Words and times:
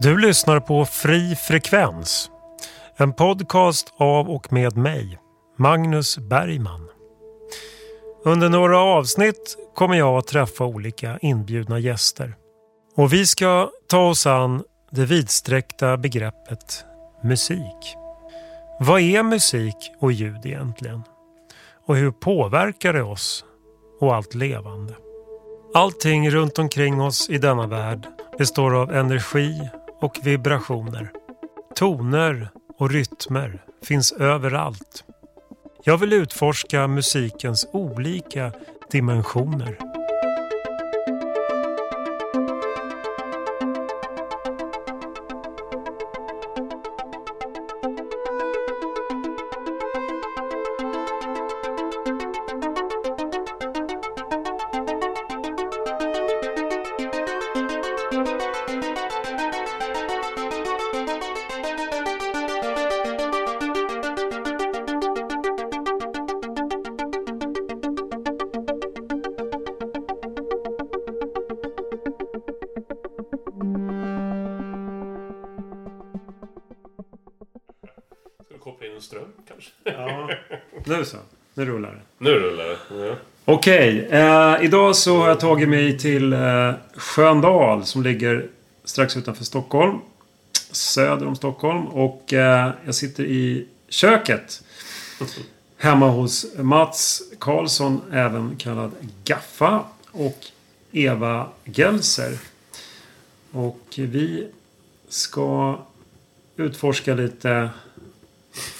Du 0.00 0.18
lyssnar 0.18 0.60
på 0.60 0.84
Fri 0.84 1.36
Frekvens. 1.36 2.30
En 2.96 3.12
podcast 3.12 3.94
av 3.96 4.30
och 4.30 4.52
med 4.52 4.76
mig, 4.76 5.18
Magnus 5.56 6.18
Bergman. 6.18 6.88
Under 8.24 8.48
några 8.48 8.78
avsnitt 8.78 9.56
kommer 9.74 9.94
jag 9.96 10.18
att 10.18 10.26
träffa 10.26 10.64
olika 10.64 11.18
inbjudna 11.22 11.78
gäster. 11.78 12.34
Och 12.96 13.12
vi 13.12 13.26
ska 13.26 13.70
ta 13.88 14.08
oss 14.08 14.26
an 14.26 14.62
det 14.90 15.04
vidsträckta 15.04 15.96
begreppet 15.96 16.84
musik. 17.22 17.96
Vad 18.80 19.00
är 19.00 19.22
musik 19.22 19.92
och 20.00 20.12
ljud 20.12 20.46
egentligen? 20.46 21.02
Och 21.86 21.96
hur 21.96 22.10
påverkar 22.10 22.92
det 22.92 23.02
oss 23.02 23.44
och 24.00 24.14
allt 24.14 24.34
levande? 24.34 24.94
Allting 25.74 26.30
runt 26.30 26.58
omkring 26.58 27.00
oss 27.00 27.30
i 27.30 27.38
denna 27.38 27.66
värld 27.66 28.06
består 28.38 28.74
av 28.74 28.94
energi 28.94 29.70
och 30.00 30.18
vibrationer. 30.22 31.10
Toner 31.74 32.48
och 32.78 32.90
rytmer 32.90 33.62
finns 33.84 34.12
överallt. 34.12 35.04
Jag 35.84 35.98
vill 35.98 36.12
utforska 36.12 36.86
musikens 36.86 37.68
olika 37.72 38.52
dimensioner. 38.90 39.87
Okej, 83.58 84.06
Okej, 84.06 84.20
eh, 84.20 84.64
idag 84.64 84.96
så 84.96 85.18
har 85.18 85.28
jag 85.28 85.40
tagit 85.40 85.68
mig 85.68 85.98
till 85.98 86.32
eh, 86.32 86.72
Sköndal 86.94 87.84
som 87.84 88.02
ligger 88.02 88.48
strax 88.84 89.16
utanför 89.16 89.44
Stockholm. 89.44 89.98
Söder 90.70 91.26
om 91.26 91.36
Stockholm. 91.36 91.86
Och 91.86 92.32
eh, 92.32 92.70
jag 92.84 92.94
sitter 92.94 93.24
i 93.24 93.66
köket. 93.88 94.62
Hemma 95.76 96.08
hos 96.08 96.46
Mats 96.58 97.22
Karlsson, 97.38 98.02
även 98.12 98.56
kallad 98.56 98.92
Gaffa. 99.24 99.84
Och 100.10 100.38
Eva 100.92 101.48
Gelser. 101.64 102.38
Och 103.52 103.84
vi 103.96 104.46
ska 105.08 105.78
utforska 106.56 107.14
lite 107.14 107.70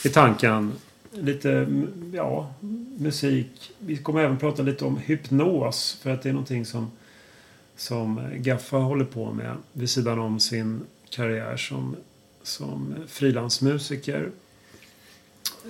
i 0.04 0.08
tanken. 0.08 0.72
Lite 1.10 1.66
ja, 2.12 2.54
musik. 2.98 3.72
Vi 3.78 3.96
kommer 3.96 4.20
även 4.20 4.38
prata 4.38 4.62
lite 4.62 4.84
om 4.84 4.96
hypnos. 4.96 5.98
För 6.02 6.10
att 6.10 6.22
det 6.22 6.28
är 6.28 6.32
någonting 6.32 6.66
som, 6.66 6.90
som 7.76 8.20
Gaffa 8.34 8.76
håller 8.76 9.04
på 9.04 9.32
med 9.32 9.56
vid 9.72 9.90
sidan 9.90 10.18
om 10.18 10.40
sin 10.40 10.80
karriär 11.10 11.56
som, 11.56 11.96
som 12.42 12.94
frilansmusiker. 13.08 14.30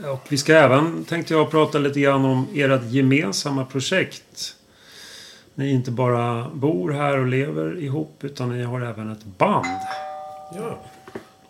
Och 0.04 0.26
vi 0.28 0.38
ska 0.38 0.54
även, 0.54 1.04
tänkte 1.04 1.34
jag, 1.34 1.50
prata 1.50 1.78
lite 1.78 2.00
grann 2.00 2.24
om 2.24 2.46
ert 2.54 2.90
gemensamma 2.90 3.64
projekt. 3.64 4.56
Ni 5.54 5.70
inte 5.70 5.90
bara 5.90 6.50
bor 6.54 6.90
här 6.90 7.18
och 7.18 7.26
lever 7.26 7.78
ihop 7.78 8.24
utan 8.24 8.58
ni 8.58 8.62
har 8.62 8.80
även 8.80 9.10
ett 9.10 9.24
band. 9.24 9.66
Ja. 10.54 10.84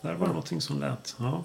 Där 0.00 0.14
var 0.14 0.26
det 0.26 0.32
någonting 0.32 0.60
som 0.60 0.80
lät. 0.80 1.16
Ja. 1.18 1.44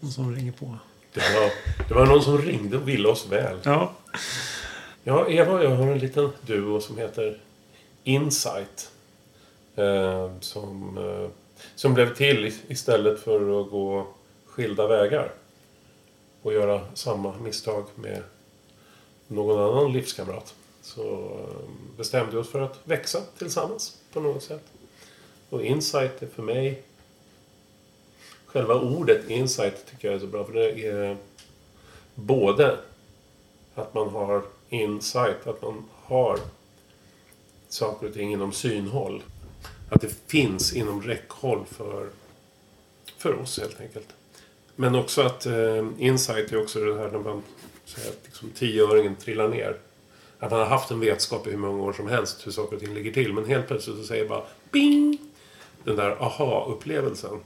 Någon 0.00 0.12
som 0.12 0.34
ringer 0.34 0.52
på. 0.52 0.78
Det 1.16 1.40
var, 1.40 1.50
det 1.88 1.94
var 1.94 2.06
någon 2.06 2.22
som 2.22 2.38
ringde 2.38 2.76
och 2.76 2.88
ville 2.88 3.08
oss 3.08 3.26
väl. 3.26 3.56
Ja. 3.62 3.92
Ja, 5.04 5.28
Eva 5.28 5.52
och 5.52 5.64
jag 5.64 5.70
har 5.70 5.86
en 5.86 5.98
liten 5.98 6.30
duo 6.40 6.80
som 6.80 6.98
heter 6.98 7.38
Insight. 8.04 8.90
Eh, 9.76 10.30
som, 10.40 10.98
eh, 10.98 11.28
som 11.74 11.94
blev 11.94 12.14
till 12.14 12.52
istället 12.68 13.20
för 13.20 13.60
att 13.60 13.70
gå 13.70 14.06
skilda 14.46 14.86
vägar. 14.86 15.32
Och 16.42 16.52
göra 16.52 16.80
samma 16.94 17.34
misstag 17.38 17.84
med 17.94 18.22
någon 19.26 19.58
annan 19.58 19.92
livskamrat. 19.92 20.54
Så 20.82 21.02
eh, 21.02 21.96
bestämde 21.96 22.32
vi 22.32 22.38
oss 22.38 22.50
för 22.50 22.60
att 22.60 22.78
växa 22.84 23.20
tillsammans 23.38 23.96
på 24.12 24.20
något 24.20 24.42
sätt. 24.42 24.64
Och 25.50 25.64
Insight 25.64 26.22
är 26.22 26.26
för 26.26 26.42
mig 26.42 26.82
själva 28.56 28.74
ordet 28.74 29.30
insight 29.30 29.86
tycker 29.90 30.08
jag 30.08 30.14
är 30.14 30.20
så 30.20 30.26
bra. 30.26 30.44
För 30.44 30.52
det 30.52 30.86
är 30.86 31.16
både 32.14 32.78
att 33.74 33.94
man 33.94 34.08
har 34.08 34.42
insight, 34.68 35.46
att 35.46 35.62
man 35.62 35.84
har 35.92 36.38
saker 37.68 38.08
och 38.08 38.14
ting 38.14 38.32
inom 38.32 38.52
synhåll. 38.52 39.22
Att 39.90 40.00
det 40.00 40.14
finns 40.26 40.72
inom 40.72 41.02
räckhåll 41.02 41.64
för, 41.70 42.08
för 43.16 43.40
oss 43.40 43.58
helt 43.58 43.80
enkelt. 43.80 44.08
Men 44.76 44.94
också 44.94 45.22
att 45.22 45.46
eh, 45.46 45.86
insight 45.98 46.52
är 46.52 46.62
också 46.62 46.80
det 46.80 46.98
här 46.98 47.10
när 47.10 47.18
man 47.18 47.42
säger 47.84 48.08
att 48.08 48.20
liksom, 48.24 48.50
tioöringen 48.50 49.16
trillar 49.16 49.48
ner. 49.48 49.76
Att 50.38 50.50
man 50.50 50.60
har 50.60 50.66
haft 50.66 50.90
en 50.90 51.00
vetskap 51.00 51.46
i 51.46 51.50
hur 51.50 51.58
många 51.58 51.82
år 51.82 51.92
som 51.92 52.08
helst 52.08 52.46
hur 52.46 52.52
saker 52.52 52.76
och 52.76 52.82
ting 52.82 52.94
ligger 52.94 53.12
till. 53.12 53.32
Men 53.32 53.44
helt 53.44 53.66
plötsligt 53.66 53.96
så 53.96 54.04
säger 54.04 54.28
bara 54.28 54.42
bing! 54.70 55.18
Den 55.84 55.96
där 55.96 56.10
aha-upplevelsen. 56.10 57.40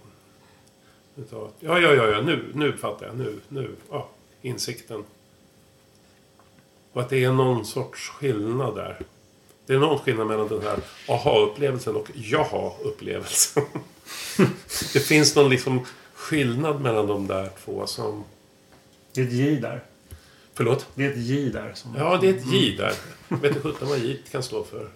Utav, 1.16 1.52
ja, 1.60 1.78
ja, 1.78 1.94
ja, 1.94 2.08
ja, 2.08 2.20
nu, 2.20 2.44
nu 2.54 2.72
fattar 2.72 3.06
jag. 3.06 3.16
Nu, 3.18 3.40
nu, 3.48 3.70
ja, 3.90 4.08
insikten. 4.42 5.04
Och 6.92 7.00
att 7.00 7.10
det 7.10 7.24
är 7.24 7.32
någon 7.32 7.66
sorts 7.66 8.08
skillnad 8.08 8.76
där. 8.76 8.98
Det 9.66 9.74
är 9.74 9.78
någon 9.78 9.98
skillnad 9.98 10.26
mellan 10.26 10.48
den 10.48 10.62
här 10.62 10.78
aha-upplevelsen 11.08 11.96
och 11.96 12.10
jaha-upplevelsen. 12.14 13.62
det 14.92 15.00
finns 15.00 15.36
någon 15.36 15.50
liksom 15.50 15.86
skillnad 16.14 16.80
mellan 16.80 17.06
de 17.06 17.26
där 17.26 17.50
två 17.64 17.86
som... 17.86 18.24
Det 19.12 19.20
är 19.20 19.26
ett 19.26 19.32
J 19.32 19.60
där. 19.60 19.84
Förlåt? 20.54 20.86
Det 20.94 21.04
är 21.04 21.10
ett 21.10 21.18
J 21.18 21.50
där. 21.50 21.72
Som... 21.74 21.94
Ja, 21.98 22.18
det 22.20 22.28
är 22.28 22.34
ett 22.34 22.46
J 22.46 22.76
där. 22.76 22.94
Vet 23.28 23.54
du 23.54 23.60
sjutton 23.60 23.88
vad 23.88 23.98
J 23.98 24.16
kan 24.30 24.42
stå 24.42 24.64
för? 24.64 24.88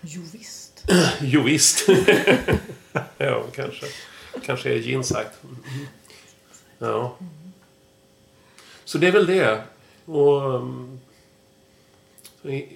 Jo, 0.00 0.22
visst. 0.32 0.84
jo, 1.20 1.42
visst. 1.42 1.88
ja, 3.18 3.44
kanske. 3.54 3.86
Kanske 4.44 4.72
är 4.72 4.76
ginsack. 4.76 5.32
Mm. 5.44 5.86
Ja. 6.78 7.16
Så 8.84 8.98
det 8.98 9.06
är 9.06 9.12
väl 9.12 9.26
det. 9.26 9.62
Och 10.04 10.54
um, 10.54 11.00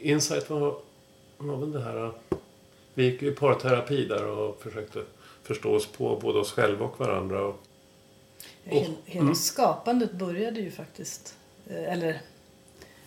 Insight 0.02 0.50
var, 0.50 0.76
var 1.38 1.56
väl 1.56 1.72
det 1.72 1.82
här. 1.82 2.12
Vi 2.94 3.04
gick 3.04 3.22
i 3.22 3.30
parterapi 3.30 4.04
där 4.04 4.26
och 4.26 4.62
försökte 4.62 5.04
förstå 5.42 5.74
oss 5.74 5.86
på 5.86 6.16
både 6.16 6.38
oss 6.38 6.52
själva 6.52 6.84
och 6.84 7.00
varandra. 7.00 7.44
Och, 7.44 7.60
och, 8.70 8.86
hela 9.04 9.22
mm. 9.22 9.34
skapandet 9.34 10.12
började 10.12 10.60
ju 10.60 10.70
faktiskt, 10.70 11.34
eh, 11.66 11.92
eller 11.92 12.20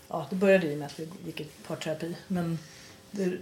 ja, 0.07 0.27
det 0.29 0.35
började 0.35 0.67
ju 0.67 0.75
med 0.75 0.85
att 0.85 0.99
vi 0.99 1.09
gick 1.25 1.41
i 1.41 1.47
parterapi. 1.67 2.15
Men 2.27 2.59
det, 3.11 3.37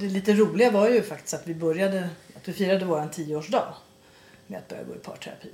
det 0.00 0.06
lite 0.06 0.32
roliga 0.34 0.70
var 0.70 0.88
ju 0.88 1.02
faktiskt 1.02 1.34
att 1.34 1.46
vi 1.46 1.54
började, 1.54 2.10
att 2.36 2.48
vi 2.48 2.52
firade 2.52 2.84
vår 2.84 3.08
tioårsdag 3.12 3.74
med 4.48 4.58
att 4.58 4.68
börja 4.68 4.84
gå 4.84 4.94
i 4.94 4.98
parterapi. 4.98 5.48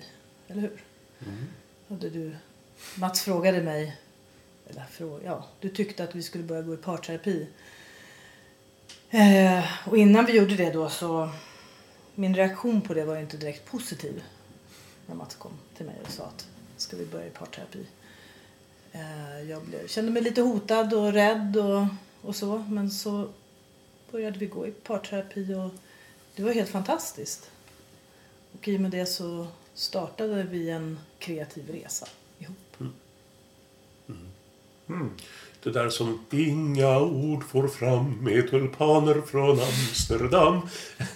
Eller 0.48 0.60
hur? 0.60 0.82
Mm. 1.26 1.46
Hade 1.88 2.10
du, 2.10 2.36
Mats 2.94 3.22
frågade 3.22 3.62
mig, 3.62 3.96
eller 4.66 4.84
ja, 5.24 5.44
du 5.60 5.68
tyckte 5.68 6.04
att 6.04 6.14
vi 6.14 6.22
skulle 6.22 6.44
börja 6.44 6.62
gå 6.62 6.74
i 6.74 6.76
parterapi. 6.76 7.46
Eh, 9.10 9.64
och 9.86 9.98
innan 9.98 10.26
vi 10.26 10.36
gjorde 10.36 10.56
det 10.56 10.70
då 10.70 10.88
så, 10.88 11.30
min 12.14 12.34
reaktion 12.34 12.80
på 12.80 12.94
det 12.94 13.04
var 13.04 13.16
inte 13.16 13.36
direkt 13.36 13.64
positiv. 13.64 14.22
När 15.06 15.14
Mats 15.14 15.34
kom 15.34 15.52
till 15.76 15.86
mig 15.86 15.96
och 16.04 16.10
sa 16.10 16.24
att 16.24 16.48
ska 16.76 16.96
vi 16.96 17.06
börja 17.06 17.26
i 17.26 17.30
parterapi. 17.30 17.86
Eh, 18.92 19.50
jag 19.50 19.62
blev, 19.62 19.86
kände 19.86 20.10
mig 20.10 20.22
lite 20.22 20.40
hotad 20.40 20.94
och 20.94 21.12
rädd 21.12 21.56
och, 21.56 21.86
och 22.22 22.36
så. 22.36 22.58
Men 22.58 22.90
så 22.90 23.28
började 24.10 24.38
vi 24.38 24.46
gå 24.46 24.66
i 24.66 24.70
parterapi 24.70 25.54
och 25.54 25.70
det 26.36 26.42
var 26.42 26.52
helt 26.52 26.70
fantastiskt. 26.70 27.50
Och 28.58 28.68
i 28.68 28.76
och 28.76 28.80
med 28.80 28.90
det 28.90 29.06
så 29.06 29.46
startade 29.74 30.42
vi 30.42 30.70
en 30.70 30.98
kreativ 31.18 31.70
resa 31.70 32.08
ihop. 32.38 32.56
Mm. 32.80 32.92
Mm. 34.08 34.28
Mm. 34.88 35.10
Det 35.62 35.70
där 35.70 35.88
som 35.88 36.24
inga 36.30 37.00
ord 37.00 37.44
får 37.44 37.68
fram 37.68 38.24
med 38.24 38.50
tulpaner 38.50 39.20
från 39.20 39.50
Amsterdam. 39.50 40.68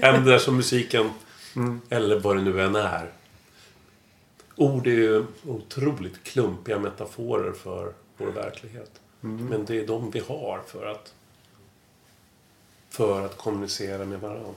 det 0.00 0.24
där 0.24 0.38
som 0.38 0.56
musiken, 0.56 1.10
eller 1.88 2.20
vad 2.20 2.36
det 2.36 2.42
nu 2.42 2.62
än 2.62 2.76
är. 2.76 3.12
Ord 4.56 4.86
är 4.86 4.90
ju 4.90 5.24
otroligt 5.46 6.24
klumpiga 6.24 6.78
metaforer 6.78 7.52
för 7.52 7.92
vår 8.16 8.26
verklighet. 8.26 9.00
Men 9.20 9.64
det 9.64 9.80
är 9.80 9.86
de 9.86 10.10
vi 10.10 10.20
har 10.20 10.60
för 10.66 10.86
att, 10.86 11.14
för 12.90 13.24
att 13.26 13.36
kommunicera 13.36 14.04
med 14.04 14.20
varandra. 14.20 14.54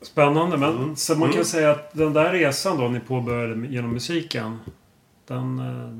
Spännande. 0.00 0.56
Men 0.56 0.76
Mm. 0.76 0.96
så 0.96 1.12
man 1.14 1.28
kan 1.28 1.34
Mm. 1.34 1.44
säga 1.44 1.70
att 1.70 1.92
den 1.92 2.12
där 2.12 2.32
resan 2.32 2.76
då 2.78 2.88
ni 2.88 3.00
påbörjade 3.00 3.66
genom 3.66 3.90
musiken. 3.90 4.58
Den, 5.26 5.58
eh, 5.58 5.98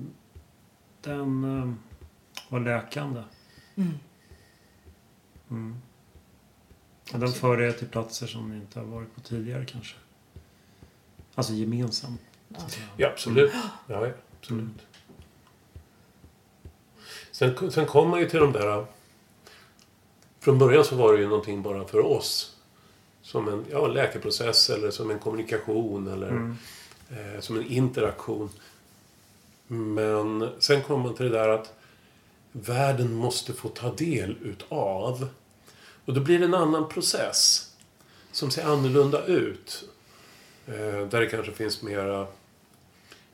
den 1.01 1.45
eh, 1.59 1.73
var 2.49 2.61
läkande. 2.61 3.23
Mm. 3.77 3.95
Mm. 5.51 5.77
Den 7.13 7.33
för 7.33 7.61
er 7.63 7.73
till 7.73 7.89
platser 7.89 8.27
som 8.27 8.51
ni 8.51 8.57
inte 8.57 8.79
har 8.79 8.87
varit 8.87 9.15
på 9.15 9.21
tidigare 9.21 9.65
kanske. 9.65 9.97
Alltså 11.35 11.53
gemensamt. 11.53 12.21
Ja, 12.97 13.09
absolut. 13.09 13.53
Ja, 13.87 14.07
ja, 14.07 14.13
absolut. 14.41 14.87
Sen, 17.31 17.71
sen 17.71 17.87
kom 17.87 18.11
man 18.11 18.21
ju 18.21 18.29
till 18.29 18.41
de 18.41 18.53
där... 18.53 18.87
Från 20.41 20.59
början 20.59 20.85
så 20.85 20.97
var 20.97 21.13
det 21.13 21.19
ju 21.21 21.29
någonting 21.29 21.63
bara 21.63 21.85
för 21.85 22.07
oss. 22.07 22.57
Som 23.29 23.49
en 23.49 23.65
ja, 23.71 23.87
läkeprocess 23.87 24.71
eller 24.71 24.91
som 24.91 25.11
en 25.11 25.19
kommunikation 25.19 26.09
eller 26.09 26.29
Mm. 26.31 26.57
eh, 27.11 27.41
som 27.41 27.57
en 27.57 27.67
interaktion. 27.67 28.51
Men 29.67 30.51
sen 30.59 30.83
kom 30.83 31.01
man 31.01 31.15
till 31.15 31.25
det 31.31 31.39
där 31.39 31.49
att 31.49 31.75
världen 32.53 33.15
måste 33.15 33.53
få 33.53 33.69
ta 33.69 33.93
del 33.95 34.37
utav. 34.43 35.29
Och 36.05 36.15
då 36.15 36.21
blir 36.21 36.39
det 36.39 36.45
en 36.45 36.55
annan 36.55 36.89
process. 36.89 37.73
Som 38.33 38.51
ser 38.51 38.65
annorlunda 38.65 39.25
ut. 39.27 39.85
Eh, 40.67 40.75
där 41.09 41.21
det 41.21 41.27
kanske 41.27 41.53
finns 41.53 41.83
mera... 41.83 42.27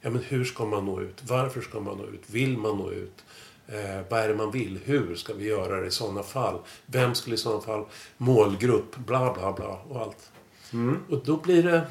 Ja, 0.01 0.11
men 0.11 0.23
hur 0.23 0.45
ska 0.45 0.65
man 0.65 0.85
nå 0.85 1.01
ut? 1.01 1.23
Varför 1.23 1.61
ska 1.61 1.81
man 1.81 1.99
nå 1.99 2.05
ut? 2.07 2.23
Vill 2.27 2.59
man 2.59 2.77
nå 2.79 2.91
ut? 2.91 3.25
Eh, 3.67 4.01
vad 4.09 4.21
är 4.21 4.29
det 4.29 4.35
man 4.35 4.51
vill? 4.51 4.81
Hur 4.85 5.15
ska 5.15 5.35
vi 5.35 5.45
göra 5.45 5.81
det 5.81 5.87
i 5.87 5.91
sådana 5.91 6.23
fall? 6.23 6.61
Vem 6.87 7.15
skulle 7.15 7.35
i 7.35 7.39
sådana 7.39 7.61
fall... 7.61 7.87
Målgrupp, 8.17 8.97
bla 8.97 9.35
bla 9.35 9.53
bla 9.53 9.79
och 9.89 10.01
allt. 10.01 10.31
Mm. 10.73 11.05
Och 11.11 11.25
då 11.25 11.37
blir 11.37 11.63
det... 11.63 11.87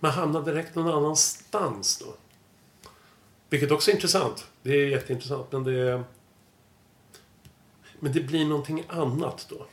Man 0.00 0.10
hamnar 0.10 0.42
direkt 0.42 0.74
någon 0.74 0.88
annanstans 0.88 1.98
då. 1.98 2.14
Vilket 3.50 3.70
också 3.70 3.90
är 3.90 3.94
intressant. 3.94 4.46
Det 4.62 4.70
är 4.70 4.86
jätteintressant, 4.86 5.52
men 5.52 5.64
det... 5.64 6.02
Men 8.00 8.12
det 8.12 8.20
blir 8.20 8.44
någonting 8.44 8.84
annat 8.88 9.46
då. 9.50 9.66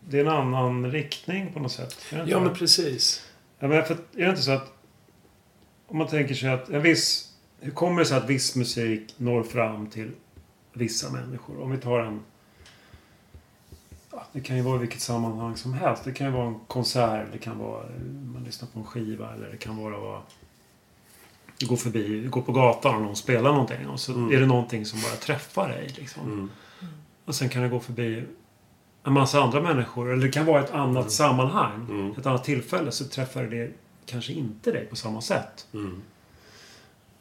Det 0.00 0.16
är 0.16 0.20
en 0.20 0.28
annan 0.28 0.90
riktning 0.90 1.52
på 1.52 1.60
något 1.60 1.72
sätt. 1.72 1.96
Ja, 2.26 2.40
men 2.40 2.54
precis. 2.54 3.26
Ja, 3.58 3.68
men 3.68 3.84
för, 3.84 3.94
är 3.94 3.98
det 4.12 4.30
inte 4.30 4.42
så 4.42 4.50
att 4.50 4.72
om 5.86 5.98
man 5.98 6.08
tänker 6.08 6.34
sig 6.34 6.48
att 6.48 6.68
en 6.68 6.82
viss... 6.82 7.28
Hur 7.60 7.70
kommer 7.70 8.00
det 8.00 8.06
sig 8.06 8.16
att 8.16 8.30
viss 8.30 8.56
musik 8.56 9.14
når 9.16 9.42
fram 9.42 9.86
till 9.86 10.10
vissa 10.72 11.10
människor? 11.10 11.62
Om 11.62 11.70
vi 11.70 11.78
tar 11.78 12.00
en... 12.00 12.20
Ja, 14.10 14.26
det 14.32 14.40
kan 14.40 14.56
ju 14.56 14.62
vara 14.62 14.76
i 14.76 14.78
vilket 14.78 15.00
sammanhang 15.00 15.56
som 15.56 15.72
helst. 15.72 16.04
Det 16.04 16.12
kan 16.12 16.26
ju 16.26 16.32
vara 16.32 16.46
en 16.46 16.60
konsert, 16.68 17.26
det 17.32 17.38
kan 17.38 17.58
vara 17.58 17.84
man 18.34 18.44
lyssnar 18.44 18.68
på 18.68 18.78
en 18.78 18.84
skiva 18.84 19.34
eller 19.34 19.50
det 19.50 19.56
kan 19.56 19.76
vara 19.76 19.98
vara 19.98 20.22
du 21.58 21.66
går 21.66 21.76
förbi, 21.76 22.20
du 22.20 22.30
går 22.30 22.42
på 22.42 22.52
gatan 22.52 22.94
och 22.94 23.02
någon 23.02 23.16
spelar 23.16 23.52
någonting 23.52 23.88
och 23.88 24.00
så 24.00 24.12
Mm. 24.12 24.32
är 24.32 24.40
det 24.40 24.46
någonting 24.46 24.86
som 24.86 25.00
bara 25.00 25.16
träffar 25.16 25.68
dig. 25.68 25.94
Liksom. 25.98 26.22
Mm. 26.22 26.50
Och 27.24 27.34
sen 27.34 27.48
kan 27.48 27.62
det 27.62 27.68
gå 27.68 27.80
förbi 27.80 28.24
en 29.04 29.12
massa 29.12 29.42
andra 29.42 29.60
människor. 29.60 30.12
Eller 30.12 30.22
det 30.22 30.32
kan 30.32 30.46
vara 30.46 30.64
ett 30.64 30.70
annat 30.70 31.12
sammanhang. 31.12 31.86
Mm. 31.90 32.12
Ett 32.18 32.26
annat 32.26 32.44
tillfälle 32.44 32.92
så 32.92 33.04
träffar 33.04 33.42
det 33.42 33.70
kanske 34.06 34.32
inte 34.32 34.72
dig 34.72 34.86
på 34.86 34.96
samma 34.96 35.20
sätt. 35.20 35.66
Mm. 35.74 36.02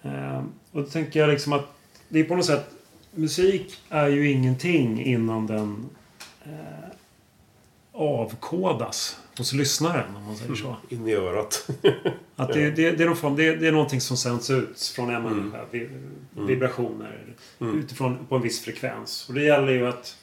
Ehm, 0.02 0.52
och 0.72 0.82
då 0.82 0.88
tänker 0.88 1.20
jag 1.20 1.30
liksom 1.30 1.54
att 1.54 1.66
det 2.10 2.20
är 2.20 2.24
på 2.24 2.36
något 2.36 2.46
sätt 2.46 2.70
Musik 3.12 3.80
är 3.90 4.08
ju 4.08 4.32
ingenting 4.32 5.04
innan 5.06 5.48
den 5.48 5.90
eh, 6.44 6.90
avkodas 7.92 9.20
hos 9.38 9.54
lyssnaren 9.54 10.16
om 10.16 10.24
man 10.24 10.36
säger 10.38 10.56
så. 10.56 10.76
In 10.90 11.08
i 11.08 11.14
örat. 11.14 11.70
Att 12.36 12.54
det, 12.54 12.72
det, 12.72 12.92
det, 12.92 13.04
är 13.04 13.08
någon 13.08 13.16
form, 13.18 13.36
det, 13.36 13.56
det 13.56 13.68
är 13.68 13.72
någonting 13.72 14.02
som 14.02 14.18
sänds 14.18 14.50
ut 14.50 14.82
från 14.96 15.10
en 15.10 15.16
Mm. 15.16 15.38
människa. 15.38 15.66
Mm. 15.74 16.48
Vibrationer 16.48 17.36
Mm. 17.60 17.80
utifrån 17.80 18.26
på 18.30 18.36
en 18.36 18.42
viss 18.42 18.62
frekvens. 18.62 19.30
Och 19.30 19.36
det 19.36 19.44
gäller 19.44 19.72
ju 19.72 19.88
att 19.88 20.18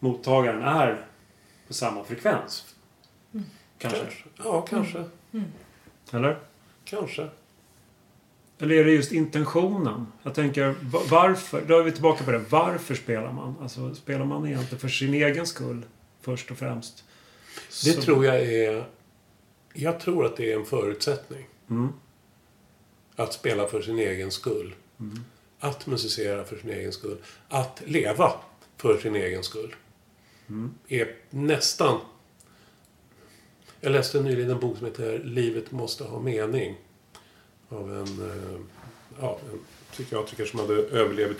mottagaren 0.00 0.62
är 0.62 1.04
på 1.66 1.74
samma 1.74 2.04
frekvens. 2.04 2.74
Mm. 3.34 3.46
Kanske. 3.78 4.06
Ja, 4.44 4.60
kanske. 4.62 5.04
Eller? 6.12 6.38
Kanske. 6.84 7.28
Eller 8.58 8.74
är 8.74 8.84
det 8.84 8.90
just 8.92 9.12
intentionen? 9.12 10.06
Jag 10.22 10.34
tänker, 10.34 10.74
va- 10.82 11.02
varför? 11.10 11.62
Då 11.66 11.78
är 11.78 11.82
vi 11.82 11.92
tillbaka 11.92 12.24
på 12.24 12.30
det. 12.30 12.44
Varför 12.50 12.94
spelar 12.94 13.32
man? 13.32 13.54
Alltså, 13.62 13.94
spelar 13.94 14.24
man 14.24 14.46
egentligen 14.46 14.78
för 14.80 14.88
sin 14.88 15.14
egen 15.14 15.46
skull? 15.46 15.82
Först 16.20 16.50
och 16.50 16.58
främst. 16.58 17.04
Det 17.84 17.92
Så- 17.92 18.02
tror 18.02 18.24
jag 18.26 18.40
är... 18.40 18.84
Jag 19.74 20.00
tror 20.00 20.26
att 20.26 20.36
det 20.36 20.52
är 20.52 20.56
en 20.58 20.64
förutsättning. 20.66 21.46
Mm. 21.70 21.88
Att 23.16 23.32
spela 23.32 23.66
för 23.68 23.82
sin 23.82 23.98
egen 23.98 24.30
skull. 24.30 24.74
Mm. 25.00 25.18
Att 25.60 25.86
musicera 25.86 26.44
för 26.44 26.56
sin 26.56 26.70
egen 26.70 26.92
skull. 26.92 27.16
Att 27.48 27.82
leva 27.86 28.32
för 28.76 28.98
sin 28.98 29.16
egen 29.16 29.42
skull. 29.42 29.74
Mm. 30.48 30.74
Är 30.88 31.14
nästan... 31.30 32.00
Jag 33.80 33.92
läste 33.92 34.20
nyligen 34.20 34.50
en 34.50 34.60
bok 34.60 34.76
som 34.78 34.86
heter 34.86 35.18
Livet 35.24 35.70
måste 35.72 36.04
ha 36.04 36.20
mening. 36.20 36.76
Av 37.74 37.92
en, 37.92 38.30
eh, 38.30 38.60
ja, 39.20 39.38
en 39.52 39.58
psykiatriker 39.90 40.44
som 40.44 40.60
hade 40.60 40.74
överlevt, 40.74 41.36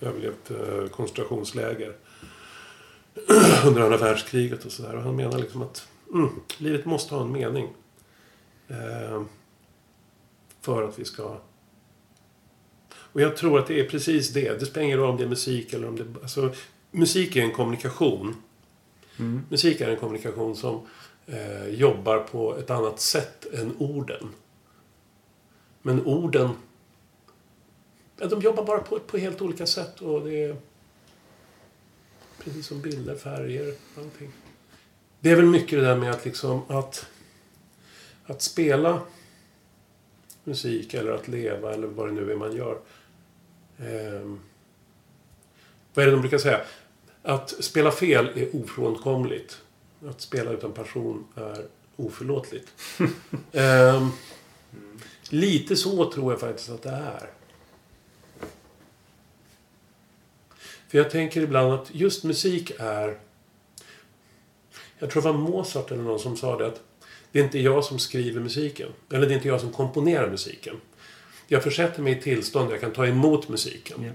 överlevt 0.00 0.50
eh, 0.50 0.88
koncentrationsläger 0.88 1.96
under 3.66 3.82
andra 3.82 3.96
världskriget 3.96 4.64
och 4.64 4.72
sådär. 4.72 4.96
Och 4.96 5.02
han 5.02 5.16
menar 5.16 5.38
liksom 5.38 5.62
att 5.62 5.88
mm, 6.12 6.28
livet 6.58 6.84
måste 6.84 7.14
ha 7.14 7.22
en 7.22 7.32
mening. 7.32 7.68
Eh, 8.68 9.22
för 10.60 10.82
att 10.82 10.98
vi 10.98 11.04
ska... 11.04 11.36
Och 13.12 13.20
jag 13.20 13.36
tror 13.36 13.58
att 13.58 13.66
det 13.66 13.80
är 13.80 13.88
precis 13.88 14.32
det. 14.32 14.60
Det 14.60 14.66
spelar 14.66 14.84
ingen 14.84 14.98
roll 14.98 15.10
om 15.10 15.16
det 15.16 15.24
är 15.24 15.28
musik 15.28 15.72
eller 15.72 15.88
om 15.88 15.96
det... 15.96 16.04
Alltså, 16.22 16.54
musik 16.90 17.36
är 17.36 17.42
en 17.42 17.52
kommunikation. 17.52 18.36
Mm. 19.18 19.42
Musik 19.48 19.80
är 19.80 19.90
en 19.90 19.96
kommunikation 19.96 20.56
som 20.56 20.86
eh, 21.26 21.68
jobbar 21.68 22.18
på 22.18 22.56
ett 22.56 22.70
annat 22.70 23.00
sätt 23.00 23.46
än 23.54 23.76
orden. 23.78 24.28
Men 25.82 26.06
orden... 26.06 26.50
Ja, 28.16 28.26
de 28.26 28.40
jobbar 28.40 28.64
bara 28.64 28.78
på, 28.78 28.98
på 28.98 29.18
helt 29.18 29.42
olika 29.42 29.66
sätt 29.66 30.00
och 30.00 30.24
det 30.24 30.42
är... 30.42 30.56
Precis 32.44 32.66
som 32.66 32.80
bilder, 32.80 33.14
färger, 33.14 33.74
allting. 33.98 34.32
Det 35.20 35.30
är 35.30 35.36
väl 35.36 35.46
mycket 35.46 35.78
det 35.78 35.86
där 35.86 35.96
med 35.96 36.10
att 36.10 36.24
liksom 36.24 36.62
att... 36.68 37.06
Att 38.24 38.42
spela 38.42 39.00
musik 40.44 40.94
eller 40.94 41.12
att 41.12 41.28
leva 41.28 41.74
eller 41.74 41.86
vad 41.86 42.08
det 42.08 42.12
nu 42.12 42.32
är 42.32 42.36
man 42.36 42.56
gör. 42.56 42.78
Ehm, 43.78 44.40
vad 45.94 46.02
är 46.02 46.06
det 46.06 46.12
de 46.12 46.20
brukar 46.20 46.38
säga? 46.38 46.60
Att 47.22 47.64
spela 47.64 47.90
fel 47.90 48.28
är 48.34 48.56
ofrånkomligt. 48.56 49.62
Att 50.08 50.20
spela 50.20 50.50
utan 50.50 50.72
passion 50.72 51.26
är 51.34 51.66
oförlåtligt. 51.96 52.68
Ehm, 53.52 54.10
lite 55.32 55.76
så 55.76 56.10
tror 56.10 56.32
jag 56.32 56.40
faktiskt 56.40 56.70
att 56.70 56.82
det 56.82 56.90
är. 56.90 57.30
För 60.88 60.98
jag 60.98 61.10
tänker 61.10 61.40
ibland 61.40 61.72
att 61.72 61.94
just 61.94 62.24
musik 62.24 62.72
är... 62.78 63.18
Jag 64.98 65.10
tror 65.10 65.22
det 65.22 65.28
var 65.28 65.38
Mozart 65.38 65.90
eller 65.90 66.02
någon 66.02 66.18
som 66.18 66.36
sa 66.36 66.58
det 66.58 66.66
att 66.66 66.80
det 67.32 67.40
är 67.40 67.44
inte 67.44 67.58
jag 67.58 67.84
som 67.84 67.98
skriver 67.98 68.40
musiken. 68.40 68.88
Eller 69.12 69.26
det 69.26 69.32
är 69.32 69.36
inte 69.36 69.48
jag 69.48 69.60
som 69.60 69.72
komponerar 69.72 70.30
musiken. 70.30 70.76
Jag 71.46 71.62
försätter 71.62 72.02
mig 72.02 72.18
i 72.18 72.20
tillstånd 72.20 72.68
där 72.68 72.74
jag 72.74 72.80
kan 72.80 72.92
ta 72.92 73.06
emot 73.06 73.48
musiken. 73.48 74.04
Ja. 74.04 74.12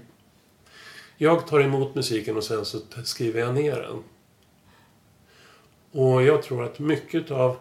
Jag 1.16 1.46
tar 1.46 1.60
emot 1.60 1.94
musiken 1.94 2.36
och 2.36 2.44
sen 2.44 2.64
så 2.64 2.80
skriver 3.04 3.40
jag 3.40 3.54
ner 3.54 3.76
den. 3.76 4.02
Och 6.02 6.22
jag 6.22 6.42
tror 6.42 6.64
att 6.64 6.78
mycket 6.78 7.30
av 7.30 7.56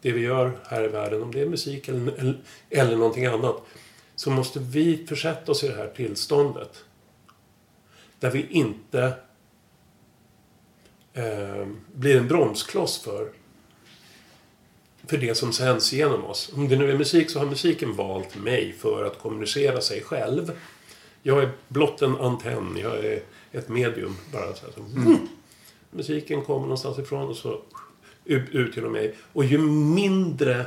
det 0.00 0.12
vi 0.12 0.20
gör 0.20 0.58
här 0.68 0.84
i 0.84 0.88
världen, 0.88 1.22
om 1.22 1.32
det 1.32 1.40
är 1.40 1.46
musik 1.46 1.88
eller, 1.88 2.12
eller, 2.18 2.38
eller 2.70 2.96
någonting 2.96 3.26
annat, 3.26 3.62
så 4.16 4.30
måste 4.30 4.58
vi 4.58 5.06
försätta 5.06 5.52
oss 5.52 5.64
i 5.64 5.68
det 5.68 5.74
här 5.74 5.92
tillståndet. 5.96 6.84
Där 8.20 8.30
vi 8.30 8.46
inte 8.50 9.12
eh, 11.12 11.66
blir 11.92 12.16
en 12.16 12.28
bromskloss 12.28 12.98
för, 12.98 13.32
för 15.06 15.18
det 15.18 15.34
som 15.34 15.52
sänds 15.52 15.92
genom 15.92 16.24
oss. 16.24 16.50
Om 16.54 16.68
det 16.68 16.76
nu 16.76 16.90
är 16.90 16.98
musik 16.98 17.30
så 17.30 17.38
har 17.38 17.46
musiken 17.46 17.96
valt 17.96 18.36
mig 18.36 18.72
för 18.72 19.04
att 19.04 19.18
kommunicera 19.18 19.80
sig 19.80 20.02
själv 20.02 20.52
Jag 21.22 21.42
är 21.42 21.50
blott 21.68 22.02
en 22.02 22.16
antenn. 22.16 22.78
Jag 22.80 23.04
är 23.04 23.22
ett 23.52 23.68
medium. 23.68 24.16
Bara 24.32 24.54
så 24.54 24.66
så, 24.74 24.84
Musiken 25.90 26.44
kommer 26.44 26.60
någonstans 26.60 26.98
ifrån 26.98 27.28
och 27.28 27.36
så 27.36 27.60
ut, 28.26 28.76
genom 28.76 28.92
mig. 28.92 29.14
Och 29.32 29.44
ju 29.44 29.58
mindre 29.58 30.66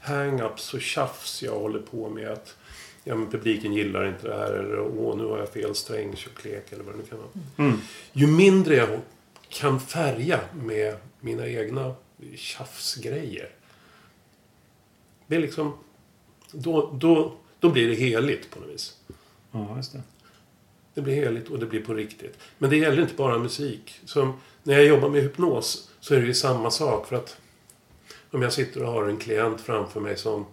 hang-ups 0.00 0.74
och 0.74 0.80
tjafs 0.80 1.42
jag 1.42 1.58
håller 1.58 1.80
på 1.80 2.08
med 2.08 2.28
att 2.28 2.56
ja, 3.04 3.14
men 3.14 3.30
publiken 3.30 3.72
gillar 3.72 4.08
inte 4.08 4.28
det 4.28 4.34
här 4.34 4.52
eller 4.52 4.80
åh, 4.80 5.16
nu 5.16 5.24
har 5.24 5.38
jag 5.38 5.48
fel 5.48 5.74
strängtjocklek 5.74 6.72
eller 6.72 6.84
vad 6.84 6.94
det 6.94 6.98
nu 6.98 7.04
kan 7.04 7.18
vara. 7.18 7.28
Mm. 7.68 7.80
Ju 8.12 8.26
mindre 8.26 8.74
jag 8.74 9.00
kan 9.48 9.80
färga 9.80 10.40
med 10.54 10.96
mina 11.20 11.48
egna 11.48 11.94
tjafsgrejer. 12.36 13.48
Det 15.26 15.36
är 15.36 15.40
liksom... 15.40 15.72
Då, 16.52 16.90
då, 16.94 17.36
då 17.60 17.68
blir 17.68 17.88
det 17.88 17.94
heligt 17.94 18.50
på 18.50 18.60
något 18.60 18.68
vis. 18.68 18.96
Ja, 19.52 19.76
just 19.76 19.92
det. 19.92 20.02
Det 20.94 21.02
blir 21.02 21.14
heligt 21.14 21.48
och 21.48 21.58
det 21.58 21.66
blir 21.66 21.84
på 21.84 21.94
riktigt. 21.94 22.38
Men 22.58 22.70
det 22.70 22.76
gäller 22.76 23.02
inte 23.02 23.14
bara 23.14 23.38
musik. 23.38 24.00
Som 24.04 24.40
när 24.62 24.74
jag 24.74 24.84
jobbar 24.84 25.08
med 25.08 25.22
hypnos 25.22 25.90
så 26.06 26.14
är 26.14 26.20
det 26.20 26.26
ju 26.26 26.34
samma 26.34 26.70
sak. 26.70 27.06
För 27.06 27.16
att 27.16 27.36
om 28.30 28.42
jag 28.42 28.52
sitter 28.52 28.82
och 28.82 28.92
har 28.92 29.04
en 29.04 29.16
klient 29.16 29.60
framför 29.60 30.00
mig 30.00 30.16
som 30.16 30.46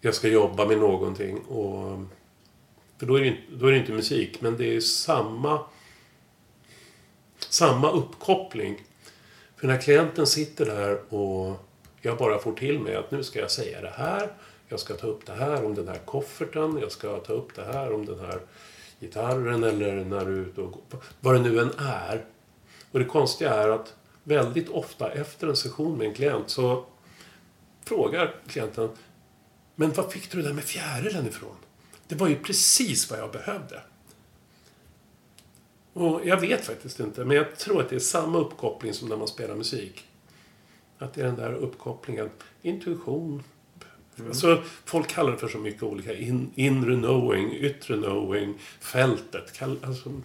jag 0.00 0.14
ska 0.14 0.28
jobba 0.28 0.66
med 0.66 0.78
någonting. 0.78 1.38
Och, 1.38 1.98
för 2.98 3.06
då 3.06 3.18
är, 3.18 3.24
det, 3.24 3.36
då 3.50 3.66
är 3.66 3.72
det 3.72 3.78
inte 3.78 3.92
musik, 3.92 4.40
men 4.40 4.56
det 4.56 4.76
är 4.76 4.80
samma, 4.80 5.60
samma 7.38 7.90
uppkoppling. 7.90 8.86
För 9.56 9.66
när 9.66 9.80
klienten 9.80 10.26
sitter 10.26 10.66
där 10.66 11.14
och 11.14 11.56
jag 12.00 12.18
bara 12.18 12.38
får 12.38 12.52
till 12.52 12.80
mig 12.80 12.96
att 12.96 13.10
nu 13.10 13.22
ska 13.22 13.38
jag 13.38 13.50
säga 13.50 13.80
det 13.80 13.94
här. 13.96 14.32
Jag 14.68 14.80
ska 14.80 14.94
ta 14.94 15.06
upp 15.06 15.26
det 15.26 15.32
här 15.34 15.64
om 15.64 15.74
den 15.74 15.88
här 15.88 15.98
kofferten. 16.04 16.78
Jag 16.80 16.92
ska 16.92 17.18
ta 17.18 17.32
upp 17.32 17.54
det 17.54 17.64
här 17.64 17.92
om 17.92 18.06
den 18.06 18.20
här 18.20 18.40
gitarren 19.00 19.64
eller 19.64 20.04
när 20.04 20.24
du 20.24 20.36
är 20.36 20.46
ute 20.46 20.60
och 20.60 20.72
går. 20.72 21.02
Vad 21.20 21.34
det 21.34 21.40
nu 21.40 21.60
än 21.60 21.70
är. 21.78 22.24
Och 22.90 22.98
det 22.98 23.04
konstiga 23.04 23.54
är 23.54 23.68
att 23.68 23.94
väldigt 24.24 24.68
ofta 24.68 25.12
efter 25.12 25.48
en 25.48 25.56
session 25.56 25.98
med 25.98 26.06
en 26.06 26.14
klient 26.14 26.50
så 26.50 26.84
frågar 27.84 28.34
klienten 28.46 28.88
Men 29.74 29.92
var 29.92 30.08
fick 30.08 30.30
du 30.30 30.42
det 30.42 30.48
där 30.48 30.54
med 30.54 30.64
fjärilen 30.64 31.26
ifrån? 31.26 31.56
Det 32.08 32.14
var 32.14 32.28
ju 32.28 32.36
precis 32.36 33.10
vad 33.10 33.18
jag 33.18 33.32
behövde. 33.32 33.80
Och 35.92 36.20
jag 36.24 36.40
vet 36.40 36.64
faktiskt 36.64 37.00
inte, 37.00 37.24
men 37.24 37.36
jag 37.36 37.56
tror 37.56 37.80
att 37.80 37.88
det 37.88 37.96
är 37.96 38.00
samma 38.00 38.38
uppkoppling 38.38 38.94
som 38.94 39.08
när 39.08 39.16
man 39.16 39.28
spelar 39.28 39.54
musik. 39.54 40.04
Att 40.98 41.14
det 41.14 41.20
är 41.20 41.24
den 41.24 41.36
där 41.36 41.52
uppkopplingen, 41.52 42.30
intuition. 42.62 43.42
Alltså, 44.26 44.62
folk 44.84 45.08
kallar 45.08 45.32
det 45.32 45.38
för 45.38 45.48
så 45.48 45.58
mycket 45.58 45.82
olika. 45.82 46.14
In, 46.14 46.50
inre 46.54 46.96
knowing, 46.96 47.52
yttre 47.52 47.96
knowing, 47.96 48.58
fältet. 48.80 49.52
Kall, 49.52 49.78
alltså, 49.82 50.20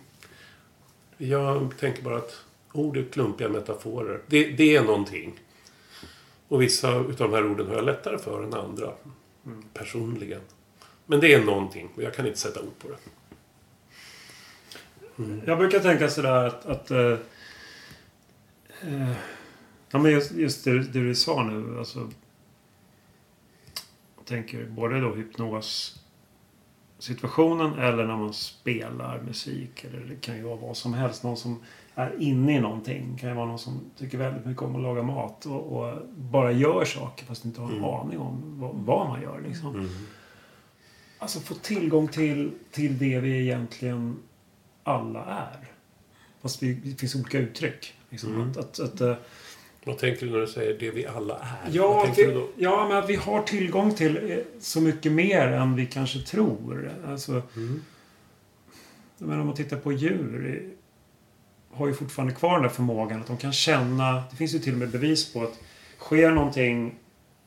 jag 1.17 1.74
tänker 1.79 2.01
bara 2.01 2.17
att 2.17 2.45
ord 2.75 2.98
är 2.98 3.05
klumpiga 3.12 3.50
metaforer. 3.50 4.22
Det, 4.27 4.51
det 4.51 4.75
är 4.75 4.84
någonting. 4.84 5.39
Och 6.48 6.62
vissa 6.62 6.96
utav 6.96 7.32
de 7.32 7.34
här 7.34 7.51
orden 7.51 7.67
har 7.67 7.75
jag 7.75 7.86
lättare 7.86 8.17
för 8.17 8.44
än 8.44 8.53
andra. 8.53 8.94
Personligen. 9.74 10.41
Men 11.05 11.20
det 11.20 11.34
är 11.34 11.46
någonting 11.46 11.89
och 11.96 12.03
jag 12.03 12.13
kan 12.13 12.27
inte 12.27 12.39
sätta 12.39 12.62
ord 12.62 12.79
på 12.79 12.88
det. 12.88 12.98
Mm. 15.24 15.41
Jag 15.46 15.58
brukar 15.58 15.79
tänka 15.79 16.10
sådär 16.10 16.46
att... 16.46 16.65
att 16.65 16.91
eh, 16.91 17.17
eh, 18.82 19.12
ja, 19.91 20.00
men 20.00 20.12
just, 20.12 20.32
just 20.32 20.63
det, 20.63 20.79
det 20.79 21.00
du 21.00 21.15
sa 21.15 21.44
nu. 21.44 21.79
Alltså, 21.79 22.10
jag 24.17 24.25
tänker 24.25 24.65
både 24.65 25.01
då 25.01 25.13
hypnos 25.13 26.00
situationen 27.00 27.79
eller 27.79 28.05
när 28.05 28.17
man 28.17 28.34
spelar 28.34 29.22
musik. 29.22 29.84
Eller 29.84 30.00
det 30.00 30.15
kan 30.15 30.36
ju 30.36 30.44
vara 30.44 30.55
vad 30.55 30.77
som 30.77 30.94
helst. 30.94 31.24
Någon 31.24 31.38
som 31.38 31.63
är 31.96 32.22
inne 32.22 32.58
i 32.58 32.60
någonting. 32.60 33.12
Det 33.14 33.20
kan 33.22 33.30
ju 33.30 33.36
vara 33.36 33.46
någon 33.46 33.60
som 33.60 33.80
tycker 33.98 34.18
väldigt 34.18 34.46
mycket 34.46 34.64
om 34.64 34.75
att 34.75 34.82
laga 34.82 35.04
mat 35.04 35.46
och, 35.46 35.62
och 35.82 36.02
bara 36.18 36.52
gör 36.52 36.86
saker 36.86 37.25
fast 37.25 37.46
inte 37.46 37.62
har 37.62 37.68
en 37.68 37.74
Mm. 37.78 37.86
aning 37.90 38.20
om 38.20 38.60
vad, 38.60 38.75
vad 38.75 39.08
man 39.08 39.22
gör. 39.22 39.42
Liksom. 39.48 39.90
Alltså 41.20 41.40
få 41.40 41.54
tillgång 41.54 42.08
till, 42.08 42.52
till 42.72 42.98
det 42.98 43.20
vi 43.20 43.42
egentligen 43.42 44.16
alla 44.84 45.25
är. 45.25 45.68
Fast 46.42 46.64
vi, 46.64 46.74
det 46.74 47.00
finns 47.00 47.16
olika 47.16 47.38
uttryck. 47.40 47.94
Liksom. 48.10 48.36
Mm. 48.36 48.50
Att, 48.50 48.58
att, 48.58 48.80
att, 48.80 49.02
eh, 49.02 49.14
Vad 49.86 49.98
tänker 49.98 50.25
du 50.25 50.32
när 50.32 50.40
du 50.40 50.48
säger 50.48 50.80
det 50.80 50.92
vi 50.92 51.08
alla 51.08 51.36
är? 51.40 51.70
Ja, 51.72 52.08
vi, 52.18 52.46
ja, 52.56 52.88
men 52.88 52.98
att 52.98 53.10
vi 53.10 53.16
har 53.16 53.42
tillgång 53.42 53.94
till 53.96 54.32
eh, 54.32 54.38
så 54.60 54.82
mycket 54.82 55.12
mer 55.12 55.48
än 55.48 55.75
vi 55.75 55.86
kanske 55.86 56.20
tror. 56.20 56.92
Alltså, 57.08 57.32
Mm. 57.56 57.82
jag 59.18 59.28
menar, 59.28 59.42
om 59.42 59.48
man 59.48 59.56
tittar 59.56 59.78
på 59.78 59.92
djur. 59.92 60.70
Har 61.75 61.88
ju 61.88 61.94
fortfarande 61.94 62.34
kvar 62.34 62.53
den 62.53 62.62
där 62.62 62.70
förmågan 62.70 63.22
att 63.22 63.27
de 63.27 63.38
kan 63.38 63.53
känna. 63.53 64.24
Det 64.29 64.36
finns 64.36 64.53
ju 64.55 64.60
till 64.60 64.74
och 64.74 64.79
med 64.79 64.89
bevis 64.89 65.34
på 65.34 65.44
att 65.44 65.60
sker 66.00 66.32
någonting 66.32 66.96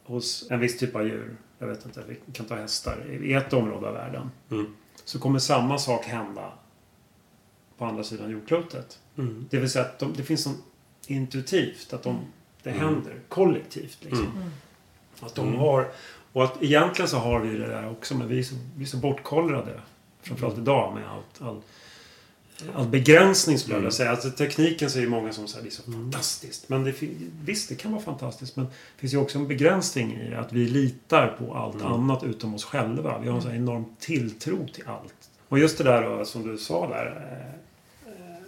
hos 0.05 0.51
en 0.51 0.61
viss 0.61 0.79
typ 0.79 0.97
av 0.97 1.07
djur. 1.07 1.37
Jag 1.59 1.67
vet 1.67 1.85
inte, 1.85 2.03
vi 2.09 2.33
kan 2.33 2.47
ta 2.47 2.55
hästar. 2.57 3.19
I 3.23 3.33
ett 3.33 3.53
område 3.53 3.89
av 3.89 3.95
världen. 3.95 4.31
Mm. 4.51 4.75
Så 5.05 5.19
kommer 5.19 5.39
samma 5.39 5.79
sak 5.79 6.05
hända 6.05 6.53
på 7.79 7.85
andra 7.85 8.05
sidan 8.05 8.31
jordklotet. 8.31 8.99
Mm. 9.19 9.47
Det 9.51 9.59
vill 9.59 9.71
säga 9.71 9.85
att 9.85 9.99
de, 9.99 10.13
det 10.17 10.23
finns 10.23 10.43
så 10.43 10.51
intuitivt 11.07 11.93
att 11.93 12.03
de, 12.03 12.19
det 12.63 12.71
Mm. 12.71 12.83
händer 12.85 13.15
kollektivt. 13.29 13.99
Liksom. 14.01 14.27
Mm. 14.37 14.51
Att 15.21 15.35
de 15.35 15.49
Mm. 15.49 15.61
har, 15.61 15.89
och 16.33 16.45
att 16.45 16.63
egentligen 16.63 17.09
så 17.09 17.17
har 17.17 17.41
vi 17.41 17.59
det 17.59 17.67
där 17.67 17.91
också 17.91 18.15
men 18.17 18.29
vi 18.29 18.39
är 18.39 18.43
så, 18.43 18.55
vi 18.77 18.83
är 18.85 18.89
så 18.89 18.97
bortkollrade. 18.97 19.81
Framförallt 20.23 20.59
idag 20.59 20.95
med 20.95 21.09
allt, 21.09 21.43
all, 21.43 21.63
all 22.75 22.87
begränsning 22.89 23.59
skulle 23.59 23.75
jag 23.75 23.79
vilja 23.81 23.87
Mm. 23.89 23.93
säga. 23.97 24.11
Alltså, 24.11 24.31
tekniken 24.31 24.91
säger 24.91 25.09
många 25.09 25.33
som 25.33 25.49
säger 25.49 25.63
det 25.63 25.69
är 25.69 25.71
så 25.71 25.91
Mm. 25.93 26.03
fantastiskt. 26.13 26.69
Men 26.69 26.85
det, 26.85 26.95
visst, 27.45 27.69
det 27.69 27.75
kan 27.75 27.93
vara 27.93 28.03
fantastiskt. 28.03 28.57
Men 28.57 28.65
det 28.65 28.73
finns 29.01 29.13
ju 29.15 29.17
också 29.17 29.39
en 29.39 29.49
begränsning 29.49 30.13
i 30.21 30.35
att 30.35 30.53
vi 30.53 30.69
litar 30.69 31.37
på 31.39 31.55
allt 31.55 31.75
Mm. 31.81 31.87
annat 31.93 32.25
utom 32.25 32.55
oss 32.55 32.65
själva. 32.65 33.19
Vi 33.19 33.29
har 33.29 33.37
en 33.37 33.43
sån 33.43 33.51
här 33.51 33.59
enorm 33.59 33.85
tilltro 33.99 34.69
till 34.75 34.85
allt. 34.87 35.15
Och 35.49 35.59
just 35.59 35.79
det 35.79 35.85
där 35.85 36.03
då, 36.03 36.25
som 36.25 36.49
du 36.49 36.59
sa 36.59 36.89
där. 36.89 37.07
Eh, 38.07 38.13
eh, 38.13 38.43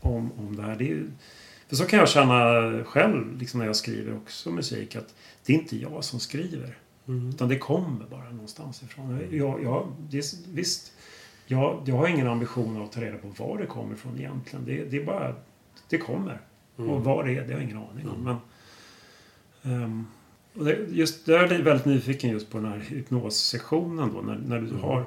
om, 0.00 0.32
om 0.38 0.56
det 0.56 0.62
här. 0.62 0.76
Det 0.76 0.90
är, 0.92 1.06
för 1.68 1.76
så 1.76 1.84
kan 1.84 1.98
jag 1.98 2.08
känna 2.08 2.84
själv 2.84 3.38
liksom 3.38 3.60
när 3.60 3.66
jag 3.66 3.76
skriver 3.76 4.16
också 4.16 4.50
musik. 4.50 4.96
Att 4.96 5.14
det 5.46 5.52
är 5.52 5.56
inte 5.58 5.76
jag 5.76 6.04
som 6.04 6.20
skriver. 6.20 6.76
Mm. 7.08 7.28
Utan 7.30 7.48
det 7.48 7.58
kommer 7.58 8.06
bara 8.10 8.30
någonstans 8.30 8.82
ifrån. 8.82 9.20
Jag, 9.30 9.62
jag, 9.64 9.92
det, 10.10 10.18
är- 10.18 10.52
visst, 10.54 10.92
jag, 11.50 11.82
jag 11.86 11.94
har 11.96 12.08
ingen 12.08 12.28
ambition 12.28 12.82
att 12.82 12.92
ta 12.92 13.00
reda 13.00 13.18
på 13.18 13.28
var 13.28 13.58
det 13.58 13.66
kommer 13.66 13.94
ifrån 13.94 14.18
egentligen. 14.18 14.64
Det, 14.64 14.84
det 14.84 14.96
är 14.96 15.04
bara... 15.04 15.34
Det 15.88 15.98
kommer. 15.98 16.40
Mm. 16.78 16.90
Och 16.90 17.04
vad 17.04 17.26
det 17.26 17.32
är, 17.36 17.40
det 17.42 17.52
har 17.52 17.60
jag 17.60 17.62
ingen 17.62 17.76
aning 17.78 18.08
om. 18.08 18.20
Mm. 18.28 18.36
Men, 19.62 19.82
ehm, 19.82 20.06
och 20.54 20.64
det, 20.64 20.72
just 20.90 21.26
där 21.26 21.38
är 21.38 21.52
jag 21.54 21.58
väldigt 21.64 21.86
nyfiken 21.86 22.30
just 22.30 22.50
på 22.50 22.58
den 22.58 22.66
här 22.72 22.78
hypnossessionen 22.78 24.12
då. 24.14 24.20
När, 24.20 24.34
när 24.46 24.58
du 24.60 24.68
Mm. 24.68 24.80
har... 24.80 25.04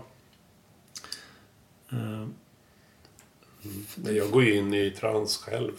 ehm, 1.91 2.33
Men 3.95 4.15
jag 4.15 4.31
går 4.31 4.43
ju 4.43 4.55
in 4.57 4.74
i 4.74 4.91
trans 4.91 5.38
själv. 5.38 5.71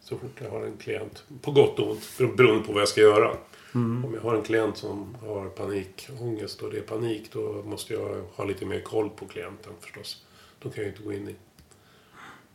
Så 0.00 0.18
fort 0.18 0.40
jag 0.42 0.50
har 0.50 0.66
en 0.66 0.76
klient. 0.76 1.24
På 1.42 1.50
gott 1.52 1.78
och 1.78 1.90
ont, 1.90 2.00
bero- 2.18 2.36
beroende 2.36 2.64
på 2.66 2.72
vad 2.72 2.80
jag 2.80 2.88
ska 2.88 3.00
göra 3.00 3.36
mm, 3.76 4.04
Om 4.04 4.14
jag 4.14 4.20
har 4.20 4.34
en 4.34 4.42
klient 4.42 4.76
som 4.76 5.14
har 5.14 5.48
panikångest 5.48 6.62
och 6.62 6.70
det 6.70 6.78
är 6.78 6.82
panik, 6.82 7.32
då 7.32 7.62
måste 7.62 7.92
jag 7.92 8.22
ha 8.34 8.44
lite 8.44 8.66
mer 8.66 8.80
koll 8.80 9.10
på 9.10 9.26
klienten 9.26 9.72
förstås. 9.80 10.24
Då 10.58 10.70
kan 10.70 10.84
jag 10.84 10.92
inte 10.92 11.02
gå 11.02 11.12
in 11.12 11.28
i 11.28 11.34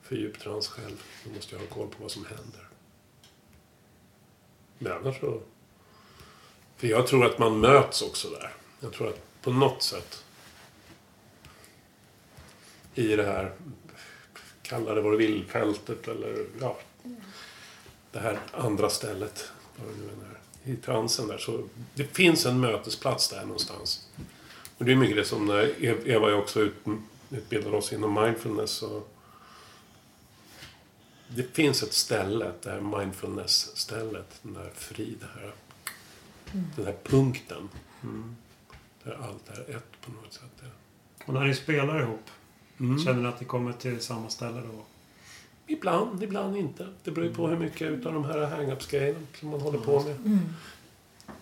för 0.02 0.16
djup 0.16 0.40
trans 0.40 0.68
själv. 0.68 1.04
Då 1.24 1.32
måste 1.36 1.56
jag 1.56 1.60
ha 1.60 1.68
koll 1.68 1.88
på 1.88 1.96
vad 2.02 2.12
som 2.12 2.26
händer. 2.26 2.68
Men 4.78 4.92
annars 4.92 5.20
så... 5.20 5.42
För 6.78 6.88
jag 6.88 7.08
tror 7.08 7.26
att 7.26 7.40
man 7.40 7.60
möts 7.60 8.02
också 8.02 8.30
där. 8.30 8.54
Jag 8.80 8.94
tror 8.94 9.10
att 9.10 9.42
på 9.42 9.52
något 9.52 9.84
sätt 9.84 10.24
i 12.96 13.16
det 13.16 13.24
här, 13.24 13.52
kalla 14.62 14.94
det 14.94 15.02
vad 15.02 15.14
du 15.14 15.18
vill, 15.18 15.46
fältet 15.46 16.08
eller 16.08 16.46
ja, 16.60 16.78
det 18.12 18.20
här 18.20 18.40
andra 18.52 18.90
stället, 18.90 19.52
vad 19.76 19.88
det 19.88 20.02
nu 20.02 20.04
än 20.04 20.32
är, 20.32 20.41
i 20.66 20.76
transen 20.76 21.28
där. 21.28 21.38
Så 21.38 21.64
det 21.96 22.04
finns 22.04 22.46
en 22.46 22.60
mötesplats 22.60 23.30
där 23.30 23.42
någonstans. 23.42 24.08
Och 24.78 24.86
det 24.86 24.92
är 24.92 24.96
mycket 24.96 25.16
det 25.16 25.26
som 25.26 25.46
när 25.46 25.64
Ev- 25.80 26.08
Eva 26.08 26.26
och 26.26 26.32
jag 26.32 26.40
också 26.40 26.60
ut, 26.62 26.76
utbildar 27.30 27.74
oss 27.74 27.94
inom 27.94 28.14
mindfulness. 28.24 28.72
Så 28.72 29.04
det 31.28 31.44
finns 31.56 31.84
ett 31.84 31.94
ställe, 31.94 32.52
det 32.64 32.70
här 32.70 32.82
mindfulness-stället, 32.82 34.40
den 34.42 34.54
där 34.54 34.70
fri, 34.76 35.16
det 35.20 35.28
här, 35.42 35.54
den 36.76 36.86
här 36.86 36.96
punkten. 37.04 37.70
mm. 38.04 38.36
Där 39.04 39.20
allt 39.30 39.50
är 39.50 39.76
ett 39.76 40.02
på 40.02 40.12
något 40.12 40.34
sätt. 40.34 40.62
Och 41.26 41.34
när 41.34 41.46
ni 41.46 41.56
spelar 41.56 42.02
ihop, 42.02 42.30
Mm. 42.80 43.00
känner 43.00 43.22
ni 43.22 43.28
att 43.30 43.40
ni 43.40 43.46
kommer 43.46 43.74
till 43.74 44.02
samma 44.02 44.30
ställe 44.30 44.62
då? 44.62 44.86
Ibland, 45.72 46.24
ibland 46.24 46.58
inte. 46.58 46.88
Det 47.04 47.12
beror 47.12 47.28
ju 47.28 47.34
på 47.34 47.48
hur 47.48 47.58
mycket 47.58 47.82
utav 47.92 48.14
de 48.14 48.26
här 48.26 48.46
hang-ups-grejerna 48.46 49.20
som 49.40 49.50
man 49.50 49.62
håller 49.62 49.80
på 49.80 50.00
med. 50.00 50.16
Mm. 50.16 50.40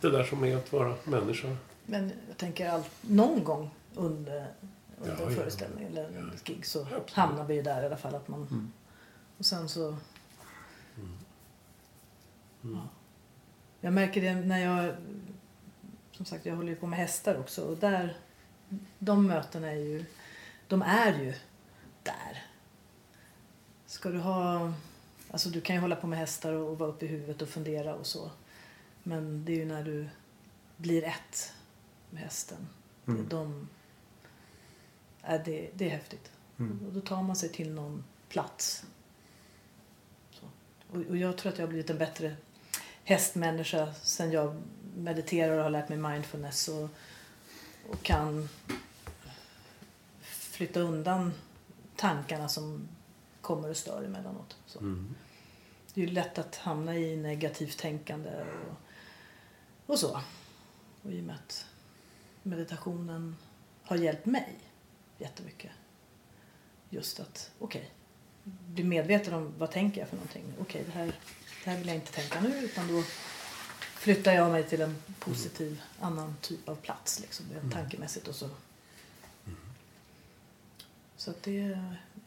Det 0.01 0.09
där 0.09 0.23
som 0.23 0.43
är 0.43 0.57
att 0.57 0.73
vara 0.73 0.95
människa. 1.03 1.55
Men 1.85 2.11
jag 2.27 2.37
tänker 2.37 2.69
allt, 2.69 2.89
någon 3.01 3.43
gång 3.43 3.69
under, 3.95 4.47
under 5.01 5.17
Ja, 5.17 5.25
en 5.25 5.33
ja. 5.33 5.39
föreställning 5.39 5.85
eller 5.85 6.03
en 6.05 6.31
gig 6.43 6.65
så 6.65 6.81
Absolut. 6.81 7.11
hamnar 7.11 7.43
vi 7.45 7.53
ju 7.55 7.61
där 7.61 7.83
i 7.83 7.85
alla 7.85 7.97
fall. 7.97 8.15
Att 8.15 8.27
man, 8.27 8.39
Mm. 8.51 8.71
Och 9.37 9.45
sen 9.45 9.69
så... 9.69 9.87
Mm. 9.87 11.17
Ja. 12.61 12.87
Jag 13.81 13.93
märker 13.93 14.21
det 14.21 14.35
när 14.35 14.59
jag... 14.59 14.95
Som 16.11 16.25
sagt, 16.25 16.45
jag 16.45 16.55
håller 16.55 16.69
ju 16.69 16.75
på 16.75 16.87
med 16.87 16.99
hästar 16.99 17.39
också. 17.39 17.61
Och 17.61 17.77
där... 17.77 18.17
De 18.99 19.27
mötena 19.27 19.67
är 19.67 19.75
ju... 19.75 20.05
De 20.67 20.81
är 20.81 21.19
ju 21.19 21.33
där. 22.03 22.43
Ska 23.89 24.09
du 24.09 24.19
ha... 24.19 24.73
Alltså 25.31 25.49
du 25.49 25.61
kan 25.61 25.75
ju 25.75 25.79
hålla 25.81 25.95
på 25.95 26.07
med 26.07 26.19
hästar 26.19 26.53
och 26.53 26.77
vara 26.77 26.89
uppe 26.89 27.05
i 27.05 27.07
huvudet 27.07 27.41
och 27.41 27.49
fundera 27.49 27.95
och 27.95 28.07
så. 28.07 28.31
Men 29.03 29.45
det 29.45 29.51
är 29.51 29.55
ju 29.55 29.65
när 29.65 29.83
du 29.83 30.09
blir 30.77 31.03
ett 31.03 31.53
med 32.09 32.23
hästen. 32.23 32.67
Mm. 33.07 33.27
De, 33.29 33.69
är 35.21 35.39
det, 35.45 35.69
det 35.73 35.85
är 35.85 35.89
häftigt. 35.89 36.31
Mm. 36.59 36.79
Och 36.87 36.93
då 36.93 37.01
tar 37.01 37.23
man 37.23 37.35
sig 37.35 37.49
till 37.49 37.71
någon 37.71 38.03
plats. 38.29 38.85
Och, 40.91 40.97
och 41.09 41.17
jag 41.17 41.37
tror 41.37 41.51
att 41.51 41.57
jag 41.57 41.65
har 41.65 41.69
blivit 41.69 41.89
en 41.89 41.97
bättre 41.97 42.35
hästmänniska 43.03 43.93
sen 43.93 44.31
jag 44.31 44.61
mediterar 44.95 45.57
och 45.57 45.63
har 45.63 45.69
lärt 45.69 45.89
mig 45.89 45.97
mindfulness 45.97 46.67
och, 46.67 46.89
och 47.89 48.03
kan 48.03 48.49
flytta 50.21 50.79
undan 50.79 51.33
tankarna 51.95 52.49
som 52.49 52.87
kommer 53.49 53.69
och 53.69 53.77
stör 53.77 54.03
emellanåt. 54.03 54.57
Så. 54.65 54.79
Mm. 54.79 55.15
Det 55.93 56.01
är 56.01 56.05
ju 56.05 56.11
lätt 56.11 56.37
att 56.37 56.55
hamna 56.55 56.97
i 56.97 57.15
negativt 57.15 57.77
tänkande 57.77 58.29
och, 58.29 58.75
och 59.85 59.99
så. 59.99 60.21
Och 61.01 61.11
i 61.11 61.19
och 61.19 61.23
med 61.23 61.35
att 61.35 61.65
meditationen 62.43 63.35
har 63.83 63.97
hjälpt 63.97 64.25
mig 64.25 64.59
jättemycket. 65.17 65.71
Just 66.89 67.19
att, 67.19 67.51
okej, 67.59 67.91
bli 68.43 68.83
medveten 68.83 69.33
om 69.33 69.53
vad 69.57 69.71
tänker 69.71 70.01
jag 70.01 70.09
för 70.09 70.15
någonting. 70.15 70.53
Okej, 70.59 70.83
det, 70.85 70.91
här, 70.91 71.05
det 71.63 71.69
här 71.69 71.77
vill 71.77 71.87
jag 71.87 71.95
inte 71.95 72.11
tänka 72.11 72.41
nu 72.41 72.57
utan 72.59 72.87
då 72.87 73.03
flyttar 73.95 74.31
jag 74.31 74.51
mig 74.51 74.63
till 74.63 74.81
en 74.81 74.95
positiv 75.19 75.81
annan 75.99 76.35
typ 76.41 76.69
av 76.69 76.75
plats 76.75 77.19
liksom, 77.19 77.45
rent 77.53 77.73
tankemässigt 77.73 78.27
och 78.27 78.35
så. 78.35 78.49
Så 81.17 81.31
att 81.31 81.43
det, 81.43 81.79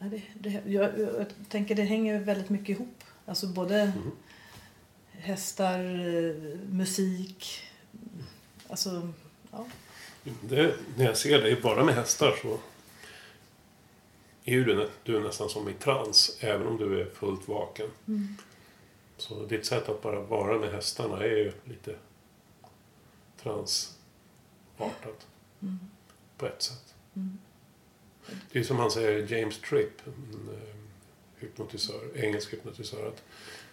det, 0.09 0.21
det 0.33 0.61
jag, 0.65 0.99
jag 0.99 1.25
tänker 1.49 1.75
det 1.75 1.83
hänger 1.83 2.19
väldigt 2.19 2.49
mycket 2.49 2.69
ihop. 2.69 3.03
Alltså 3.25 3.47
både 3.47 3.81
Mm. 3.81 4.11
hästar, 5.11 5.79
musik, 6.71 7.61
alltså 8.69 9.11
ja. 9.51 9.65
Det, 10.41 10.75
när 10.97 11.05
jag 11.05 11.17
ser 11.17 11.41
dig 11.41 11.61
bara 11.61 11.83
med 11.83 11.95
hästar 11.95 12.33
så 12.41 12.59
är 14.45 14.61
du, 14.61 14.89
du 15.03 15.17
är 15.17 15.21
nästan 15.21 15.49
som 15.49 15.69
i 15.69 15.73
trans, 15.73 16.37
även 16.39 16.67
om 16.67 16.77
du 16.77 17.01
är 17.01 17.05
fullt 17.05 17.47
vaken. 17.47 17.87
Mm. 18.07 18.35
Så 19.17 19.45
ditt 19.45 19.65
sätt 19.65 19.89
att 19.89 20.01
bara 20.01 20.19
vara 20.21 20.59
med 20.59 20.71
hästarna 20.71 21.17
är 21.23 21.37
ju 21.37 21.51
lite 21.65 21.95
transartat 23.41 25.27
Mm. 25.61 25.79
på 26.37 26.45
ett 26.47 26.61
sätt. 26.61 26.93
Mm. 27.15 27.37
Det 28.51 28.59
är 28.59 28.63
som 28.63 28.77
han 28.79 28.91
säger, 28.91 29.37
James 29.37 29.61
Tripp, 29.61 30.01
en 30.07 30.49
eh, 30.53 30.59
hypnotisör, 31.39 32.01
engelsk 32.15 32.53
hypnotisör, 32.53 33.07
att 33.07 33.23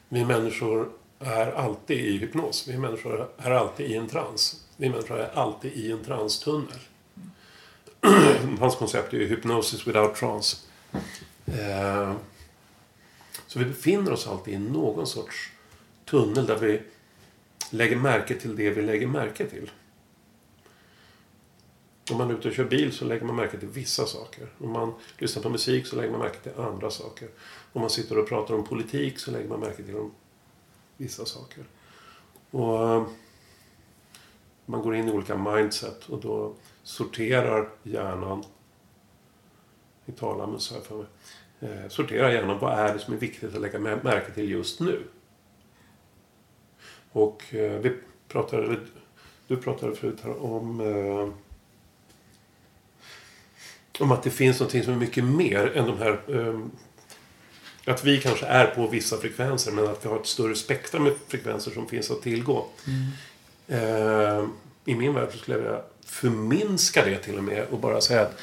vi 0.08 0.24
människor 0.24 0.90
är 1.18 1.52
alltid 1.52 1.98
i 2.00 2.18
hypnos. 2.18 2.68
Vi 2.68 2.78
människor 2.78 3.28
är 3.38 3.50
alltid 3.50 3.90
i 3.90 3.96
en 3.96 4.08
trans. 4.08 4.64
Vi 4.76 4.88
människor 4.88 5.18
är 5.20 5.30
alltid 5.34 5.72
i 5.72 5.92
en 5.92 6.04
transtunnel. 6.04 6.78
Hans 8.58 8.76
koncept 8.76 9.12
är 9.12 9.18
ju 9.18 9.26
hypnosis 9.26 9.86
without 9.86 10.14
trance. 10.16 10.56
Eh, 11.46 12.14
Så 13.46 13.58
vi 13.58 13.64
befinner 13.64 14.12
oss 14.12 14.26
alltid 14.26 14.54
i 14.54 14.58
någon 14.58 15.06
sorts 15.06 15.50
tunnel 16.04 16.46
där 16.46 16.56
vi 16.58 16.80
lägger 17.70 17.96
märke 17.96 18.34
till 18.34 18.56
det 18.56 18.70
vi 18.70 18.82
lägger 18.82 19.06
märke 19.06 19.46
till. 19.46 19.70
Om 22.10 22.18
man 22.18 22.30
är 22.30 22.34
ute 22.34 22.48
och 22.48 22.54
kör 22.54 22.64
bil 22.64 22.92
så 22.92 23.04
lägger 23.04 23.26
man 23.26 23.36
märke 23.36 23.58
till 23.58 23.68
vissa 23.68 24.06
saker. 24.06 24.48
Om 24.58 24.70
man 24.70 24.94
lyssnar 25.18 25.42
på 25.42 25.50
musik 25.50 25.86
så 25.86 25.96
lägger 25.96 26.10
man 26.10 26.20
märke 26.20 26.38
till 26.38 26.62
andra 26.62 26.90
saker. 26.90 27.28
Om 27.72 27.80
man 27.80 27.90
sitter 27.90 28.18
och 28.18 28.28
pratar 28.28 28.54
om 28.54 28.64
politik 28.64 29.18
så 29.18 29.30
lägger 29.30 29.48
man 29.48 29.60
märke 29.60 29.82
till 29.82 30.10
vissa 30.96 31.24
saker. 31.24 31.64
Och 32.50 32.88
eh, 32.88 33.06
man 34.66 34.82
går 34.82 34.94
in 34.94 35.08
i 35.08 35.12
olika 35.12 35.36
mindset 35.36 36.08
och 36.08 36.20
då 36.20 36.54
sorterar 36.82 37.68
hjärnan 37.82 38.44
i 40.06 40.12
talamus 40.12 40.72
här 40.72 40.80
för 40.80 40.96
mig. 40.96 41.06
Eh, 41.60 41.88
sorterar 41.88 42.30
hjärnan 42.30 42.58
vad 42.58 42.78
är 42.78 42.92
det 42.92 42.98
som 42.98 43.14
är 43.14 43.18
viktigt 43.18 43.54
att 43.54 43.60
lägga 43.60 43.78
märke 43.78 44.32
till 44.34 44.50
just 44.50 44.80
nu. 44.80 45.04
Och 47.12 47.54
eh, 47.54 47.80
vi 47.80 47.96
pratade, 48.28 48.76
du 49.46 49.56
pratade 49.56 49.96
förut 49.96 50.20
här 50.22 50.42
om 50.42 50.80
eh, 50.80 51.49
om 54.00 54.12
att 54.12 54.22
det 54.22 54.30
finns 54.30 54.60
något 54.60 54.70
som 54.70 54.92
är 54.94 54.96
mycket 54.96 55.24
mer 55.24 55.72
än 55.76 55.86
de 55.86 55.98
här... 55.98 56.20
Eh, 56.28 56.60
att 57.84 58.04
vi 58.04 58.20
kanske 58.20 58.46
är 58.46 58.66
på 58.66 58.86
vissa 58.86 59.16
frekvenser 59.16 59.72
men 59.72 59.88
att 59.88 60.04
vi 60.04 60.08
har 60.08 60.20
ett 60.20 60.26
större 60.26 60.54
spektrum 60.54 61.04
med 61.04 61.12
frekvenser 61.28 61.70
som 61.70 61.88
finns 61.88 62.10
att 62.10 62.22
tillgå. 62.22 62.66
Eh, 63.68 64.44
I 64.84 64.94
min 64.94 65.14
värld 65.14 65.28
skulle 65.38 65.56
jag 65.56 65.62
vilja 65.62 65.82
förminska 66.04 67.04
det 67.04 67.16
till 67.16 67.38
och 67.38 67.44
med 67.44 67.66
och 67.70 67.78
bara 67.78 68.00
säga 68.00 68.22
att 68.22 68.36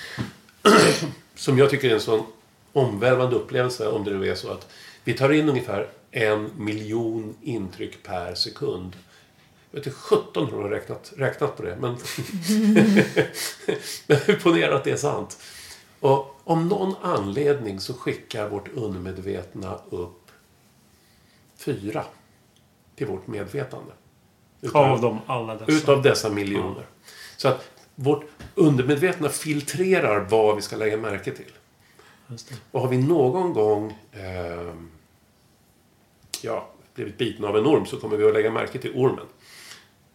som 1.35 1.57
jag 1.57 1.69
tycker 1.69 1.89
är 1.89 1.93
en 1.93 1.99
sån 2.01 2.25
omvälvande 2.73 3.35
upplevelse 3.35 3.87
om 3.87 4.03
det 4.03 4.11
nu 4.11 4.29
är 4.29 4.35
så 4.35 4.51
att 4.51 4.67
vi 5.03 5.13
tar 5.13 5.29
in 5.31 5.49
ungefär 5.49 5.87
en 6.11 6.51
miljon 6.57 7.35
intryck 7.41 8.03
per 8.03 8.35
sekund. 8.35 8.95
Jag 9.77 9.81
vet 9.81 9.87
inte 9.87 9.99
17 9.99 10.53
har 10.53 10.61
jag 10.61 10.71
räknat, 10.71 11.13
räknat 11.17 11.57
på 11.57 11.63
det, 11.63 11.77
men... 11.79 11.97
men 14.27 14.39
ponera 14.43 14.75
att 14.75 14.83
det 14.83 14.91
är 14.91 14.97
sant. 14.97 15.39
Och 15.99 16.35
om 16.43 16.67
någon 16.67 16.95
anledning 17.01 17.79
så 17.79 17.93
skickar 17.93 18.49
vårt 18.49 18.67
undermedvetna 18.67 19.79
upp 19.89 20.31
fyra 21.57 22.05
till 22.95 23.07
vårt 23.07 23.27
medvetande. 23.27 23.91
Av 24.73 25.01
dem 25.01 25.19
alla 25.25 25.55
dessa. 25.55 25.71
Utav 25.71 26.01
dessa 26.01 26.29
miljoner. 26.29 26.85
Så 27.37 27.47
att 27.47 27.71
vårt 27.95 28.25
undermedvetna 28.55 29.29
filtrerar 29.29 30.19
vad 30.19 30.55
vi 30.55 30.61
ska 30.61 30.75
lägga 30.75 30.97
märke 30.97 31.31
till. 31.31 31.51
Och 32.71 32.81
har 32.81 32.87
vi 32.87 32.97
någon 32.97 33.53
gång 33.53 33.97
eh, 34.11 34.73
ja, 36.41 36.69
blivit 36.93 37.17
biten 37.17 37.45
av 37.45 37.57
en 37.57 37.65
orm 37.65 37.85
så 37.85 37.97
kommer 37.97 38.17
vi 38.17 38.27
att 38.27 38.33
lägga 38.33 38.51
märke 38.51 38.79
till 38.79 38.91
ormen 38.95 39.25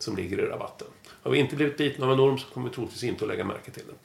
som 0.03 0.17
ligger 0.17 0.39
i 0.39 0.47
rabatten. 0.47 0.89
Har 1.23 1.31
vi 1.31 1.39
inte 1.39 1.57
blivit 1.57 1.77
biten 1.77 2.05
av 2.05 2.13
en 2.13 2.21
orm 2.21 2.39
så 2.39 2.47
kommer 2.47 2.69
vi 2.69 2.75
troligtvis 2.75 3.05
inte 3.05 3.25
att 3.25 3.29
lägga 3.29 3.45
märke 3.45 3.71
till 3.71 3.83
den. 3.87 3.97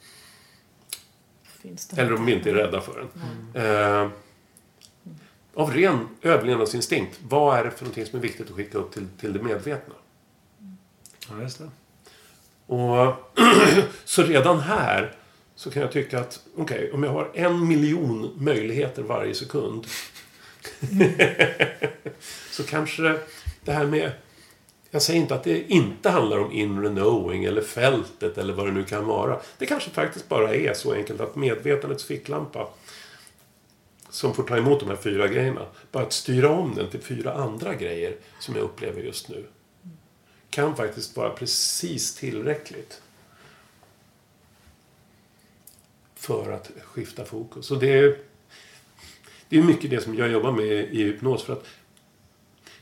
Finns 1.42 1.88
det 1.88 2.02
Eller 2.02 2.14
om 2.14 2.26
vi 2.26 2.32
inte 2.32 2.50
är 2.50 2.54
rädda 2.54 2.80
för 2.80 3.08
den. 3.54 3.64
Eh, 3.64 4.10
av 5.54 5.72
ren 5.72 6.08
överlevnadsinstinkt, 6.22 7.20
vad 7.28 7.58
är 7.58 7.64
det 7.64 7.70
för 7.70 7.84
någonting 7.84 8.06
som 8.06 8.18
är 8.18 8.22
viktigt 8.22 8.50
att 8.50 8.56
skicka 8.56 8.78
upp 8.78 8.92
till, 8.92 9.06
till 9.20 9.32
det 9.32 9.42
medvetna? 9.42 9.94
Ja, 11.30 11.42
just 11.42 11.58
det. 11.58 11.70
Och 12.66 13.14
så 14.04 14.22
redan 14.22 14.60
här 14.60 15.16
så 15.54 15.70
kan 15.70 15.82
jag 15.82 15.92
tycka 15.92 16.20
att 16.20 16.40
okej, 16.56 16.92
om 16.92 17.02
jag 17.02 17.10
har 17.10 17.30
en 17.34 17.68
miljon 17.68 18.30
möjligheter 18.38 19.02
varje 19.02 19.34
sekund 19.34 19.86
så 22.50 22.64
kanske 22.64 23.18
det 23.64 23.72
här 23.72 23.86
med 23.86 24.12
jag 24.90 25.02
säger 25.02 25.20
inte 25.20 25.34
att 25.34 25.44
det 25.44 25.72
inte 25.72 26.10
handlar 26.10 26.38
om 26.38 26.52
inre 26.52 26.88
knowing 26.88 27.44
eller 27.44 27.62
fältet 27.62 28.38
eller 28.38 28.52
vad 28.52 28.66
det 28.66 28.72
nu 28.72 28.84
kan 28.84 29.06
vara. 29.06 29.40
Det 29.58 29.66
kanske 29.66 29.90
faktiskt 29.90 30.28
bara 30.28 30.54
är 30.54 30.74
så 30.74 30.92
enkelt 30.92 31.20
att 31.20 31.36
medvetandets 31.36 32.04
ficklampa 32.04 32.68
som 34.10 34.34
får 34.34 34.42
ta 34.42 34.56
emot 34.56 34.80
de 34.80 34.88
här 34.88 34.96
fyra 34.96 35.28
grejerna, 35.28 35.66
bara 35.92 36.02
att 36.02 36.12
styra 36.12 36.50
om 36.50 36.74
den 36.74 36.90
till 36.90 37.00
fyra 37.00 37.32
andra 37.32 37.74
grejer 37.74 38.16
som 38.40 38.54
jag 38.54 38.64
upplever 38.64 39.02
just 39.02 39.28
nu 39.28 39.46
kan 40.50 40.76
faktiskt 40.76 41.16
vara 41.16 41.30
precis 41.30 42.14
tillräckligt 42.14 43.02
för 46.14 46.52
att 46.52 46.70
skifta 46.82 47.24
fokus. 47.24 47.70
Och 47.70 47.78
det 47.78 47.98
är, 47.98 48.18
det 49.48 49.58
är 49.58 49.62
mycket 49.62 49.90
det 49.90 50.00
som 50.00 50.14
jag 50.14 50.28
jobbar 50.28 50.52
med 50.52 50.66
i 50.66 51.02
hypnos. 51.02 51.42
För 51.42 51.52
att 51.52 51.64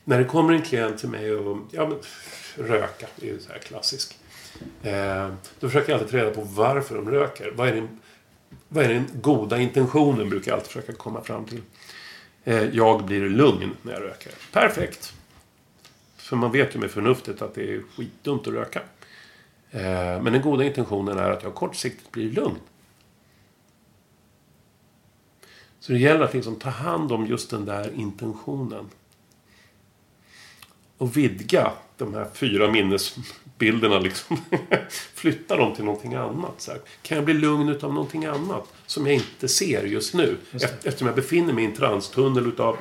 när 0.08 0.18
det 0.18 0.24
kommer 0.24 0.52
en 0.52 0.62
klient 0.62 0.98
till 0.98 1.08
mig 1.08 1.34
och 1.34 1.58
ja, 1.70 1.88
men, 1.88 1.98
röka, 2.66 3.06
det 3.16 3.28
är 3.28 3.32
ju 3.32 3.40
så 3.40 3.52
här 3.52 3.58
klassiskt. 3.58 4.18
Eh, 4.82 5.32
då 5.60 5.68
försöker 5.68 5.92
jag 5.92 5.98
alltid 5.98 6.10
ta 6.10 6.16
reda 6.16 6.34
på 6.34 6.42
varför 6.42 6.94
de 6.94 7.10
röker. 7.10 7.52
Vad 7.56 7.68
är 7.68 7.74
den, 7.74 8.00
vad 8.68 8.84
är 8.84 8.88
den 8.88 9.06
goda 9.14 9.58
intentionen 9.58 10.30
brukar 10.30 10.50
jag 10.50 10.56
alltid 10.56 10.72
försöka 10.72 10.92
komma 10.92 11.20
fram 11.20 11.44
till. 11.44 11.62
Eh, 12.44 12.64
jag 12.64 13.04
blir 13.04 13.28
lugn 13.28 13.76
när 13.82 13.92
jag 13.92 14.02
röker. 14.02 14.32
Perfekt. 14.52 15.12
För 16.16 16.36
man 16.36 16.52
vet 16.52 16.74
ju 16.74 16.78
med 16.78 16.90
förnuftet 16.90 17.42
att 17.42 17.54
det 17.54 17.74
är 17.74 17.82
skitdumt 17.96 18.46
att 18.46 18.54
röka. 18.54 18.82
Eh, 19.70 20.22
men 20.22 20.32
den 20.32 20.42
goda 20.42 20.64
intentionen 20.64 21.18
är 21.18 21.30
att 21.30 21.42
jag 21.42 21.54
kortsiktigt 21.54 22.10
blir 22.10 22.30
lugn. 22.30 22.58
Så 25.80 25.92
det 25.92 25.98
gäller 25.98 26.24
att 26.24 26.34
liksom 26.34 26.56
ta 26.56 26.70
hand 26.70 27.12
om 27.12 27.26
just 27.26 27.50
den 27.50 27.64
där 27.64 27.92
intentionen. 27.94 28.90
Och 30.98 31.16
vidga 31.16 31.72
de 31.96 32.14
här 32.14 32.26
fyra 32.34 32.70
minnesbilderna. 32.70 33.98
Liksom. 33.98 34.40
Flytta 35.14 35.56
dem 35.56 35.74
till 35.74 35.84
någonting 35.84 36.14
annat. 36.14 36.54
Så 36.58 36.70
här. 36.70 36.80
Kan 37.02 37.16
jag 37.16 37.24
bli 37.24 37.34
lugn 37.34 37.68
utav 37.68 37.94
någonting 37.94 38.24
annat 38.24 38.72
som 38.86 39.06
jag 39.06 39.14
inte 39.14 39.48
ser 39.48 39.84
just 39.84 40.14
nu? 40.14 40.36
Just. 40.50 40.64
Eftersom 40.64 41.06
jag 41.06 41.16
befinner 41.16 41.52
mig 41.52 41.64
i 41.64 41.66
en 41.66 41.74
transtunnel 41.74 42.46
utav 42.46 42.76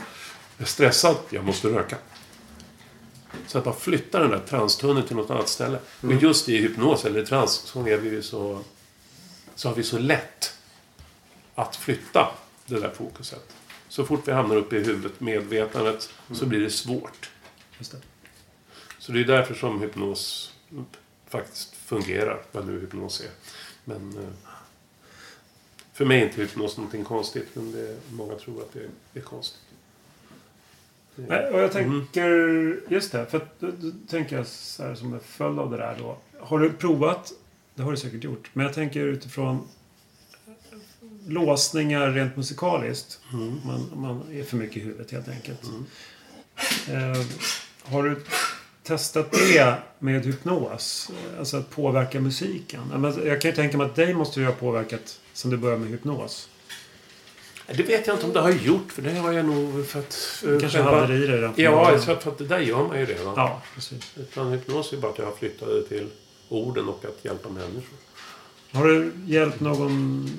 jag 0.57 0.65
är 0.65 0.69
stressad, 0.69 1.15
jag 1.29 1.45
måste 1.45 1.67
röka. 1.67 1.97
Så 3.47 3.57
att 3.57 3.63
bara 3.63 3.75
flytta 3.75 4.19
den 4.19 4.29
där 4.29 4.39
transtunneln 4.39 5.07
till 5.07 5.15
något 5.15 5.29
annat 5.29 5.49
ställe. 5.49 5.77
Och 6.01 6.13
just 6.13 6.49
i 6.49 6.57
hypnos 6.57 7.05
eller 7.05 7.25
trans 7.25 7.51
så 7.51 7.87
är 7.87 7.97
vi 7.97 8.09
ju 8.09 8.21
så... 8.21 8.59
Så 9.55 9.69
har 9.69 9.75
vi 9.75 9.83
så 9.83 9.97
lätt 9.97 10.53
att 11.55 11.75
flytta 11.75 12.31
det 12.65 12.79
där 12.79 12.89
fokuset. 12.89 13.53
Så 13.89 14.05
fort 14.05 14.27
vi 14.27 14.31
hamnar 14.31 14.55
uppe 14.55 14.75
i 14.75 14.83
huvudet, 14.83 15.19
medvetandet, 15.19 16.09
så 16.31 16.45
blir 16.45 16.59
det 16.59 16.69
svårt. 16.69 17.29
Just 17.77 17.91
det. 17.91 17.97
Så 18.99 19.11
det 19.11 19.19
är 19.19 19.23
därför 19.25 19.53
som 19.53 19.81
hypnos 19.81 20.53
faktiskt 21.27 21.75
fungerar, 21.75 22.41
vad 22.51 22.67
nu 22.67 22.79
hypnos 22.79 23.21
är. 23.21 23.29
Men 23.85 24.17
eh, 24.17 24.53
för 25.93 26.05
mig 26.05 26.19
är 26.21 26.25
inte 26.25 26.41
hypnos 26.41 26.77
någonting 26.77 27.03
konstigt, 27.03 27.47
men 27.53 27.71
det, 27.71 27.97
många 28.11 28.35
tror 28.35 28.61
att 28.61 28.73
det 29.13 29.19
är 29.19 29.23
konstigt. 29.23 29.59
Det- 31.15 31.21
Nej, 31.27 31.51
och 31.51 31.59
jag 31.59 31.71
tänker, 31.71 32.29
just 32.89 33.11
det, 33.11 33.25
för 33.25 33.37
att 33.37 33.59
då, 33.59 33.71
då 33.71 33.91
tänker 34.07 34.35
jag 34.37 34.47
så 34.47 34.83
här 34.83 34.95
som 34.95 35.13
en 35.13 35.19
följd 35.19 35.59
av 35.59 35.71
det 35.71 35.77
där 35.77 35.95
då. 35.99 36.17
Har 36.39 36.59
du 36.59 36.73
provat, 36.73 37.31
det 37.75 37.83
har 37.83 37.91
du 37.91 37.97
säkert 37.97 38.23
gjort, 38.23 38.49
men 38.53 38.65
jag 38.65 38.75
tänker 38.75 38.99
utifrån 38.99 39.67
låsningar 41.27 42.11
rent 42.11 42.35
musikaliskt. 42.37 43.19
Mm. 43.33 43.59
Man, 43.65 43.91
man 43.95 44.31
är 44.31 44.43
för 44.43 44.57
mycket 44.57 44.77
i 44.77 44.79
huvudet 44.79 45.11
helt 45.11 45.27
enkelt. 45.27 45.61
Mm. 46.87 47.11
Eh, 47.11 47.25
har 47.85 48.03
du 48.03 48.21
testat 48.83 49.31
det 49.31 49.75
med 49.99 50.25
hypnos? 50.25 51.11
Alltså 51.39 51.57
att 51.57 51.69
påverka 51.69 52.19
musiken? 52.19 53.13
Jag 53.25 53.41
kan 53.41 53.51
ju 53.51 53.55
tänka 53.55 53.77
mig 53.77 53.85
att 53.85 53.95
dig 53.95 54.13
måste 54.13 54.39
ju 54.39 54.45
ha 54.45 54.53
påverkat 54.53 55.19
sen 55.33 55.51
du 55.51 55.57
började 55.57 55.81
med 55.81 55.89
hypnos. 55.91 56.49
Det 57.67 57.83
vet 57.83 58.07
jag 58.07 58.15
inte 58.15 58.25
om 58.25 58.33
det 58.33 58.39
har 58.39 58.51
gjort, 58.51 58.91
för 58.91 59.01
det 59.01 59.13
har 59.13 59.31
jag 59.31 59.45
nog 59.45 59.87
för 59.87 59.99
att... 59.99 60.39
Du 60.41 60.59
kanske 60.59 60.81
hade 60.81 61.07
det 61.07 61.23
i 61.23 61.27
dig 61.27 61.35
redan 61.37 61.53
Ja, 61.55 61.97
för 61.99 62.15
för 62.15 62.31
att 62.31 62.37
det 62.37 62.45
där 62.47 62.59
gör 62.59 62.87
man 62.87 62.99
ju 62.99 63.05
redan. 63.05 63.33
Ja, 63.35 63.61
precis. 63.75 64.13
Utan 64.17 64.51
hypnos 64.51 64.93
är 64.93 64.97
bara 64.97 65.11
att 65.11 65.17
jag 65.17 65.37
flyttade 65.37 65.83
till 65.87 66.07
orden 66.49 66.89
och 66.89 67.05
att 67.05 67.25
hjälpa 67.25 67.49
människor. 67.49 67.97
Har 68.71 68.85
du 68.87 69.11
hjälpt 69.25 69.59
någon 69.59 70.29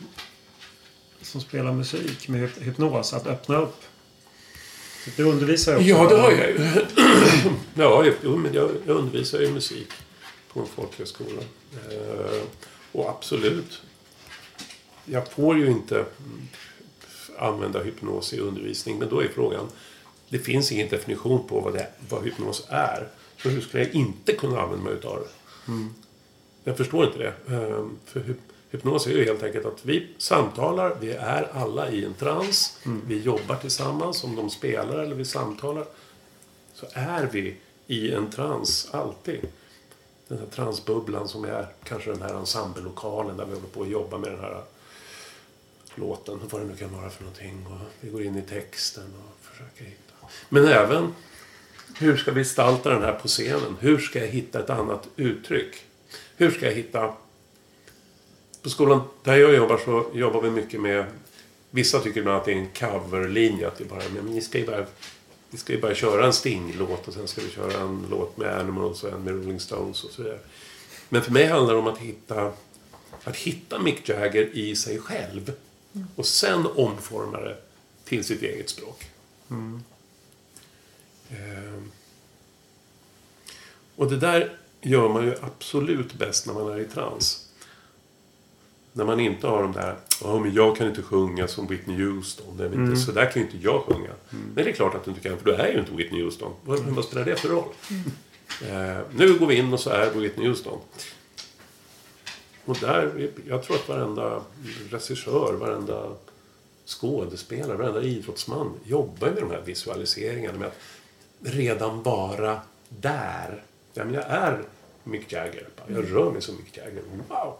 som 1.23 1.41
spelar 1.41 1.73
musik 1.73 2.29
med 2.29 2.41
hyp- 2.49 2.63
hypnos 2.63 3.13
att 3.13 3.27
öppna 3.27 3.57
upp? 3.57 3.77
Du 5.17 5.25
undervisar 5.25 5.73
ju 5.73 5.79
också. 5.79 5.89
Ja, 5.89 6.09
det 6.09 6.21
har 6.21 6.31
jag 6.31 6.51
ju. 6.51 6.57
ja, 7.75 8.05
jag, 8.53 8.71
jag 8.87 8.97
undervisar 8.97 9.41
ju 9.41 9.51
musik 9.51 9.89
på 10.53 10.61
en 10.61 10.67
folkhögskola. 10.67 11.43
Eh, 11.91 12.43
och 12.93 13.11
absolut. 13.11 13.83
Jag 15.05 15.29
får 15.29 15.59
ju 15.59 15.67
inte 15.71 15.97
mm, 15.97 16.49
använda 17.39 17.83
hypnos 17.83 18.33
i 18.33 18.41
undervisning. 18.41 18.99
Men 18.99 19.09
då 19.09 19.21
är 19.21 19.29
frågan. 19.29 19.69
Det 20.29 20.39
finns 20.39 20.73
ingen 20.73 20.89
definition 20.89 21.49
på 21.49 21.61
vad, 21.61 21.73
det, 21.75 21.87
vad 22.09 22.25
hypnos 22.25 22.67
är. 22.69 23.09
Så 23.43 23.49
hur 23.49 23.61
skulle 23.61 23.85
jag 23.85 23.93
inte 23.93 24.33
kunna 24.33 24.61
använda 24.61 24.85
mig 24.85 24.93
utav 24.93 25.19
det? 25.19 25.29
Jag 26.65 26.77
förstår 26.77 27.07
inte 27.07 27.19
det. 27.19 27.55
Eh, 27.55 27.87
för 28.05 28.21
hypnos 28.71 29.07
är 29.07 29.11
ju 29.11 29.25
helt 29.25 29.43
enkelt 29.43 29.67
att 29.67 29.85
vi 29.85 30.09
samtalar, 30.19 30.97
vi 31.01 31.13
är 31.13 31.49
alla 31.53 31.91
i 31.91 32.05
en 32.05 32.15
trans, 32.15 32.79
vi 33.07 33.21
jobbar 33.23 33.57
tillsammans, 33.57 34.25
om 34.25 34.37
de 34.37 34.51
spelar 34.51 34.99
eller 34.99 35.15
vi 35.15 35.25
samtalar. 35.25 35.87
Så 36.75 36.87
är 36.93 37.29
vi 37.33 37.57
i 37.87 38.13
en 38.13 38.31
trans, 38.31 38.89
alltid. 38.93 39.41
Den 40.29 40.39
här 40.39 40.47
transbubblan 40.47 41.29
som 41.29 41.45
är 41.45 41.67
kanske 41.85 42.11
den 42.11 42.23
här 42.23 42.35
ensemblelokalen 42.35 43.37
där 43.37 43.45
vi 43.45 43.55
håller 43.55 43.69
på 43.69 43.83
att 43.83 43.89
jobba 43.89 44.19
med 44.19 44.31
den 44.31 44.41
här 44.41 44.63
låten, 45.95 46.41
vad 46.51 46.61
det 46.61 46.67
nu 46.67 46.77
kan 46.77 46.93
vara 46.93 47.11
för 47.11 47.23
någonting. 47.23 47.67
Och 47.67 47.79
vi 48.01 48.11
går 48.11 48.23
in 48.23 48.37
i 48.37 48.43
texten 48.43 49.05
och 49.05 49.47
försöker 49.47 49.85
hitta. 49.85 50.13
Men 50.49 50.67
även 50.67 51.15
hur 51.99 52.17
ska 52.17 52.33
vi 52.33 52.41
gestalta 52.41 52.91
den 52.91 53.03
här 53.03 53.13
på 53.13 53.29
scenen? 53.29 53.77
Hur 53.81 53.99
ska 53.99 54.19
jag 54.19 54.27
hitta 54.27 54.61
ett 54.61 54.71
annat 54.71 55.09
uttryck? 55.17 55.85
Hur 56.37 56.51
ska 56.51 56.67
jag 56.67 56.75
hitta... 56.75 57.15
På 58.67 58.71
skolan 58.71 59.01
där 59.23 59.37
jag 59.37 59.55
jobbar 59.55 59.79
så 59.85 60.07
jobbar 60.15 60.41
vi 60.41 60.51
mycket 60.51 60.81
med... 60.81 61.07
Vissa 61.71 62.01
tycker 62.01 62.21
ibland 62.21 62.39
att 62.39 62.45
det 62.45 62.53
är 62.53 62.57
en 62.57 62.69
coverlinje. 62.69 63.69
Att 63.69 63.81
vi 63.81 63.85
bara, 63.85 64.03
men 64.15 64.27
ni 64.27 64.41
ska 64.41 64.59
ju 64.59 64.67
bara, 64.67 64.87
vi 65.51 65.59
ska 65.59 65.73
ju 65.73 65.81
bara 65.81 65.95
köra 65.95 66.27
en 66.27 66.33
Sting-låt 66.33 67.09
och 67.09 67.15
sen 67.15 67.29
ska 67.29 67.41
vi 67.41 67.51
köra 67.51 67.81
en 67.81 68.07
låt 68.11 68.37
med 68.37 68.59
Animals 68.59 69.05
och 69.05 69.13
en 69.13 69.25
med 69.25 69.35
Rolling 69.35 69.61
Stones 69.61 70.05
och 70.05 70.11
så 70.11 70.23
vidare. 70.23 70.39
Men 71.09 71.23
för 71.23 71.33
mig 71.33 71.47
handlar 71.47 71.75
det 71.75 71.81
om 71.81 71.87
att 71.87 71.99
hitta, 71.99 72.53
att 73.25 73.37
hitta 73.37 73.79
Mick 73.79 74.09
Jagger 74.09 74.57
i 74.57 74.77
sig 74.77 74.99
själv. 74.99 75.53
Och 76.17 76.27
sen 76.27 76.67
omforma 76.67 77.41
det 77.41 77.57
till 78.05 78.25
sitt 78.25 78.43
eget 78.43 78.69
språk. 78.69 79.11
Ehm. 79.51 79.83
Och 83.97 84.11
det 84.11 84.17
där 84.17 84.59
gör 84.81 85.09
man 85.09 85.25
ju 85.25 85.35
absolut 85.41 86.15
bäst 86.15 86.47
när 86.47 86.55
man 86.55 86.73
är 86.73 86.79
i 86.79 86.85
trans. 86.85 87.46
När 88.97 89.05
man 89.05 89.21
inte 89.21 89.47
har 89.47 89.63
de 89.63 89.73
där, 89.73 89.97
ja 90.23 90.39
men 90.39 90.55
jag 90.55 90.77
kan 90.77 90.87
inte 90.89 91.03
sjunga 91.03 91.49
som 91.49 91.67
Whitney 91.67 92.05
Houston. 92.05 92.57
Men 92.57 92.73
inte, 92.75 92.97
Så 92.97 93.13
där 93.13 93.31
kan 93.31 93.43
ju 93.43 93.49
inte 93.49 93.67
jag 93.67 93.83
sjunga. 93.83 94.11
Nej, 94.31 94.65
det 94.65 94.71
är 94.71 94.73
klart 94.73 94.95
att 94.95 95.05
du 95.05 95.11
inte 95.11 95.29
kan, 95.29 95.39
för 95.39 95.45
du 95.45 95.55
är 95.55 95.73
ju 95.73 95.79
inte 95.79 95.93
Whitney 95.93 96.23
Houston. 96.23 96.53
Vad, 96.65 96.79
vad 96.79 97.05
spelar 97.05 97.25
det 97.25 97.37
för 97.37 97.49
roll? 97.49 97.69
Eh, 98.71 98.99
nu 99.17 99.39
går 99.39 99.47
vi 99.47 99.55
in 99.57 99.73
och 99.73 99.81
så 99.81 99.91
är 99.91 100.11
Whitney 100.11 100.49
Houston. 100.49 100.79
Och 102.65 102.77
där, 102.81 103.31
jag 103.49 103.63
tror 103.63 103.77
att 103.77 103.89
varenda 103.89 104.43
regissör, 104.91 105.53
varenda 105.53 106.09
skådespelare, 106.87 107.77
varenda 107.77 108.03
idrottsman 108.03 108.73
jobbar 108.85 109.29
med 109.29 109.43
de 109.43 109.51
här 109.51 109.63
visualiseringarna 109.65 110.59
med 110.59 110.69
att 110.69 110.77
redan 111.41 112.03
vara 112.03 112.61
där. 112.89 113.63
Ja, 113.95 114.05
men 114.05 114.15
jag 114.15 114.25
är 114.25 114.63
Mick 115.05 115.33
Jagger. 115.33 115.69
Jag 115.87 116.13
rör 116.15 116.31
mig 116.31 116.43
som 116.43 116.57
Mick 116.57 116.77
Jagger. 116.77 117.03
Wow! 117.29 117.55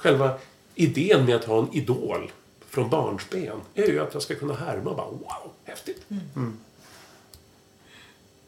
Själva 0.00 0.38
idén 0.74 1.24
med 1.24 1.36
att 1.36 1.44
ha 1.44 1.58
en 1.58 1.72
idol 1.72 2.32
från 2.68 2.90
barnsben 2.90 3.60
är 3.74 3.86
ju 3.86 4.00
att 4.00 4.14
jag 4.14 4.22
ska 4.22 4.34
kunna 4.34 4.54
härma. 4.54 4.94
Bara, 4.94 5.06
wow, 5.06 5.52
häftigt! 5.64 6.02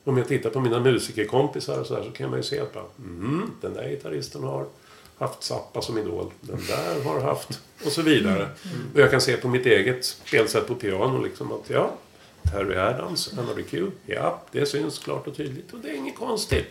Om 0.04 0.18
jag 0.18 0.28
tittar 0.28 0.50
på 0.50 0.60
mina 0.60 0.80
musikerkompisar 0.80 1.80
och 1.80 1.86
så, 1.86 1.94
där, 1.94 2.02
så 2.04 2.10
kan 2.10 2.30
man 2.30 2.38
ju 2.38 2.42
se 2.42 2.60
att 2.60 2.74
bara, 2.74 2.84
mm, 2.98 3.50
den 3.60 3.74
där 3.74 3.88
gitarristen 3.88 4.42
har 4.42 4.66
haft 5.18 5.42
Zappa 5.42 5.82
som 5.82 5.98
idol. 5.98 6.30
Den 6.40 6.60
där 6.68 7.04
har 7.04 7.20
haft... 7.20 7.60
Och 7.84 7.92
så 7.92 8.02
vidare. 8.02 8.48
Och 8.94 9.00
jag 9.00 9.10
kan 9.10 9.20
se 9.20 9.36
på 9.36 9.48
mitt 9.48 9.66
eget 9.66 10.04
spelsätt 10.04 10.66
på 10.66 10.74
piano 10.74 11.22
liksom 11.22 11.52
att 11.52 11.70
ja, 11.70 11.94
Terry 12.42 12.76
Adams, 12.76 13.38
Another 13.38 13.62
Q. 13.62 13.90
Ja, 14.06 14.42
det 14.52 14.66
syns 14.66 14.98
klart 14.98 15.26
och 15.26 15.36
tydligt. 15.36 15.72
Och 15.72 15.78
det 15.78 15.90
är 15.90 15.94
inget 15.94 16.16
konstigt. 16.16 16.66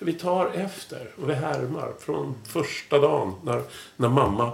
För 0.00 0.06
vi 0.06 0.12
tar 0.12 0.50
efter 0.54 1.10
och 1.22 1.28
vi 1.28 1.34
härmar 1.34 1.92
från 1.98 2.34
första 2.44 2.98
dagen 2.98 3.34
när, 3.44 3.62
när 3.96 4.08
mamma 4.08 4.52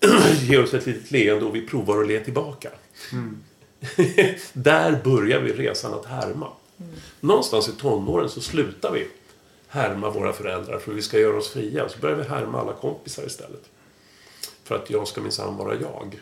ger 0.42 0.62
oss 0.62 0.74
ett 0.74 0.86
litet 0.86 1.10
leende 1.10 1.44
och 1.44 1.54
vi 1.54 1.66
provar 1.66 2.00
att 2.00 2.08
le 2.08 2.20
tillbaka. 2.20 2.70
Där 4.52 5.00
börjar 5.04 5.40
vi 5.40 5.52
resan 5.52 5.94
att 5.94 6.06
härma. 6.06 6.48
Någonstans 7.20 7.68
i 7.68 7.72
tonåren 7.72 8.28
så 8.28 8.40
slutar 8.40 8.92
vi 8.92 9.06
härma 9.68 10.10
våra 10.10 10.32
föräldrar 10.32 10.78
för 10.78 10.92
vi 10.92 11.02
ska 11.02 11.18
göra 11.18 11.36
oss 11.36 11.50
fria. 11.50 11.88
Så 11.88 11.98
börjar 11.98 12.16
vi 12.16 12.24
härma 12.24 12.60
alla 12.60 12.72
kompisar 12.72 13.26
istället. 13.26 13.70
För 14.64 14.74
att 14.74 14.90
jag 14.90 15.08
ska 15.08 15.20
minsann 15.20 15.56
vara 15.56 15.74
jag. 15.74 16.20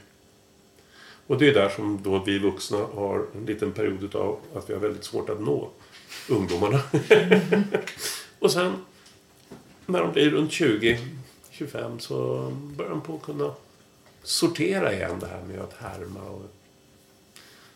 Och 1.26 1.38
det 1.38 1.48
är 1.48 1.54
där 1.54 1.68
som 1.68 2.00
då 2.02 2.22
vi 2.26 2.38
vuxna 2.38 2.78
har 2.78 3.26
en 3.34 3.46
liten 3.46 3.72
period 3.72 4.14
av 4.14 4.38
att 4.54 4.70
vi 4.70 4.74
har 4.74 4.80
väldigt 4.80 5.04
svårt 5.04 5.28
att 5.28 5.40
nå 5.40 5.70
ungdomarna. 6.28 6.80
och 8.38 8.52
sen 8.52 8.84
när 9.86 10.00
de 10.00 10.12
blir 10.12 10.30
runt 10.30 10.50
20-25 10.50 11.98
så 11.98 12.50
börjar 12.76 12.90
de 12.90 13.00
på 13.00 13.14
att 13.14 13.22
kunna 13.22 13.54
sortera 14.22 14.92
igen 14.92 15.18
det 15.20 15.26
här 15.26 15.42
med 15.42 15.60
att 15.60 15.74
härma 15.78 16.20
och 16.20 16.46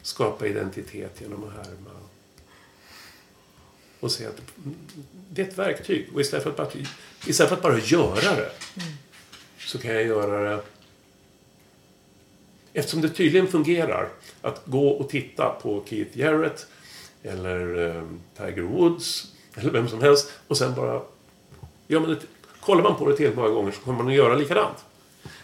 skapa 0.03 0.47
identitet 0.47 1.21
genom 1.21 1.45
att 1.45 1.67
härma. 1.67 1.91
Och 4.01 4.13
se 4.13 4.27
att 4.27 4.41
det 5.31 5.43
är 5.43 5.49
ett 5.49 5.59
verktyg. 5.59 6.09
Och 6.15 6.21
istället 6.21 6.43
för 6.43 6.51
att 6.51 6.57
bara, 6.57 6.69
istället 7.27 7.49
för 7.49 7.57
att 7.57 7.63
bara 7.63 7.79
göra 7.79 8.37
det 8.37 8.53
så 9.59 9.79
kan 9.79 9.95
jag 9.95 10.05
göra 10.05 10.51
det 10.51 10.63
Eftersom 12.75 13.01
det 13.01 13.09
tydligen 13.09 13.49
fungerar 13.49 14.09
att 14.43 14.63
gå 14.67 14.89
och 14.89 15.11
titta 15.11 15.49
på 15.49 15.85
Keith 15.89 16.19
Jarrett 16.19 16.67
eller 17.23 17.89
eh, 17.89 18.03
Tiger 18.37 18.63
Woods 18.63 19.33
eller 19.55 19.71
vem 19.71 19.89
som 19.89 20.01
helst 20.01 20.33
och 20.49 20.57
sen 20.57 20.75
bara 20.75 21.03
gör 21.87 22.01
man 22.01 22.11
det, 22.11 22.19
kollar 22.61 22.83
man 22.83 22.97
på 22.97 23.09
det 23.09 23.17
tillräckligt 23.17 23.39
många 23.39 23.55
gånger 23.55 23.73
så 23.73 23.81
kommer 23.81 23.99
man 23.99 24.09
att 24.09 24.15
göra 24.15 24.35
likadant. 24.35 24.85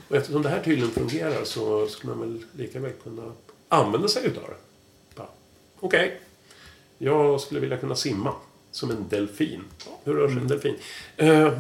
Och 0.09 0.17
eftersom 0.17 0.43
det 0.43 0.49
här 0.49 0.62
tydligen 0.62 0.91
fungerar 0.91 1.45
så 1.45 1.87
skulle 1.87 2.14
man 2.14 2.21
väl 2.21 2.45
lika 2.53 2.81
väl 2.81 2.93
kunna 2.93 3.33
använda 3.69 4.09
sig 4.09 4.27
utav 4.27 4.43
det. 4.49 4.55
Okej, 5.81 6.21
jag 6.99 7.41
skulle 7.41 7.61
vilja 7.61 7.77
kunna 7.77 7.95
simma 7.95 8.35
som 8.71 8.91
en 8.91 9.09
delfin. 9.09 9.64
Hur 10.05 10.14
rör 10.14 10.29
sig 10.29 10.37
en 10.37 10.49
delfin? 10.49 10.77
Eh, 11.17 11.59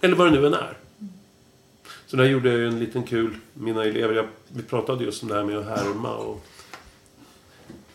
eller 0.00 0.16
vad 0.16 0.26
det 0.26 0.40
nu 0.40 0.46
än 0.46 0.54
är. 0.54 0.76
Så 2.06 2.16
där 2.16 2.24
gjorde 2.24 2.48
jag 2.48 2.58
ju 2.58 2.66
en 2.66 2.78
liten 2.78 3.02
kul, 3.02 3.36
mina 3.54 3.84
elever, 3.84 4.14
jag, 4.14 4.26
vi 4.48 4.62
pratade 4.62 5.04
just 5.04 5.22
om 5.22 5.28
det 5.28 5.34
här 5.34 5.44
med 5.44 5.58
att 5.58 5.78
härma 5.78 6.16
och 6.16 6.46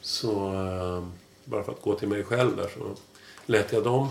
så 0.01 0.53
eh, 0.53 1.07
bara 1.49 1.63
för 1.63 1.71
att 1.71 1.81
gå 1.81 1.95
till 1.95 2.07
mig 2.07 2.23
själv 2.23 2.55
där 2.55 2.69
så 2.77 2.95
lät 3.45 3.73
jag 3.73 3.83
dem, 3.83 4.09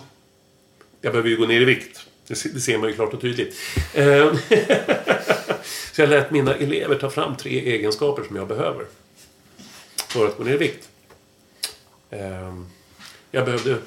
jag 1.00 1.12
behöver 1.12 1.28
ju 1.28 1.36
gå 1.36 1.46
ner 1.46 1.60
i 1.60 1.64
vikt, 1.64 2.06
det, 2.26 2.34
ser 2.36 2.78
man 2.78 2.88
ju 2.88 2.94
klart 2.94 3.14
och 3.14 3.20
tydligt. 3.20 3.56
Eh, 3.94 4.34
så 5.92 6.00
jag 6.02 6.08
lät 6.08 6.30
mina 6.30 6.54
elever 6.54 6.98
ta 6.98 7.10
fram 7.10 7.36
tre 7.36 7.74
egenskaper 7.74 8.22
som 8.22 8.36
jag 8.36 8.48
behöver 8.48 8.86
för 10.08 10.26
att 10.26 10.36
gå 10.36 10.44
ner 10.44 10.54
i 10.54 10.56
vikt. 10.56 10.88
Eh, 12.10 12.54
jag 13.30 13.44
behövde 13.44 13.78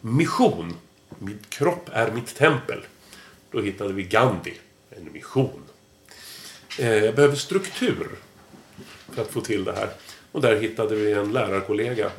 mission. 0.00 0.76
Min 1.18 1.38
kropp 1.48 1.90
är 1.92 2.10
mitt 2.10 2.34
tempel. 2.34 2.84
Då 3.50 3.60
hittade 3.60 3.92
vi 3.92 4.02
Gandhi. 4.02 4.54
En 4.90 5.12
mission. 5.12 5.62
Eh, 6.78 6.94
jag 7.04 7.14
behöver 7.14 7.36
struktur 7.36 8.08
för 9.12 9.22
att 9.22 9.30
få 9.30 9.40
till 9.40 9.64
det 9.64 9.72
här. 9.72 9.88
Och 10.32 10.40
där 10.40 10.60
hittade 10.60 10.94
vi 10.94 11.12
en 11.12 11.32
lärarkollega, 11.32 12.10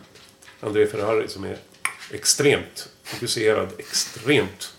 André 0.60 0.88
Ferrari, 0.88 1.28
som 1.28 1.44
är 1.44 1.58
extremt 2.12 2.90
fokuserad, 3.04 3.70
extremt 3.78 4.74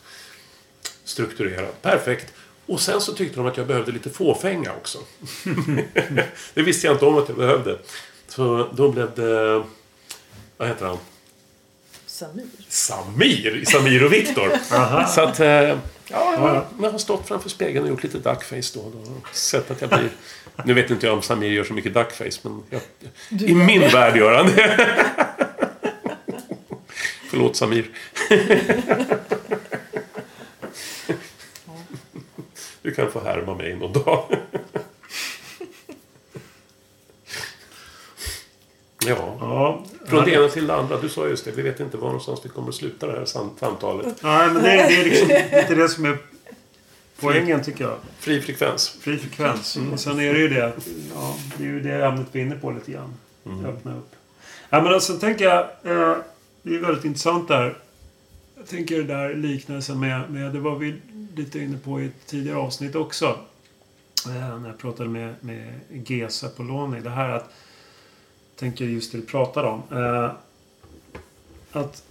strukturerad. 1.05 1.83
Perfekt. 1.83 2.33
Och 2.67 2.81
sen 2.81 3.01
så 3.01 3.13
tyckte 3.13 3.37
de 3.37 3.47
att 3.47 3.57
jag 3.57 3.67
behövde 3.67 3.93
lite 3.93 4.11
fåfänga 4.11 4.73
också. 4.73 4.99
det 6.55 6.63
visste 6.63 6.87
jag 6.87 6.95
inte 6.95 7.05
om 7.05 7.19
att 7.19 7.29
jag 7.29 7.39
behövde. 7.39 7.79
Så 8.29 8.69
då 8.73 8.93
blev 8.93 9.15
det... 9.15 9.65
Vad 10.57 10.69
heter 10.69 10.87
han? 10.87 10.99
Samir. 12.07 12.47
Samir, 12.69 13.65
Samir 13.67 14.05
och 14.05 14.13
Viktor. 14.13 14.51
så 15.15 15.21
att, 15.21 15.41
eh, 15.41 15.49
ja, 15.49 15.79
jag, 16.09 16.39
har, 16.39 16.67
jag 16.83 16.91
har 16.91 16.99
stått 16.99 17.29
framför 17.29 17.49
spegeln 17.49 17.85
och 17.85 17.91
gjort 17.91 18.03
lite 18.03 18.19
duckface 18.19 18.71
då 18.75 18.81
och 18.81 18.93
då. 18.93 18.99
Och 18.99 19.37
sett 19.37 19.71
att 19.71 19.81
jag 19.81 19.91
blir... 19.91 20.11
Nu 20.65 20.75
vet 20.75 20.91
inte 20.91 21.07
jag 21.07 21.15
om 21.17 21.23
Samir 21.23 21.51
gör 21.51 21.65
så 21.65 21.73
mycket 21.73 21.95
duckface, 21.95 22.41
men 22.43 22.63
jag, 22.71 22.81
i 23.49 23.55
min 23.55 23.81
värld 23.81 24.17
gör 24.17 24.35
han 24.35 24.47
det. 24.47 24.97
Förlåt 27.39 27.57
Samir. 27.57 27.91
Du 32.83 32.95
kan 32.95 33.11
få 33.13 33.21
härma 33.21 33.55
mig 33.55 33.77
någon 33.77 33.93
dag. 33.93 34.37
Ja, 39.07 39.37
Ja. 39.41 39.85
från 40.07 40.25
det 40.25 40.31
ena 40.31 40.49
till 40.49 40.67
det 40.67 40.75
andra. 40.75 41.01
Du 41.01 41.09
sa 41.09 41.27
just 41.29 41.45
det, 41.45 41.51
vi 41.51 41.63
vet 41.63 41.81
inte 41.81 41.97
var 41.97 42.07
någonstans 42.07 42.41
vi 42.45 42.49
kommer 42.49 42.69
att 42.69 42.75
sluta 42.75 43.07
det 43.07 43.13
här 43.19 43.25
sam- 43.25 43.51
samtalet. 43.61 44.23
Nej, 44.23 44.47
men 44.51 44.63
det, 44.63 44.71
det 44.71 45.01
är 45.01 45.05
liksom 45.05 45.31
inte 45.59 45.75
det 45.75 45.89
som 45.89 46.05
är 46.05 46.19
poängen 47.21 47.65
tycker 47.65 47.85
jag. 47.85 47.97
Fri 48.19 48.41
frekvens. 48.41 48.89
Fri 49.01 49.19
frekvens. 49.19 49.79
Och 49.93 50.01
sen 50.01 50.21
är 50.21 50.33
det 50.35 50.39
ju 50.41 50.49
det 50.49 50.73
ja, 51.15 51.37
det 51.57 51.65
är 51.65 51.69
ju 51.69 51.81
det 51.81 52.05
ämnet 52.07 52.27
vi 52.33 52.41
är 52.41 52.45
inne 52.45 52.57
på 52.57 52.71
lite 52.71 52.93
grann. 52.93 53.15
Öppna 53.67 53.97
upp. 53.97 54.11
Ja, 54.71 54.83
men 54.83 54.95
alltså 54.95 55.19
tänker 55.19 55.45
jag, 55.45 55.67
eh, 55.85 56.17
det 56.69 56.77
är 56.77 56.81
väldigt 56.81 57.05
intressant 57.05 57.49
där. 57.49 57.79
Jag 58.57 58.67
tänker 58.67 58.97
det 58.97 59.05
där 59.05 59.35
liknelsen 59.35 60.01
med, 60.01 60.31
med, 60.31 60.53
det 60.53 60.61
var 60.61 60.77
vi 60.77 60.95
lite 61.37 61.59
inne 61.59 61.79
på 61.79 62.01
i 62.01 62.07
ett 62.07 62.27
tidigare 62.27 62.59
avsnitt 62.59 62.95
också. 62.95 63.39
Eh, 64.27 64.59
när 64.59 64.69
jag 64.69 64.79
pratade 64.79 65.09
med, 65.09 65.35
med 65.41 65.81
Gesa 65.91 66.49
Poloni. 66.49 67.01
Det 67.01 67.11
här 67.11 67.29
att, 67.29 67.51
tänker 68.57 68.85
just 68.85 69.13
det 69.13 69.19
du 69.19 69.27
pratade 69.27 69.69
om. 69.69 69.83
Eh, 69.93 70.31
att 71.73 72.03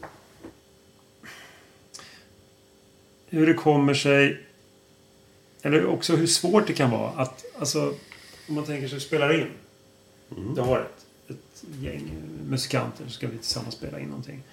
hur 3.25 3.47
det 3.47 3.53
kommer 3.53 3.93
sig 3.93 4.47
eller 5.61 5.85
också 5.85 6.15
hur 6.15 6.27
svårt 6.27 6.67
det 6.67 6.73
kan 6.73 6.91
vara 6.91 7.09
att, 7.09 7.45
alltså, 7.59 7.93
om 8.47 8.55
man 8.55 8.65
tänker 8.65 8.87
sig 8.87 8.99
spela 8.99 9.33
in. 9.33 9.47
Du 10.55 10.61
har 10.61 10.79
ett, 10.79 11.05
ett 11.63 11.83
gäng 11.83 12.11
musikanter 12.49 13.03
så 13.05 13.11
ska 13.11 13.27
vi 13.27 13.37
tillsammans 13.37 13.75
spela 13.75 13.99
in 13.99 14.07
någonting. 14.07 14.43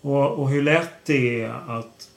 Och, 0.00 0.30
och 0.30 0.48
hur 0.48 0.62
lätt 0.62 1.04
det 1.04 1.42
är 1.42 1.50
att, 1.50 2.10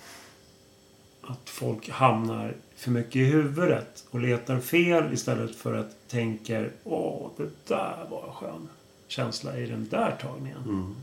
att 1.22 1.50
folk 1.50 1.90
hamnar 1.90 2.54
för 2.76 2.92
mycket 2.92 3.16
i 3.16 3.24
huvudet 3.24 4.06
och 4.12 4.20
letar 4.20 4.60
fel 4.60 5.14
istället 5.14 5.56
för 5.56 5.78
att 5.78 6.08
tänka 6.08 6.66
åh, 6.84 7.30
det 7.38 7.50
där 7.68 8.06
var 8.10 8.24
en 8.28 8.34
skön 8.34 8.70
känsla 9.08 9.58
i 9.58 9.66
den 9.66 9.88
där 9.90 10.18
tagningen. 10.22 10.96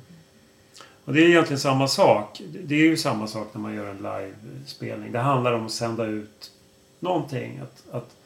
Och 1.04 1.14
det 1.14 1.20
är 1.20 1.28
egentligen 1.28 1.61
samma 1.61 1.88
sak. 1.88 2.42
Det 2.64 2.74
är 2.74 2.78
ju 2.78 2.96
samma 2.96 3.26
sak 3.26 3.48
när 3.52 3.61
man 3.61 3.74
gör 3.74 3.87
en 3.87 3.96
livespelning. 3.96 5.12
Det 5.12 5.18
handlar 5.18 5.52
om 5.52 5.66
att 5.66 5.72
sända 5.72 6.06
ut 6.06 6.52
någonting. 7.00 7.58
Att, 7.58 7.94
att 7.94 8.16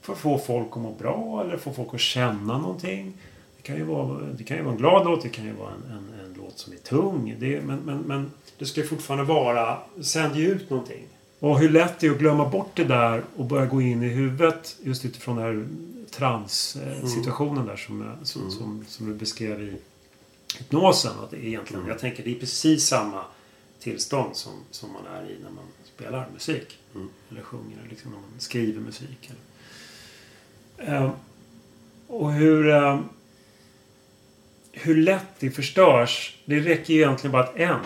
för 0.00 0.12
att 0.12 0.18
få 0.18 0.38
folk 0.38 0.68
att 0.70 0.82
må 0.82 0.92
bra 0.92 1.42
eller 1.44 1.56
få 1.56 1.72
folk 1.72 1.94
att 1.94 2.00
känna 2.00 2.58
någonting. 2.58 3.12
Det 3.62 3.66
kan 3.66 3.76
ju 3.76 3.84
vara, 3.84 4.20
det 4.38 4.44
kan 4.44 4.56
ju 4.56 4.62
vara 4.62 4.72
en 4.72 4.78
glad 4.78 5.04
låt, 5.06 5.22
det 5.22 5.28
kan 5.28 5.44
ju 5.44 5.52
vara 5.52 5.70
en, 5.70 5.92
en, 5.92 6.20
en 6.24 6.34
låt 6.36 6.58
som 6.58 6.72
är 6.72 6.76
tung. 6.76 7.36
Det, 7.40 7.60
men, 7.60 7.78
men, 7.78 7.98
men 7.98 8.30
det 8.58 8.66
ska 8.66 8.80
ju 8.80 8.86
fortfarande 8.86 9.24
vara, 9.24 9.78
sänd 10.02 10.36
ut 10.36 10.70
någonting. 10.70 11.06
Och 11.38 11.58
hur 11.58 11.68
lätt 11.68 12.00
det 12.00 12.06
är 12.06 12.10
att 12.10 12.18
glömma 12.18 12.48
bort 12.48 12.70
det 12.74 12.84
där 12.84 13.22
och 13.36 13.44
börja 13.44 13.66
gå 13.66 13.80
in 13.82 14.02
i 14.02 14.08
huvudet 14.08 14.76
just 14.82 15.04
utifrån 15.04 15.36
den 15.36 15.44
här 15.44 15.66
trans-situationen 16.10 17.66
där 17.66 17.76
som, 17.76 18.00
jag- 18.00 18.26
som, 18.26 18.50
som, 18.50 18.84
som 18.88 19.06
du 19.06 19.14
beskrev 19.14 19.62
i 19.62 19.76
hypnosen. 20.58 21.12
Att 21.22 21.34
egentligen, 21.34 21.86
Jag 21.86 21.98
tänker 21.98 22.24
det 22.24 22.30
är 22.30 22.40
precis 22.40 22.86
samma 22.86 23.24
tillstånd 23.80 24.36
som, 24.36 24.52
som 24.70 24.92
man 24.92 25.06
är 25.06 25.22
i 25.30 25.36
när 25.42 25.50
man 25.50 25.64
spelar 25.94 26.28
musik. 26.32 26.78
Eller 27.30 27.42
sjunger, 27.42 27.78
eller 27.80 27.90
liksom 27.90 28.10
när 28.10 28.18
man 28.18 28.30
skriver 28.38 28.80
musik. 28.80 29.30
Eller. 30.78 30.96
Ehm, 30.96 31.10
och 32.06 32.32
hur, 32.32 32.68
ehm, 32.70 32.98
hur 34.82 34.96
lätt 34.96 35.28
det 35.38 35.50
förstörs. 35.50 36.36
Det 36.44 36.60
räcker 36.60 36.94
ju 36.94 37.00
egentligen 37.00 37.32
bara 37.32 37.42
att 37.42 37.56
en 37.56 37.80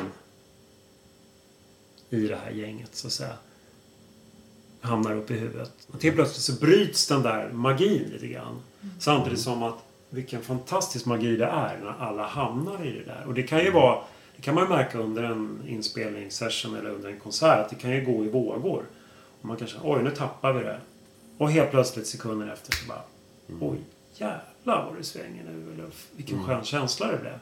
i 2.11 2.27
det 2.27 2.37
här 2.45 2.51
gänget 2.51 2.95
så 2.95 3.07
att 3.07 3.13
säga 3.13 3.37
hamnar 4.81 5.17
upp 5.17 5.31
i 5.31 5.35
huvudet. 5.35 5.73
Och 5.87 6.01
till 6.01 6.13
plötsligt 6.13 6.43
så 6.43 6.65
bryts 6.65 7.09
den 7.09 7.23
där 7.23 7.49
magin 7.53 8.11
lite 8.13 8.27
grann. 8.27 8.63
Samtidigt 9.01 9.41
som 9.41 9.63
att 9.63 9.79
vilken 10.11 10.43
fantastisk 10.43 11.07
magi 11.07 11.37
det 11.37 11.47
är 11.47 11.79
när 11.83 11.95
alla 11.99 12.27
hamnar 12.27 12.87
i 12.87 12.93
det 12.93 13.05
där. 13.05 13.25
Och 13.27 13.35
det 13.35 13.43
kan 13.43 13.59
ju 13.59 13.71
vara 13.71 13.99
det 14.37 14.43
kan 14.43 14.55
man 14.55 14.65
ju 14.65 14.71
märka 14.71 14.99
under 14.99 15.23
en 15.23 15.63
inspelningssession 15.69 16.77
eller 16.77 16.91
under 16.91 17.09
en 17.09 17.21
konsert 17.21 17.65
att 17.65 17.71
det 17.71 17.77
kan 17.77 17.91
ju 17.91 18.05
gå 18.05 18.25
i 18.25 18.29
vågor. 18.29 18.85
Och 19.41 19.45
man 19.45 19.57
kanske, 19.57 19.79
oj 19.83 20.03
nu 20.03 20.11
tappar 20.11 20.53
vi 20.53 20.65
det. 20.65 20.81
Och 21.39 21.51
helt 21.51 21.71
plötsligt 21.71 22.07
sekunder 22.07 22.53
efter 22.53 22.73
så 22.73 22.89
bara, 22.89 23.03
oj 23.61 23.79
jävlar 24.15 24.54
vad 24.65 24.97
det 24.97 25.05
svänger 25.05 25.45
nu. 25.45 25.73
Eller 25.73 25.91
vilken 26.17 26.45
skön 26.45 26.65
känsla 26.65 27.13
det 27.13 27.19
blev. 27.19 27.39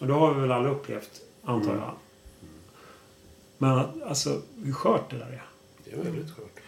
Och 0.00 0.06
det 0.06 0.12
har 0.12 0.34
vi 0.34 0.40
väl 0.40 0.52
alla 0.52 0.68
upplevt, 0.68 1.20
antar 1.44 1.74
jag. 1.74 1.94
Men 3.58 4.02
alltså 4.02 4.42
hur 4.64 4.72
skört 4.72 5.10
det 5.10 5.16
där 5.16 5.26
är. 5.26 5.42
Det 5.84 5.92
är 5.92 5.96
väldigt 5.96 6.36
skört. 6.36 6.60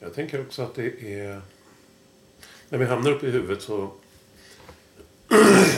Jag 0.00 0.14
tänker 0.14 0.40
också 0.40 0.62
att 0.62 0.74
det 0.74 1.14
är... 1.14 1.40
När 2.68 2.78
vi 2.78 2.84
hamnar 2.84 3.10
uppe 3.10 3.26
i 3.26 3.30
huvudet 3.30 3.62
så... 3.62 3.76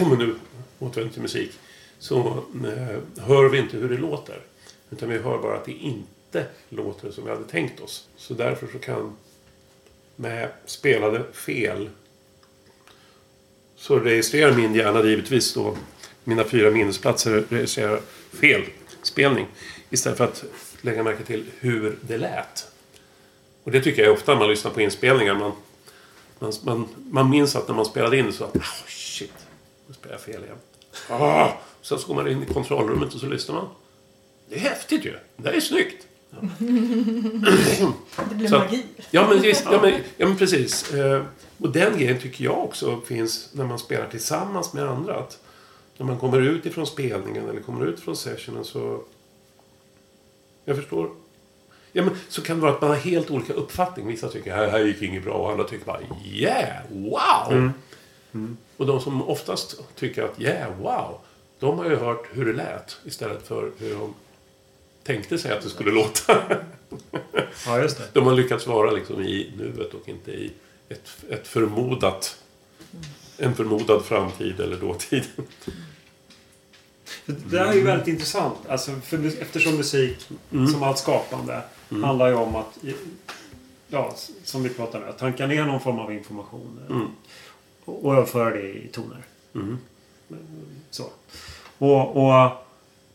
Om 0.03 0.11
vi 0.11 0.17
nu 0.17 0.39
återvänder 0.79 1.13
till 1.13 1.23
musik. 1.23 1.59
Så 1.99 2.45
eh, 2.65 3.25
hör 3.25 3.49
vi 3.49 3.59
inte 3.59 3.77
hur 3.77 3.89
det 3.89 3.97
låter. 3.97 4.41
Utan 4.91 5.09
vi 5.09 5.19
hör 5.19 5.39
bara 5.39 5.57
att 5.57 5.65
det 5.65 5.73
inte 5.73 6.47
låter 6.69 7.11
som 7.11 7.25
vi 7.25 7.31
hade 7.31 7.45
tänkt 7.45 7.81
oss. 7.81 8.09
Så 8.17 8.35
därför 8.35 8.67
så 8.67 8.79
kan 8.79 9.17
med 10.19 10.49
spelade 10.65 11.25
fel 11.33 11.91
så 13.77 13.99
registrerar 13.99 14.53
min 14.53 14.75
hjärna 14.75 15.05
givetvis 15.05 15.55
då 15.55 15.77
mina 16.25 16.45
fyra 16.45 16.71
minnesplatser 16.71 17.45
registrerar 17.49 18.01
fel 18.41 18.63
spelning. 19.03 19.47
Istället 19.91 20.19
för 20.19 20.25
att 20.25 20.45
lägga 20.81 21.03
märke 21.03 21.25
till 21.25 21.45
hur 21.59 21.99
det 22.01 22.19
lät. 22.19 22.69
Och 23.65 23.71
det 23.71 23.81
tycker 23.81 24.03
jag 24.03 24.13
ofta 24.13 24.33
när 24.33 24.39
man 24.39 24.51
lyssnar 24.51 24.71
på 24.71 24.81
inspelningar. 24.81 25.35
Man, 25.35 25.53
man, 26.39 26.53
man, 26.65 26.89
man 27.11 27.31
minns 27.31 27.57
att 27.57 27.69
när 27.69 27.75
man 27.75 27.85
spelade 27.85 28.19
in 28.19 28.33
så 28.33 28.45
att 28.45 28.57
oh, 28.57 28.87
shit, 28.87 29.33
nu 29.87 29.95
spelar 29.95 30.15
jag 30.15 30.21
fel 30.21 30.45
igen. 30.45 30.59
Ah, 31.09 31.53
sen 31.83 31.99
så 31.99 32.07
går 32.09 32.15
man 32.15 32.29
in 32.29 32.43
i 32.43 32.47
kontrollrummet 32.47 33.15
och 33.15 33.21
så 33.21 33.27
lyssnar 33.27 33.55
man. 33.55 33.69
Det 34.49 34.55
är 34.55 34.61
häftigt 34.61 35.05
ju. 35.05 35.13
Det 35.37 35.43
där 35.43 35.53
är 35.53 35.61
snyggt. 35.61 36.08
Det 36.31 38.35
blir 38.35 38.49
Så- 38.49 38.59
magi. 38.59 38.83
Ja 39.11 39.29
men, 39.29 39.41
visst, 39.43 39.64
ja, 39.64 39.81
men, 39.83 39.93
ja, 40.17 40.27
men 40.27 40.37
precis. 40.37 40.95
Eh, 40.95 41.23
Och 41.61 41.73
den 41.73 41.99
grejen 41.99 42.19
tycker 42.21 42.45
jag 42.45 42.64
också 42.64 43.01
finns 43.01 43.49
när 43.53 43.64
man 43.64 43.79
spelar 43.79 44.07
tillsammans 44.09 44.73
med 44.73 44.85
andra. 44.85 45.17
Att 45.19 45.38
när 45.97 46.07
man 46.07 46.19
kommer 46.19 46.41
ut 46.41 46.67
ifrån 46.67 46.87
spelningen 46.87 47.49
eller 47.49 47.61
kommer 47.61 47.87
ut 47.87 48.01
från 48.01 48.17
sessionen 48.17 48.64
så... 48.64 49.03
Jag 50.64 50.77
förstår. 50.77 51.11
Ja, 51.93 52.03
men 52.05 52.17
så 52.29 52.43
kan 52.43 52.57
det 52.57 52.62
vara 52.62 52.73
att 52.73 52.81
man 52.81 52.91
har 52.91 52.97
helt 52.97 53.31
olika 53.31 53.53
uppfattning. 53.53 54.07
Vissa 54.07 54.29
tycker 54.29 54.57
här, 54.57 54.69
här 54.69 54.79
gick 54.79 55.03
inget 55.03 55.25
bra 55.25 55.35
och 55.35 55.51
andra 55.51 55.64
tycker 55.64 55.87
bara 55.87 56.01
yeah, 56.25 56.83
wow! 56.91 57.71
Och 58.77 58.87
de 58.87 59.01
som 59.01 59.23
oftast 59.29 59.81
tycker 59.95 60.23
att 60.23 60.41
yeah, 60.41 60.71
wow, 60.81 61.19
de 61.59 61.79
har 61.79 61.85
ju 61.91 61.97
hört 61.97 62.27
hur 62.33 62.45
det 62.47 62.53
lät 62.53 62.97
istället 63.05 63.49
för 63.49 63.71
hur 63.79 63.95
de 63.95 64.14
tänkte 65.09 65.38
sig 65.38 65.53
att 65.53 65.62
det 65.62 65.68
skulle 65.68 65.90
låta. 65.90 66.42
Ja, 67.66 67.79
just 67.81 67.99
det. 67.99 68.05
De 68.12 68.27
har 68.27 68.35
lyckats 68.35 68.66
vara 68.66 68.90
liksom 68.90 69.23
i 69.23 69.53
nuet 69.57 69.94
och 69.94 70.09
inte 70.09 70.31
i 70.31 70.53
ett, 70.88 71.25
ett 71.31 71.49
förmodat, 71.49 72.38
en 73.37 73.55
förmodad 73.55 74.05
framtid 74.05 74.61
eller 74.61 74.77
dåtid. 74.77 75.25
Det 77.27 77.59
här 77.59 77.66
är 77.66 77.75
ju 77.75 77.83
väldigt 77.83 78.09
intressant. 78.09 78.59
Alltså, 78.68 78.90
för, 79.05 79.27
eftersom 79.27 79.77
musik, 79.77 80.29
som 80.51 80.83
allt 80.83 80.99
skapande, 80.99 81.62
handlar 81.88 82.29
ju 82.29 82.35
om 82.35 82.57
att, 82.57 82.79
ja, 83.88 84.14
som 84.44 84.62
vi 84.62 84.68
pratade 84.68 85.05
om, 85.05 85.11
att 85.11 85.18
tanka 85.18 85.47
ner 85.47 85.64
någon 85.64 85.81
form 85.81 85.99
av 85.99 86.12
information 86.12 86.81
Mm. 86.90 87.07
och, 87.85 88.05
och 88.05 88.14
överföra 88.14 88.51
det 88.51 88.68
i 88.68 88.88
toner. 88.92 89.23
Mm. 89.55 89.79
Så. 90.90 91.05
Och, 91.79 92.16
och, 92.16 92.68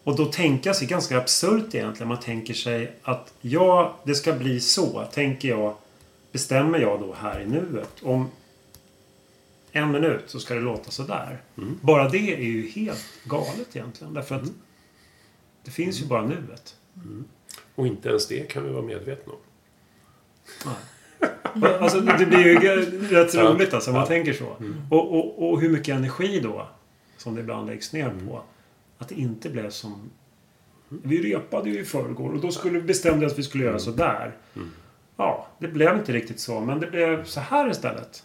och 0.03 0.15
då 0.15 0.25
tänka 0.25 0.73
sig 0.73 0.87
ganska 0.87 1.17
absurt 1.17 1.75
egentligen. 1.75 2.07
Man 2.07 2.19
tänker 2.19 2.53
sig 2.53 2.95
att 3.03 3.33
ja, 3.41 3.95
det 4.03 4.15
ska 4.15 4.33
bli 4.33 4.59
så. 4.59 5.05
Tänker 5.13 5.49
jag, 5.49 5.75
bestämmer 6.31 6.79
jag 6.79 6.99
då 6.99 7.13
här 7.19 7.39
i 7.39 7.45
nuet. 7.45 7.89
Om 8.03 8.29
en 9.71 9.91
minut 9.91 10.23
så 10.27 10.39
ska 10.39 10.53
det 10.53 10.59
låta 10.61 10.91
så 10.91 11.03
där. 11.03 11.41
Mm. 11.57 11.79
Bara 11.81 12.09
det 12.09 12.33
är 12.33 12.41
ju 12.43 12.69
helt 12.69 13.03
galet 13.23 13.75
egentligen. 13.75 14.13
Därför 14.13 14.35
att 14.35 14.43
det 15.65 15.71
finns 15.71 16.01
ju 16.01 16.05
bara 16.05 16.21
nuet. 16.25 16.75
Och 17.75 17.87
inte 17.87 18.09
ens 18.09 18.27
det 18.27 18.49
kan 18.51 18.63
vi 18.63 18.69
vara 18.69 18.83
medvetna 18.83 19.33
om. 19.33 19.39
Alltså, 21.79 21.99
det 21.99 22.25
blir 22.25 22.39
ju 22.47 22.55
rätt 23.09 23.35
roligt 23.35 23.73
alltså, 23.73 23.89
om 23.89 23.93
man 23.95 24.01
Ja. 24.03 24.07
tänker 24.07 24.33
så. 24.33 24.55
Och, 24.89 25.13
och, 25.17 25.49
och 25.51 25.61
hur 25.61 25.69
mycket 25.69 25.95
energi 25.95 26.39
då, 26.39 26.67
som 27.17 27.35
det 27.35 27.41
ibland 27.41 27.67
läggs 27.67 27.93
ner 27.93 28.13
på, 28.27 28.41
att 29.03 29.09
det 29.09 29.15
inte 29.15 29.49
blev 29.49 29.69
som... 29.69 30.09
Vi 30.89 31.33
repade 31.33 31.69
ju 31.69 31.79
i 31.79 31.85
förrgår 31.85 32.29
och 32.33 32.39
då 32.41 32.51
skulle, 32.51 32.81
bestämde 32.81 33.19
vi 33.19 33.25
att 33.25 33.39
vi 33.39 33.43
skulle 33.43 33.63
göra 33.63 33.79
så 33.79 33.91
där. 33.91 34.35
Ja, 35.17 35.47
det 35.59 35.67
blev 35.67 35.95
inte 35.95 36.13
riktigt 36.13 36.39
så, 36.39 36.59
men 36.59 36.79
det 36.79 36.87
blev 36.87 37.25
så 37.25 37.39
här 37.39 37.71
istället. 37.71 38.23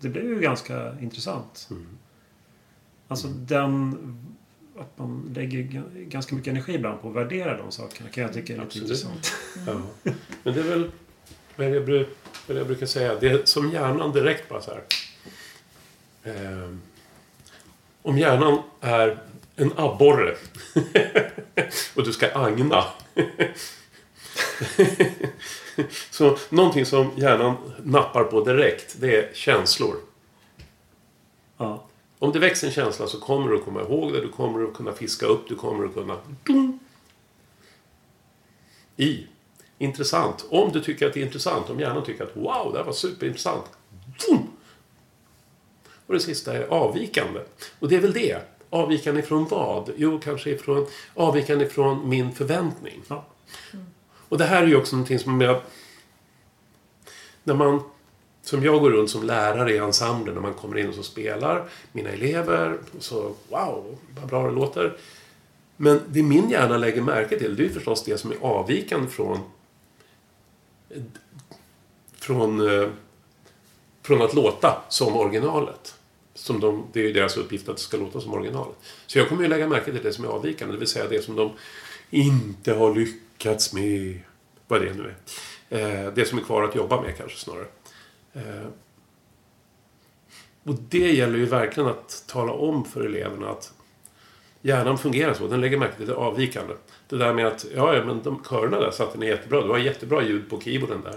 Det 0.00 0.08
blev 0.08 0.24
ju 0.24 0.40
ganska 0.40 0.98
intressant. 1.00 1.68
Alltså 3.08 3.28
den... 3.28 3.96
Att 4.78 4.98
man 4.98 5.32
lägger 5.34 5.82
ganska 6.04 6.34
mycket 6.34 6.50
energi 6.50 6.74
ibland 6.74 7.02
på 7.02 7.08
att 7.08 7.14
värdera 7.14 7.56
de 7.56 7.72
sakerna 7.72 8.08
kan 8.10 8.22
jag 8.22 8.32
tycka 8.32 8.52
är 8.52 8.56
lite 8.56 8.66
Absolut. 8.66 8.88
intressant. 8.88 9.32
Ja. 9.66 9.80
Men 10.42 10.54
det 10.54 10.60
är 10.60 10.64
väl 10.64 10.90
vad 11.56 11.66
jag, 11.70 11.88
bru- 11.88 12.06
vad 12.48 12.56
jag 12.56 12.66
brukar 12.66 12.86
säga. 12.86 13.14
Det 13.20 13.28
är 13.28 13.40
som 13.44 13.70
hjärnan 13.70 14.12
direkt 14.12 14.48
bara 14.48 14.60
så 14.60 14.70
här. 14.70 14.82
Ehm, 16.34 16.80
om 18.02 18.18
hjärnan 18.18 18.62
är 18.80 19.18
en 19.58 19.72
abborre 19.76 20.36
och 21.94 22.04
du 22.04 22.12
ska 22.12 22.30
agna. 22.34 22.84
så 26.10 26.36
någonting 26.48 26.86
som 26.86 27.10
hjärnan 27.16 27.56
nappar 27.84 28.24
på 28.24 28.44
direkt, 28.44 28.96
det 29.00 29.16
är 29.16 29.34
känslor. 29.34 29.96
Ja. 31.56 31.84
Om 32.18 32.32
det 32.32 32.38
växer 32.38 32.66
en 32.66 32.72
känsla 32.72 33.06
så 33.06 33.20
kommer 33.20 33.50
du 33.50 33.56
att 33.56 33.64
komma 33.64 33.80
ihåg 33.80 34.12
det, 34.12 34.20
du 34.20 34.28
kommer 34.28 34.64
att 34.64 34.74
kunna 34.74 34.92
fiska 34.92 35.26
upp, 35.26 35.48
du 35.48 35.54
kommer 35.54 35.84
att 35.86 35.94
kunna... 35.94 36.16
I. 38.96 39.26
Intressant. 39.78 40.46
Om 40.50 40.72
du 40.72 40.80
tycker 40.80 41.06
att 41.06 41.14
det 41.14 41.20
är 41.20 41.24
intressant, 41.24 41.70
om 41.70 41.80
hjärnan 41.80 42.04
tycker 42.04 42.24
att 42.24 42.36
wow, 42.36 42.72
det 42.72 42.78
här 42.78 42.84
var 42.84 42.92
superintressant. 42.92 43.64
Och 46.06 46.14
det 46.14 46.20
sista 46.20 46.54
är 46.54 46.66
avvikande. 46.66 47.40
Och 47.78 47.88
det 47.88 47.96
är 47.96 48.00
väl 48.00 48.12
det. 48.12 48.57
Avvikande 48.70 49.20
ifrån 49.20 49.46
vad? 49.48 49.90
Jo, 49.96 50.20
kanske 50.24 50.50
ifrån 50.50 50.86
avvikande 51.14 51.64
ifrån 51.64 52.08
min 52.08 52.32
förväntning. 52.32 53.02
Ja. 53.08 53.24
Och 54.28 54.38
det 54.38 54.44
här 54.44 54.62
är 54.62 54.66
ju 54.66 54.76
också 54.76 54.96
någonting 54.96 55.18
som 55.18 55.40
jag... 55.40 55.60
När 57.44 57.54
man... 57.54 57.82
Som 58.42 58.64
jag 58.64 58.80
går 58.80 58.90
runt 58.90 59.10
som 59.10 59.22
lärare 59.22 59.74
i 59.74 59.78
ensemblen 59.78 60.34
när 60.34 60.42
man 60.42 60.54
kommer 60.54 60.78
in 60.78 60.88
och 60.88 60.94
så 60.94 61.02
spelar 61.02 61.68
mina 61.92 62.10
elever. 62.10 62.78
Och 62.96 63.02
så 63.02 63.34
wow, 63.48 63.98
vad 64.20 64.28
bra 64.28 64.46
det 64.46 64.52
låter. 64.52 64.96
Men 65.76 66.00
det 66.08 66.22
min 66.22 66.50
hjärna 66.50 66.76
lägger 66.76 67.02
märke 67.02 67.38
till 67.38 67.56
det 67.56 67.62
är 67.62 67.64
ju 67.64 67.72
förstås 67.72 68.04
det 68.04 68.18
som 68.18 68.32
är 68.32 68.36
avvikande 68.40 69.08
från... 69.08 69.38
Från, 72.12 72.80
eh, 72.80 72.88
från 74.02 74.22
att 74.22 74.34
låta 74.34 74.82
som 74.88 75.16
originalet. 75.16 75.97
Som 76.38 76.60
de, 76.60 76.86
det 76.92 77.00
är 77.00 77.04
ju 77.04 77.12
deras 77.12 77.36
uppgift 77.36 77.68
att 77.68 77.76
det 77.76 77.82
ska 77.82 77.96
låta 77.96 78.20
som 78.20 78.34
originalet. 78.34 78.76
Så 79.06 79.18
jag 79.18 79.28
kommer 79.28 79.42
ju 79.42 79.48
lägga 79.48 79.68
märke 79.68 79.92
till 79.92 80.02
det 80.02 80.12
som 80.12 80.24
är 80.24 80.28
avvikande. 80.28 80.74
Det 80.74 80.78
vill 80.78 80.88
säga 80.88 81.08
det 81.08 81.24
som 81.24 81.36
de 81.36 81.52
inte 82.10 82.72
har 82.72 82.94
lyckats 82.94 83.72
med. 83.72 84.20
Vad 84.68 84.80
det 84.80 84.94
nu 84.94 85.14
är. 85.68 86.06
Eh, 86.06 86.12
det 86.12 86.24
som 86.24 86.38
är 86.38 86.42
kvar 86.42 86.62
att 86.62 86.74
jobba 86.74 87.00
med 87.00 87.16
kanske 87.16 87.38
snarare. 87.38 87.66
Eh, 88.32 88.68
och 90.64 90.74
det 90.88 91.12
gäller 91.12 91.38
ju 91.38 91.46
verkligen 91.46 91.88
att 91.88 92.24
tala 92.26 92.52
om 92.52 92.84
för 92.84 93.04
eleverna 93.04 93.48
att 93.48 93.72
hjärnan 94.62 94.98
fungerar 94.98 95.34
så. 95.34 95.46
Den 95.46 95.60
lägger 95.60 95.78
märke 95.78 95.96
till 95.96 96.06
det 96.06 96.14
avvikande. 96.14 96.74
Det 97.08 97.16
där 97.16 97.32
med 97.32 97.46
att, 97.46 97.66
ja, 97.74 97.94
ja 97.94 98.04
men 98.04 98.22
de 98.22 98.42
körerna 98.48 98.80
där 98.80 98.90
satte 98.90 99.18
ni 99.18 99.26
jättebra. 99.26 99.62
Du 99.62 99.68
har 99.68 99.78
jättebra 99.78 100.22
ljud 100.22 100.50
på 100.50 100.60
keyboarden 100.60 101.02
där. 101.02 101.16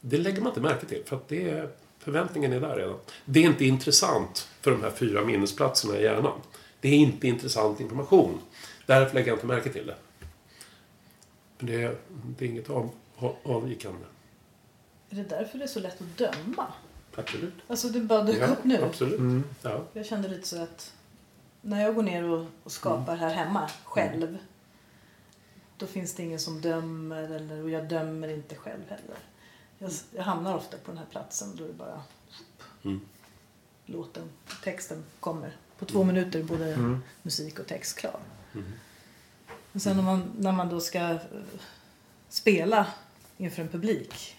Det 0.00 0.18
lägger 0.18 0.40
man 0.40 0.48
inte 0.48 0.60
märke 0.60 0.86
till. 0.86 1.02
För 1.06 1.16
att 1.16 1.28
det 1.28 1.50
är, 1.50 1.68
förväntningen 2.00 2.52
är 2.52 2.60
där 2.60 2.76
redan. 2.76 2.98
Det 3.24 3.40
är 3.40 3.44
inte 3.44 3.64
intressant 3.64 4.48
för 4.60 4.70
de 4.70 4.82
här 4.82 4.90
fyra 4.90 5.24
minnesplatserna 5.24 5.98
i 5.98 6.02
hjärnan. 6.02 6.40
Det 6.80 6.88
är 6.88 6.92
inte 6.96 7.28
intressant 7.28 7.80
information. 7.80 8.40
Därför 8.86 9.14
lägger 9.14 9.28
jag 9.28 9.36
inte 9.36 9.46
märke 9.46 9.72
till 9.72 9.86
det. 9.86 9.96
Men 11.58 11.66
det 11.66 11.82
är, 11.82 11.96
det 12.38 12.44
är 12.44 12.48
inget 12.48 12.70
av, 12.70 12.90
av, 13.16 13.36
avvikande. 13.42 14.04
Är 15.10 15.16
det 15.16 15.22
därför 15.22 15.58
det 15.58 15.64
är 15.64 15.68
så 15.68 15.80
lätt 15.80 16.00
att 16.00 16.18
döma? 16.18 16.66
Absolut. 17.16 17.54
Alltså 17.66 17.88
det 17.88 18.00
bara 18.00 18.22
dök 18.22 18.40
Ja, 18.40 18.46
upp 18.46 18.64
nu. 18.64 18.84
absolut. 18.84 19.44
Ja. 19.62 19.84
Jag 19.92 20.06
kände 20.06 20.28
lite 20.28 20.48
så 20.48 20.62
att 20.62 20.94
när 21.62 21.82
jag 21.82 21.94
går 21.94 22.02
ner 22.02 22.24
och, 22.24 22.46
och 22.64 22.72
skapar 22.72 23.16
här 23.16 23.34
hemma 23.34 23.70
själv. 23.84 24.38
Då 25.76 25.86
finns 25.86 26.14
det 26.14 26.22
ingen 26.22 26.38
som 26.40 26.60
dömer 26.60 27.22
eller, 27.22 27.62
och 27.62 27.70
jag 27.70 27.88
dömer 27.88 28.28
inte 28.28 28.54
själv 28.54 28.82
heller. 28.88 29.16
Jag, 29.82 29.90
jag 30.16 30.22
hamnar 30.22 30.54
ofta 30.56 30.76
på 30.76 30.90
den 30.90 30.98
här 30.98 31.06
platsen 31.10 31.56
då 31.56 31.66
det 31.66 31.72
bara 31.72 32.02
Mm. 32.84 33.00
låten, 33.86 34.22
texten 34.64 35.04
kommer. 35.20 35.56
På 35.78 35.84
två 35.84 36.04
minuter 36.04 36.42
både 36.42 36.98
musik 37.22 37.58
och 37.58 37.66
text 37.66 37.98
klar. 37.98 38.20
Men 39.72 39.80
sen 39.80 39.96
när 39.96 40.02
man, 40.04 40.30
när 40.38 40.52
man 40.52 40.68
då 40.68 40.80
ska 40.80 40.98
eh, 40.98 41.16
spela 42.28 42.86
inför 43.36 43.62
en 43.62 43.68
publik 43.68 44.36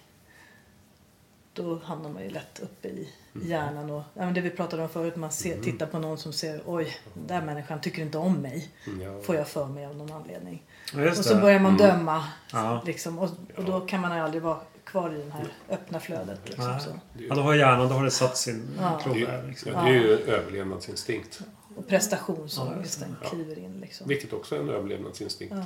då 1.54 1.80
hamnar 1.80 2.10
man 2.10 2.24
ju 2.24 2.30
lätt 2.30 2.60
uppe 2.60 2.88
i 2.88 3.10
i 3.42 3.48
hjärnan. 3.50 3.90
Och, 3.90 4.04
ja, 4.14 4.26
men 4.26 4.34
det 4.34 4.42
vi 4.42 4.50
pratade 4.50 4.84
om 4.84 4.90
förut, 4.90 5.16
man 5.16 5.32
ser, 5.32 5.62
tittar 5.62 5.86
på 5.86 6.00
någon 6.00 6.18
som 6.18 6.34
ser 6.34 6.62
oj, 6.66 6.98
den 7.14 7.28
där 7.28 7.42
människan 7.42 7.82
tycker 7.82 8.02
inte 8.02 8.18
om 8.18 8.34
mig. 8.34 8.70
Ja. 9.02 9.22
Får 9.22 9.36
jag 9.36 9.48
för 9.48 9.66
mig 9.68 9.86
av 9.86 9.96
någon 9.96 10.12
anledning. 10.12 10.64
Ja, 10.94 11.10
Och 11.10 11.18
så 11.18 11.34
det. 11.34 11.42
börjar 11.42 11.60
man 11.60 11.78
döma. 11.78 12.24
Ja. 12.52 12.82
Liksom, 12.86 13.20
och, 13.20 13.30
och 13.58 13.64
då 13.64 13.82
kan 13.82 14.02
man 14.02 14.12
aldrig 14.12 14.44
vara 14.44 14.62
kvar 14.92 15.16
i 15.16 15.24
det 15.24 15.32
här 15.32 15.48
öppna 15.70 16.00
flödet. 16.00 16.40
Liksom, 16.46 16.66
Nej. 16.72 16.80
så. 16.82 17.00
Ja, 17.30 17.36
då 17.36 17.42
har 17.42 17.54
hjärnan, 17.56 17.88
då 17.90 17.94
har 17.96 18.04
det 18.04 18.12
satt 18.12 18.38
sin 18.38 18.68
Ja. 18.80 19.00
krok 19.04 19.16
Det, 19.16 19.44
Liksom. 19.48 19.72
ja, 19.72 19.82
det 19.84 19.90
är 19.90 19.94
ju 19.94 20.08
överlevnadsinstinkt. 20.18 21.42
Och 21.76 21.88
prestationsångesten 21.88 23.16
Ja. 23.24 23.30
kliver 23.30 23.60
in. 23.60 23.80
Liksom. 23.82 24.08
Vilket 24.08 24.34
också 24.34 24.56
är 24.56 24.60
en 24.60 24.70
överlevnadsinstinkt. 24.70 25.56
Ja. 25.58 25.66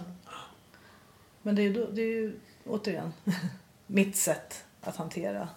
Men 1.41 1.56
det 1.56 1.62
är, 1.62 1.64
ju 1.64 1.74
då, 1.74 1.91
det 1.91 2.02
är 2.02 2.06
ju 2.16 2.39
återigen 2.66 3.14
mitt 3.88 4.16
sätt 4.18 4.64
att 4.82 4.95
hantera. 4.95 5.47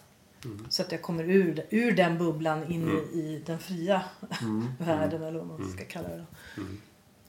Så 0.69 0.83
att 0.83 0.93
jag 0.93 1.03
kommer 1.03 1.25
ur, 1.25 1.67
ur 1.71 1.93
den 1.93 2.19
bubblan 2.19 2.73
in 2.73 2.89
i, 2.89 3.19
i 3.19 3.43
den 3.47 3.59
fria 3.59 4.03
världen 4.79 5.23
eller 5.23 5.39
vad 5.39 5.61
man 5.61 5.73
ska 5.73 5.85
kalla 5.85 6.09
det. 6.09 6.25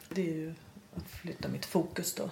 Det 0.10 0.22
är 0.22 0.34
ju 0.34 0.54
att 0.96 1.10
flytta 1.10 1.48
mitt 1.48 1.66
fokus 1.66 2.14
då. 2.16 2.30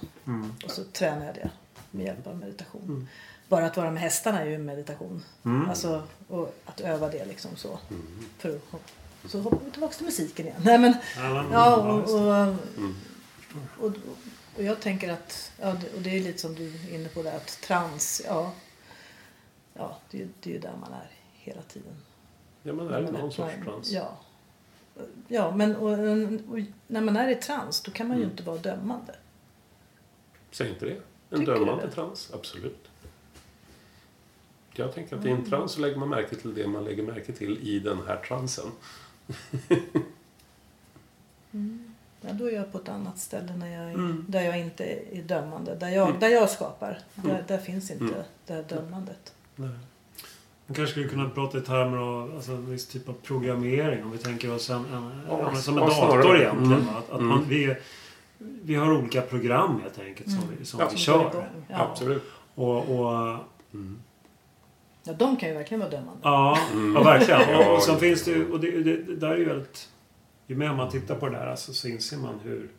Och 0.66 0.72
så 0.72 0.84
tränar 0.84 1.26
jag 1.26 1.36
det 1.36 1.50
med 1.92 2.06
hjälp 2.06 2.28
av 2.28 2.38
meditation. 2.38 3.08
Bara 3.50 3.66
att 3.66 3.78
vara 3.78 3.92
med 3.92 4.02
hästarna 4.02 4.42
är 4.42 4.46
ju 4.46 4.58
meditation. 4.58 5.24
Alltså, 5.70 6.04
och 6.28 6.56
att 6.66 6.80
öva 6.80 7.10
det 7.10 7.26
liksom 7.26 7.56
så. 7.56 7.80
För 8.38 8.56
att, 8.56 8.94
så 9.32 9.40
hoppar 9.42 9.66
vi 9.66 9.72
tillbaka 9.72 9.94
till 9.94 10.06
musiken 10.06 10.46
igen. 10.48 10.62
Nej, 10.64 10.80
men, 10.80 10.94
Ja, 11.52 11.98
just 12.00 12.14
och, 12.14 12.20
det. 12.22 12.58
och, 13.80 13.86
och, 13.86 13.94
och 14.58 14.64
jag 14.64 14.80
tänker 14.80 15.12
att, 15.14 15.52
ja, 15.62 15.72
och 15.96 16.02
det 16.02 16.18
är 16.18 16.20
lite 16.24 16.40
som 16.42 16.56
du 16.56 16.68
är 16.68 16.94
inne 16.96 17.10
på 17.10 17.24
där, 17.24 17.36
att 17.36 17.62
trans, 17.62 18.22
ja, 18.26 18.54
ja 19.74 19.98
det, 20.12 20.22
är 20.22 20.28
det 20.40 20.50
är 20.50 20.54
ju 20.54 20.60
där 20.60 20.74
man 20.82 20.94
är 20.94 21.12
hela 21.34 21.62
tiden. 21.62 21.94
Ja, 22.64 22.74
man 22.74 22.94
är 22.94 23.02
man 23.02 23.14
någon 23.14 23.32
sorts 23.32 23.54
trans. 23.64 23.92
Ja. 23.92 24.18
Ja, 25.28 25.52
men 25.56 25.76
och, 25.76 25.92
och, 26.52 26.60
när 26.88 27.02
man 27.02 27.16
är 27.18 27.30
i 27.30 27.36
trans 27.36 27.82
då 27.82 27.92
kan 27.92 28.08
man 28.08 28.18
ju 28.18 28.24
Mm. 28.24 28.32
inte 28.32 28.44
vara 28.44 28.58
dömande. 28.58 29.16
Säg 30.52 30.70
inte 30.70 30.86
det. 30.86 31.02
En 31.30 31.40
Tycker 31.40 31.54
dömande 31.54 31.86
det? 31.86 31.92
trans, 31.92 32.32
absolut. 32.34 32.88
Jag 34.80 34.94
tänker 34.94 35.18
att 35.18 35.26
i 35.26 35.30
en 35.30 35.46
trans 35.50 35.72
så 35.72 35.82
lägger 35.82 35.98
man 35.98 36.10
märke 36.10 36.36
till 36.36 36.54
det 36.56 36.68
man 36.68 36.84
lägger 36.86 37.04
märke 37.04 37.34
till 37.34 37.58
i 37.68 37.80
den 37.80 37.98
här 38.08 38.18
transen. 38.18 38.66
Ja, 42.22 42.34
då 42.34 42.46
är 42.50 42.52
jag 42.56 42.72
på 42.72 42.78
ett 42.78 42.90
annat 42.90 43.20
ställe 43.20 43.56
när 43.56 43.68
jag 43.76 43.84
är, 43.90 43.94
Mm. 43.94 44.26
där 44.28 44.42
jag 44.42 44.60
inte 44.60 44.84
är 45.12 45.22
dömande. 45.24 45.76
Där 45.76 45.90
jag, 45.90 46.20
där 46.20 46.30
jag 46.30 46.50
skapar. 46.50 47.00
Där, 47.16 47.30
Mm. 47.30 47.44
där 47.48 47.58
finns 47.58 47.92
inte 47.92 48.04
Mm. 48.06 48.18
det 48.46 48.54
här 48.54 48.64
dömandet. 48.70 49.34
Man 49.56 50.76
kanske 50.76 50.88
skulle 50.92 51.08
kunna 51.08 51.30
prata 51.30 51.58
i 51.58 51.62
termer 51.62 51.98
av 51.98 52.36
alltså, 52.36 52.52
en 52.52 52.70
viss 52.72 52.88
typ 52.88 53.10
av 53.10 53.14
programmering. 53.14 54.04
Om 54.04 54.12
vi 54.12 54.18
tänker 54.18 54.54
oss 54.54 54.70
en, 54.70 54.86
en, 54.86 55.22
Ja, 55.30 55.56
som 55.56 55.78
en 55.78 55.84
ja, 55.84 55.90
dator 55.90 56.22
snarare. 56.22 56.42
egentligen. 56.42 56.74
Mm. 56.82 56.90
Att, 56.96 57.10
att 57.10 57.16
Mm. 57.20 57.28
man, 57.28 57.46
vi, 57.48 57.76
vi 58.40 58.76
har 58.76 58.94
olika 58.98 59.22
program 59.22 59.82
helt 59.82 60.00
enkelt 60.00 60.30
som, 60.32 60.40
Mm. 60.44 60.56
vi, 60.60 60.66
som 60.66 60.80
Ja. 60.80 60.90
vi 60.92 60.98
kör. 60.98 61.50
Absolut. 61.70 62.24
Och, 62.56 63.00
och, 63.00 63.38
Mm. 63.74 64.00
Ja, 65.08 65.14
de 65.14 65.38
kan 65.38 65.50
ju 65.50 65.56
verkligen 65.56 65.80
vara 65.80 65.90
dömande. 65.90 66.20
ja, 66.24 66.58
Mm. 66.74 66.96
ja, 66.96 67.04
verkligen. 67.04 67.56
Och, 67.68 67.76
och 67.76 67.84
sen 67.84 68.00
finns 68.00 68.24
det 68.24 68.32
ju, 68.32 68.52
och 68.52 68.60
det, 68.60 68.72
det, 68.84 68.98
det 68.98 69.16
där 69.16 69.28
är 69.32 69.38
ju 69.38 69.46
väldigt... 69.46 69.90
Ju 70.48 70.56
mer 70.56 70.74
man 70.74 70.90
tittar 70.92 71.16
på 71.16 71.30
det 71.30 71.38
där 71.38 71.48
alltså, 71.48 71.74
så 71.74 71.88
inser 71.88 72.18
man 72.18 72.40
hur, 72.44 72.70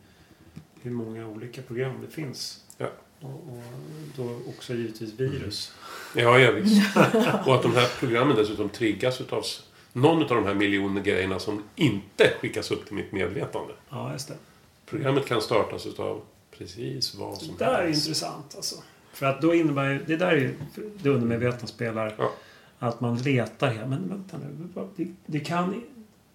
hur 0.81 0.91
många 0.91 1.27
olika 1.27 1.61
program 1.61 1.93
det 2.01 2.13
finns. 2.13 2.63
Ja. 2.77 2.87
Och, 3.21 3.29
och 3.29 3.63
då 4.15 4.37
också 4.49 4.73
givetvis 4.73 5.13
virus. 5.13 5.71
Ja, 6.15 6.39
ja 6.39 6.51
visst. 6.51 6.97
Och 7.45 7.55
att 7.55 7.61
de 7.61 7.73
här 7.75 7.99
programmen 7.99 8.35
dessutom 8.35 8.69
triggas 8.69 9.21
utav 9.21 9.43
någon 9.93 10.21
av 10.21 10.27
de 10.27 10.45
här 10.45 10.53
miljoner 10.53 11.01
grejerna 11.01 11.39
som 11.39 11.63
inte 11.75 12.33
skickas 12.41 12.71
upp 12.71 12.85
till 12.85 12.95
mitt 12.95 13.11
medvetande. 13.11 13.73
Ja, 13.89 14.11
just 14.13 14.27
det. 14.27 14.35
Programmet 14.85 15.25
kan 15.25 15.41
startas 15.41 15.85
utav 15.85 16.21
precis 16.57 17.15
vad 17.15 17.37
som 17.37 17.47
Det 17.57 17.65
där 17.65 17.73
är 17.79 17.85
helst. 17.85 18.07
intressant 18.07 18.53
alltså. 18.55 18.75
För 19.19 19.25
att 19.25 19.41
då 19.41 19.53
innebär 19.53 19.89
ju, 19.89 20.03
det 20.07 20.15
där 20.15 20.27
är 20.27 20.37
ju 20.37 20.55
det 21.03 21.09
undermedvetna 21.09 21.67
spelar. 21.67 22.15
Ja. 22.17 22.31
Att 22.79 23.01
man 23.01 23.17
letar 23.17 23.67
här. 23.67 23.85
Men 23.85 24.09
vänta 24.09 24.37
nu. 24.37 24.83
Det, 24.95 25.07
det 25.25 25.39
kan... 25.39 25.83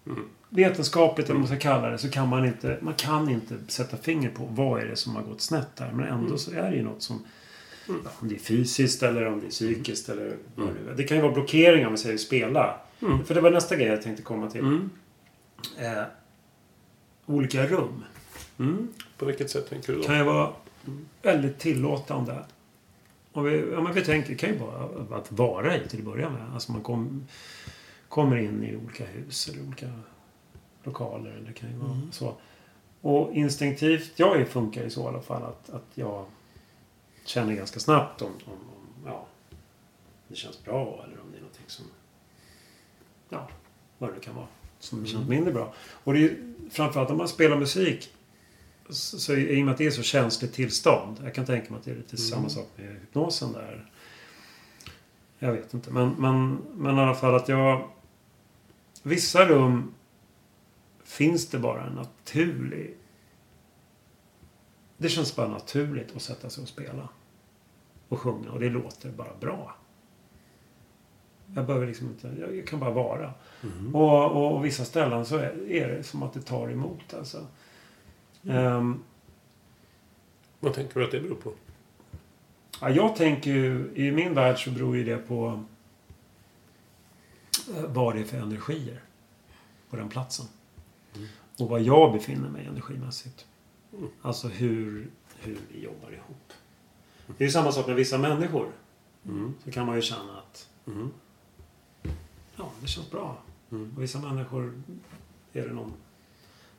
Mm. 0.07 0.23
Vetenskapligt, 0.49 1.29
eller 1.29 1.39
vad 1.39 1.49
man 1.49 1.59
ska 1.59 1.69
kalla 1.69 1.89
det, 1.89 1.97
så 1.97 2.09
kan 2.09 2.29
man 2.29 2.45
inte... 2.45 2.77
Man 2.81 2.93
kan 2.93 3.29
inte 3.29 3.57
sätta 3.67 3.97
finger 3.97 4.29
på 4.29 4.45
vad 4.45 4.81
är 4.81 4.85
det 4.85 4.95
som 4.95 5.15
har 5.15 5.23
gått 5.23 5.41
snett 5.41 5.75
där. 5.75 5.91
Men 5.91 6.05
ändå 6.07 6.25
Mm. 6.25 6.37
så 6.37 6.51
är 6.51 6.71
det 6.71 6.77
ju 6.77 6.83
något 6.83 7.01
som... 7.01 7.23
Mm. 7.89 8.01
Om 8.19 8.27
det 8.27 8.35
är 8.35 8.39
fysiskt 8.39 9.03
eller 9.03 9.25
om 9.25 9.39
det 9.39 9.45
är 9.45 9.49
psykiskt 9.49 10.09
eller 10.09 10.37
vad 10.55 10.97
det 10.97 11.03
kan 11.03 11.17
ju 11.17 11.23
vara 11.23 11.33
blockeringar 11.33 11.87
om 11.87 11.93
vi 11.93 11.97
säger 11.97 12.17
spela. 12.17 12.79
Mm. 13.01 13.25
För 13.25 13.35
det 13.35 13.41
var 13.41 13.51
nästa 13.51 13.75
grej 13.75 13.87
jag 13.87 14.01
tänkte 14.01 14.23
komma 14.23 14.49
till. 14.49 14.61
Mm. 14.61 14.89
Eh, 15.77 16.03
olika 17.25 17.67
rum. 17.67 18.03
Mm. 18.59 18.87
På 19.17 19.25
vilket 19.25 19.49
sätt 19.49 19.69
tänker 19.69 19.93
du 19.93 19.99
då? 19.99 20.05
kan 20.05 20.17
ju 20.17 20.23
vara 20.23 20.49
väldigt 21.21 21.59
tillåtande. 21.59 22.35
Och 23.35 23.47
vi, 23.47 23.69
ja, 23.71 23.81
men 23.81 23.93
vi 23.93 24.03
tänker, 24.05 24.29
det 24.29 24.35
kan 24.35 24.49
ju 24.49 24.57
vara 24.57 25.17
att 25.19 25.31
vara 25.31 25.77
i 25.77 25.87
till 25.87 25.99
att 25.99 26.05
börja 26.05 26.29
med. 26.29 26.53
Alltså 26.53 26.71
man 26.71 26.81
kom, 26.83 27.27
kommer 28.09 28.37
in 28.37 28.63
i 28.63 28.75
olika 28.75 29.05
hus 29.05 29.47
eller 29.49 29.67
olika 29.67 29.89
lokaler. 30.83 31.31
Eller 31.31 31.47
det 31.47 31.53
kan 31.53 31.69
ju 31.71 31.77
vara 31.77 31.91
Mm. 31.91 32.11
så. 32.11 32.33
Och 33.01 33.33
instinktivt, 33.33 34.11
jag 34.15 34.47
funkar 34.47 34.83
ju 34.83 34.89
så 34.89 35.03
i 35.03 35.07
alla 35.07 35.21
fall 35.21 35.43
att, 35.43 35.69
att 35.69 35.85
jag 35.93 36.25
känner 37.25 37.53
ganska 37.55 37.79
snabbt 37.79 38.21
om, 38.21 38.31
om, 38.45 38.53
om 38.53 39.05
ja, 39.05 39.25
det 40.27 40.35
känns 40.35 40.63
bra 40.63 40.81
eller 41.07 41.21
om 41.21 41.31
det 41.31 41.37
är 41.37 41.41
någonting 41.41 41.63
som, 41.67 41.85
ja, 43.29 43.47
vad 43.97 44.09
det 44.09 44.13
nu 44.13 44.19
kan 44.19 44.35
vara, 44.35 44.47
som 44.79 44.97
Mm. 44.97 45.07
känns 45.11 45.29
mindre 45.29 45.53
bra. 45.53 45.73
Och 46.03 46.13
det 46.13 46.19
är 46.19 46.21
ju 46.21 46.53
framförallt 46.71 47.09
om 47.09 47.17
man 47.17 47.27
spelar 47.27 47.57
musik 47.57 48.14
så, 48.89 49.19
så 49.19 49.33
i 49.35 49.61
och 49.61 49.65
med 49.65 49.71
att 49.71 49.77
det 49.77 49.85
är 49.85 49.91
så 49.91 50.03
känsligt 50.03 50.53
tillstånd. 50.53 51.21
Jag 51.23 51.33
kan 51.33 51.45
tänka 51.45 51.69
mig 51.71 51.79
att 51.79 51.85
det 51.85 51.91
är 51.91 51.95
lite 51.95 52.15
Mm. 52.17 52.29
samma 52.29 52.49
sak 52.49 52.67
med 52.75 52.85
hypnosen 52.87 53.53
där. 53.53 53.91
Jag 55.39 55.51
vet 55.53 55.73
inte. 55.73 55.91
Men, 55.91 56.09
men, 56.17 56.57
men 56.75 56.97
i 56.97 56.99
alla 56.99 57.15
fall 57.15 57.35
att 57.35 57.49
jag... 57.49 57.89
Vissa 59.03 59.45
rum 59.45 59.93
finns 61.03 61.47
det 61.49 61.59
bara 61.59 61.83
en 61.83 61.93
naturlig... 61.93 62.97
Det 64.97 65.09
känns 65.09 65.35
bara 65.35 65.47
naturligt 65.47 66.15
att 66.15 66.21
sätta 66.21 66.49
sig 66.49 66.61
och 66.61 66.67
spela. 66.67 67.09
Och 68.09 68.19
sjunga. 68.19 68.51
Och 68.51 68.59
det 68.59 68.69
låter 68.69 69.09
bara 69.11 69.35
bra. 69.39 69.75
Jag 71.55 71.65
behöver 71.65 71.87
liksom 71.87 72.07
inte... 72.07 72.33
Jag, 72.55 72.67
kan 72.67 72.79
bara 72.79 72.91
vara. 72.91 73.33
Mm. 73.63 73.95
Och, 73.95 74.31
och, 74.31 74.55
och 74.55 74.65
vissa 74.65 74.85
ställen 74.85 75.25
så 75.25 75.37
är, 75.37 75.71
är 75.71 75.87
det 75.87 76.03
som 76.03 76.23
att 76.23 76.33
det 76.33 76.41
tar 76.41 76.69
emot 76.69 77.13
alltså. 77.13 77.47
Ehm, 78.47 79.03
Vad 80.59 80.73
tänker 80.73 80.99
du 80.99 81.05
att 81.05 81.11
det 81.11 81.19
beror 81.19 81.35
på? 81.35 81.53
Ja, 82.81 82.89
jag 82.89 83.15
tänker 83.15 83.51
ju, 83.51 83.91
i 83.95 84.11
min 84.11 84.33
värld 84.33 84.63
så 84.63 84.71
beror 84.71 84.97
ju 84.97 85.03
det 85.03 85.17
på 85.17 85.63
eh, 87.75 87.83
vad 87.87 88.15
det 88.15 88.19
är 88.21 88.23
för 88.25 88.37
energier 88.37 89.01
på 89.89 89.95
den 89.95 90.09
platsen. 90.09 90.45
Mm. 91.15 91.27
Och 91.59 91.69
var 91.69 91.79
jag 91.79 92.13
befinner 92.13 92.49
mig 92.49 92.65
energimässigt. 92.65 93.45
Mm. 93.93 94.09
Alltså 94.21 94.47
hur, 94.47 95.07
hur 95.39 95.57
vi 95.71 95.83
jobbar 95.83 96.11
ihop. 96.11 96.53
Det 97.37 97.43
är 97.43 97.47
ju 97.47 97.51
samma 97.51 97.71
sak 97.71 97.87
med 97.87 97.95
vissa 97.95 98.17
människor. 98.17 98.71
Mm. 99.25 99.53
Så 99.63 99.71
kan 99.71 99.85
man 99.85 99.95
ju 99.95 100.01
känna 100.01 100.37
att 100.37 100.69
Mm. 100.87 101.09
ja, 102.55 102.71
det 102.81 102.87
känns 102.87 103.11
bra. 103.11 103.37
Mm. 103.71 103.91
Och 103.95 104.03
vissa 104.03 104.19
människor 104.19 104.81
är 105.53 105.67
det 105.67 105.73
någon, 105.73 105.93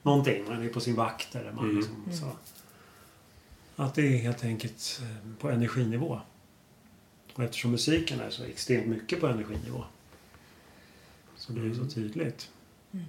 någonting. 0.07 0.45
Man 0.49 0.63
är 0.63 0.69
på 0.69 0.81
sin 0.81 0.95
vakt 0.95 1.35
eller 1.35 1.53
man 1.53 1.65
Mm. 1.65 1.77
liksom, 1.77 1.95
så. 2.13 2.33
Att 3.83 3.95
det 3.95 4.03
är 4.03 4.19
helt 4.19 4.45
enkelt 4.45 5.01
eh, 5.03 5.35
på 5.41 5.51
energinivå. 5.51 6.21
Och 7.35 7.43
eftersom 7.45 7.71
musiken 7.71 8.21
är 8.21 8.31
så 8.31 8.45
extremt 8.45 8.87
mycket 8.87 9.21
på 9.21 9.27
energinivå. 9.27 9.85
Så 11.37 11.53
blir 11.53 11.65
det 11.65 11.75
så 11.75 11.81
Mm. 11.81 11.91
tydligt. 11.93 12.51
Mm. 12.93 13.07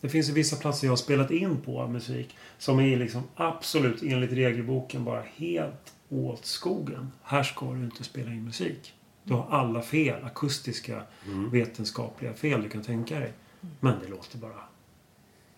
Det 0.00 0.08
finns 0.08 0.28
ju 0.28 0.32
vissa 0.32 0.56
platser 0.56 0.86
jag 0.86 0.92
har 0.92 0.96
spelat 0.96 1.30
in 1.30 1.60
på 1.60 1.88
musik 1.88 2.36
som 2.58 2.80
är 2.80 2.96
liksom 2.96 3.22
absolut 3.34 4.02
enligt 4.02 4.32
regelboken 4.32 5.04
bara 5.04 5.22
helt 5.36 5.94
åt 6.08 6.46
skogen. 6.46 7.12
Här 7.22 7.42
ska 7.42 7.72
du 7.72 7.84
inte 7.84 8.04
spela 8.04 8.30
in 8.30 8.44
musik. 8.44 8.94
Du 9.24 9.34
har 9.34 9.46
alla 9.50 9.82
fel, 9.82 10.24
akustiska, 10.24 11.02
Mm. 11.26 11.50
vetenskapliga 11.50 12.34
fel 12.34 12.62
du 12.62 12.68
kan 12.68 12.82
tänka 12.82 13.20
dig. 13.20 13.32
Men 13.80 13.94
det 14.02 14.08
låter 14.08 14.38
bara 14.38 14.60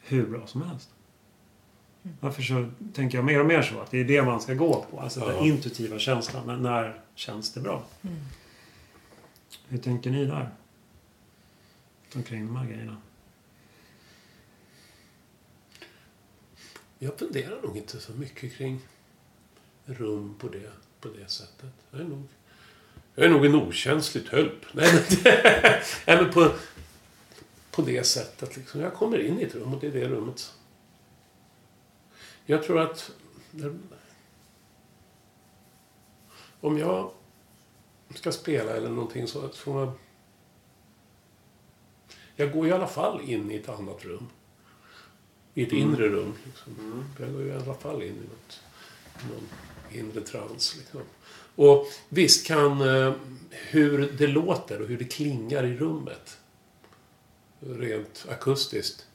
hur 0.09 0.27
bra 0.27 0.47
som 0.47 0.63
helst. 0.63 0.89
Varför 2.21 2.43
så 2.43 2.71
tänker 2.93 3.19
jag 3.19 3.25
mer 3.25 3.41
och 3.41 3.47
mer 3.47 3.63
så 3.63 3.81
att 3.81 3.91
det 3.91 3.99
är 3.99 4.05
det 4.05 4.23
man 4.23 4.41
ska 4.41 4.55
gå 4.55 4.87
på. 4.91 5.01
Alltså 5.01 5.21
den 5.21 5.45
intuitiva 5.45 5.99
känslan. 5.99 6.47
När, 6.47 6.57
när 6.57 7.01
känns 7.15 7.53
det 7.53 7.61
bra? 7.61 7.85
Mm. 8.03 8.17
Hur 9.69 9.79
tänker 9.79 10.11
ni 10.11 10.25
där? 10.25 10.51
Omkring 12.15 12.47
de 12.47 12.57
här 12.57 12.67
grejerna. 12.67 12.97
Jag 16.99 17.19
funderar 17.19 17.63
nog 17.63 17.77
inte 17.77 18.01
så 18.01 18.13
mycket 18.13 18.57
kring 18.57 18.81
rum 19.85 20.35
på 20.39 20.49
det, 20.49 20.71
på 21.01 21.09
det 21.09 21.31
sättet. 21.31 21.73
Jag 21.91 22.01
är 22.01 22.05
nog, 22.05 22.23
jag 23.15 23.25
är 23.25 23.31
nog 23.31 23.47
en 23.47 23.55
okänslig 23.55 24.31
tölp. 24.31 24.65
Nej, 24.73 24.93
men, 24.95 25.03
nej, 26.07 26.23
men 26.23 26.33
på, 26.33 26.51
på 27.79 27.85
det 27.85 28.05
sättet. 28.05 28.57
Liksom. 28.57 28.81
Jag 28.81 28.95
kommer 28.95 29.19
in 29.19 29.41
i 29.41 29.43
ett 29.43 29.55
rum 29.55 29.75
och 29.75 29.81
det 29.81 29.87
är 29.87 29.93
det 29.93 30.09
rummet. 30.09 30.53
Jag 32.47 32.63
tror 32.63 32.81
att... 32.81 33.11
Om 36.61 36.79
jag 36.79 37.11
ska 38.15 38.33
spela 38.33 38.71
eller 38.73 38.89
någonting 38.89 39.29
så 39.29 39.49
får 39.49 39.75
man... 39.75 39.93
Jag 42.37 42.53
går 42.53 42.69
i 42.69 42.73
alla 42.73 42.87
fall 42.87 43.21
in 43.21 43.51
i 43.51 43.57
ett 43.57 43.69
annat 43.69 44.05
rum. 44.05 44.27
I 45.55 45.63
ett 45.63 45.73
inre 45.73 46.09
rum. 46.09 46.35
Liksom. 46.45 47.05
Jag 47.19 47.33
går 47.33 47.47
i 47.47 47.53
alla 47.53 47.75
fall 47.75 48.03
in 48.03 48.09
i 48.09 48.29
något, 48.29 48.61
någon 49.31 49.49
inre 50.01 50.21
trans. 50.21 50.77
Liksom. 50.77 51.01
Och 51.55 51.87
visst 52.09 52.47
kan 52.47 52.81
eh, 52.81 53.13
hur 53.51 54.13
det 54.19 54.27
låter 54.27 54.83
och 54.83 54.89
hur 54.89 54.99
det 54.99 55.05
klingar 55.05 55.65
i 55.65 55.77
rummet 55.77 56.38
rent 57.61 58.27
akustiskt 58.29 59.07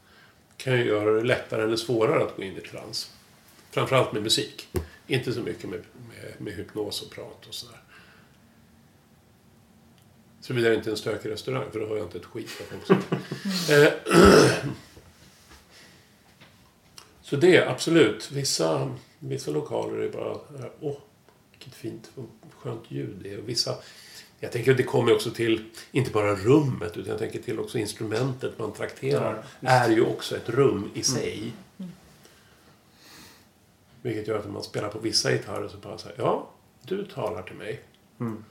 kan 0.58 0.74
ju 0.74 0.86
göra 0.86 1.12
det 1.12 1.24
lättare 1.24 1.64
eller 1.64 1.76
svårare 1.76 2.24
att 2.24 2.36
gå 2.36 2.44
in 2.44 2.58
i 2.58 2.62
trans. 2.62 3.12
Framförallt 3.72 4.14
med 4.14 4.24
musik. 4.24 4.68
Inte 5.08 5.34
så 5.34 5.40
mycket 5.40 5.70
med, 5.70 5.80
med, 6.10 6.34
med 6.38 6.54
hypnos 6.54 7.02
och 7.02 7.12
prat 7.12 7.48
och 7.48 7.54
sådär. 7.54 7.80
Såvida 10.42 10.70
det 10.70 10.76
inte 10.76 10.90
är 10.90 10.92
en 10.92 10.98
stökig 10.98 11.30
restaurang, 11.30 11.72
för 11.72 11.80
då 11.80 11.88
har 11.88 11.98
jag 11.98 12.06
inte 12.06 12.18
ett 12.18 12.26
skit 12.26 12.50
av 12.62 12.80
folk 12.80 13.02
eh, 13.70 13.94
Så 17.22 17.36
det, 17.36 17.68
absolut. 17.68 18.32
Vissa, 18.32 18.96
vissa 19.20 19.52
lokaler 19.52 19.98
är 19.98 20.10
bara... 20.10 20.32
Eh, 20.32 20.72
åh, 20.80 20.98
vilket 21.52 21.74
fint 21.74 22.12
och 22.16 22.54
skönt 22.58 22.92
ljud 22.92 23.16
det 23.24 23.34
är. 23.34 23.38
Och 23.38 23.50
Vissa 23.50 23.76
jag 24.44 24.52
tänker 24.52 24.72
att 24.72 24.78
det 24.78 24.84
kommer 24.84 25.14
också 25.14 25.32
till, 25.32 25.66
inte 25.92 26.12
bara 26.12 26.36
rummet, 26.36 26.98
utan 26.98 27.10
jag 27.10 27.20
tänker 27.20 27.40
till 27.40 27.60
också 27.60 27.78
instrumentet 27.78 28.60
man 28.60 28.74
trakterar. 28.74 29.46
Ja, 29.60 29.70
är 29.70 29.90
ju 29.90 30.06
också 30.06 30.36
ett 30.36 30.50
rum 30.50 30.92
i 30.94 31.04
sig. 31.04 31.54
Vilket 34.02 34.28
gör 34.28 34.40
att 34.40 34.46
när 34.46 34.52
man 34.52 34.64
spelar 34.64 34.90
på 34.90 35.00
vissa 35.00 35.32
gitarrer 35.32 35.68
så 35.68 35.78
bara 35.78 35.98
säger 35.98 36.16
ja, 36.18 36.50
du 36.82 37.06
talar 37.06 37.44
till 37.44 37.56
mig. 37.56 37.82
Mm. 38.20 38.44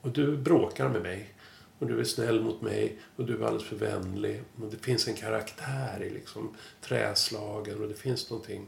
Och 0.00 0.10
du 0.10 0.36
bråkar 0.36 0.88
med 0.88 1.02
mig. 1.02 1.34
Och 1.78 1.86
du 1.86 2.00
är 2.00 2.04
snäll 2.04 2.40
mot 2.40 2.60
mig. 2.60 2.98
Och 3.16 3.26
du 3.26 3.42
är 3.42 3.46
alldeles 3.46 3.68
för 3.68 3.76
vänlig. 3.76 4.42
Och 4.62 4.70
det 4.70 4.76
finns 4.76 5.08
en 5.08 5.14
karaktär 5.14 6.02
i 6.02 6.10
liksom 6.10 6.54
träslagen. 6.80 7.82
Och 7.82 7.88
det 7.88 7.94
finns 7.94 8.30
någonting 8.30 8.66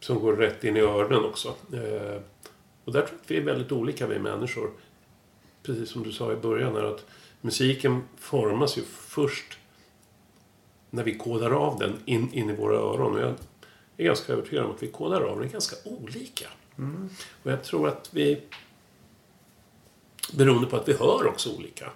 som 0.00 0.20
går 0.20 0.36
rätt 0.36 0.64
in 0.64 0.76
i 0.76 0.80
öronen 0.80 1.24
också. 1.24 1.54
Eh, 1.72 2.20
och 2.84 2.92
där 2.92 3.00
tror 3.00 3.10
jag 3.12 3.20
att 3.20 3.30
vi 3.30 3.36
är 3.36 3.40
väldigt 3.40 3.72
olika, 3.72 4.06
vi 4.06 4.18
människor. 4.18 4.70
Precis 5.62 5.90
som 5.90 6.02
du 6.02 6.12
sa 6.12 6.32
i 6.32 6.36
början, 6.36 6.74
här, 6.74 6.84
att 6.84 7.06
musiken 7.40 8.02
formas 8.16 8.78
ju 8.78 8.82
först 8.82 9.58
när 10.90 11.04
vi 11.04 11.18
kodar 11.18 11.50
av 11.50 11.78
den 11.78 11.96
in, 12.04 12.32
in 12.32 12.50
i 12.50 12.56
våra 12.56 12.76
öron. 12.76 13.14
Och 13.14 13.20
jag 13.20 13.34
är 13.96 14.04
ganska 14.04 14.32
övertygad 14.32 14.64
om 14.64 14.70
att 14.70 14.82
vi 14.82 14.88
kodar 14.88 15.20
av 15.20 15.40
den 15.40 15.50
ganska 15.50 15.76
olika. 15.84 16.46
Och 17.42 17.50
jag 17.50 17.64
tror 17.64 17.88
att 17.88 18.08
vi... 18.12 18.40
Beroende 20.32 20.66
på 20.66 20.76
att 20.76 20.88
vi 20.88 20.92
hör 20.92 21.26
också 21.26 21.56
olika. 21.56 21.90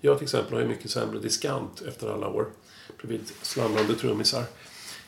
Jag 0.00 0.18
till 0.18 0.24
exempel 0.24 0.54
har 0.54 0.60
ju 0.60 0.68
mycket 0.68 0.90
sämre 0.90 1.18
diskant 1.18 1.82
efter 1.82 2.12
alla 2.12 2.28
år. 2.28 2.46
Bredvid 2.98 3.28
slamrande 3.42 3.94
trummisar. 3.94 4.44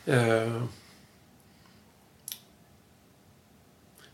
Eh, 0.05 0.63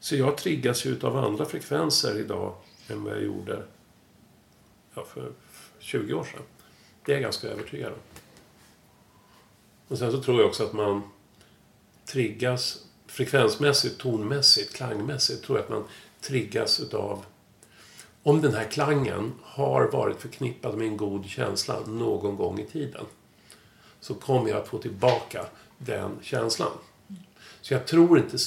så 0.08 0.16
jag 0.16 0.36
triggas 0.36 0.84
ju 0.84 1.00
av 1.02 1.16
andra 1.16 1.44
frekvenser 1.44 2.20
idag 2.20 2.54
än 2.88 3.04
vad 3.04 3.12
jag 3.12 3.22
gjorde 3.22 3.62
ja, 4.94 5.04
för 5.04 5.32
20 5.78 6.14
år 6.14 6.24
sedan. 6.24 6.42
Det 7.04 7.12
är 7.12 7.16
jag 7.16 7.22
ganska 7.22 7.48
övertygad 7.48 7.92
om. 7.92 7.98
Och 9.88 9.98
sen 9.98 10.12
så 10.12 10.22
tror 10.22 10.40
jag 10.40 10.48
också 10.48 10.64
att 10.64 10.72
man 10.72 11.02
triggas 12.04 12.84
frekvensmässigt, 13.06 14.00
tonmässigt, 14.00 14.74
klangmässigt 14.74 15.44
tror 15.44 15.58
jag 15.58 15.64
att 15.64 15.70
man 15.70 15.84
triggas 16.20 16.80
utav 16.80 17.24
om 18.22 18.40
den 18.40 18.54
här 18.54 18.64
klangen 18.64 19.32
har 19.42 19.90
varit 19.90 20.20
förknippad 20.20 20.78
med 20.78 20.86
en 20.86 20.96
god 20.96 21.26
känsla 21.26 21.80
någon 21.86 22.36
gång 22.36 22.60
i 22.60 22.66
tiden 22.66 23.04
så 24.00 24.14
kommer 24.14 24.50
jag 24.50 24.58
att 24.58 24.68
få 24.68 24.78
tillbaka 24.78 25.46
den 25.78 26.18
känslan. 26.22 26.72
Så 27.60 27.74
jag 27.74 27.86
tror 27.86 28.18
inte, 28.18 28.38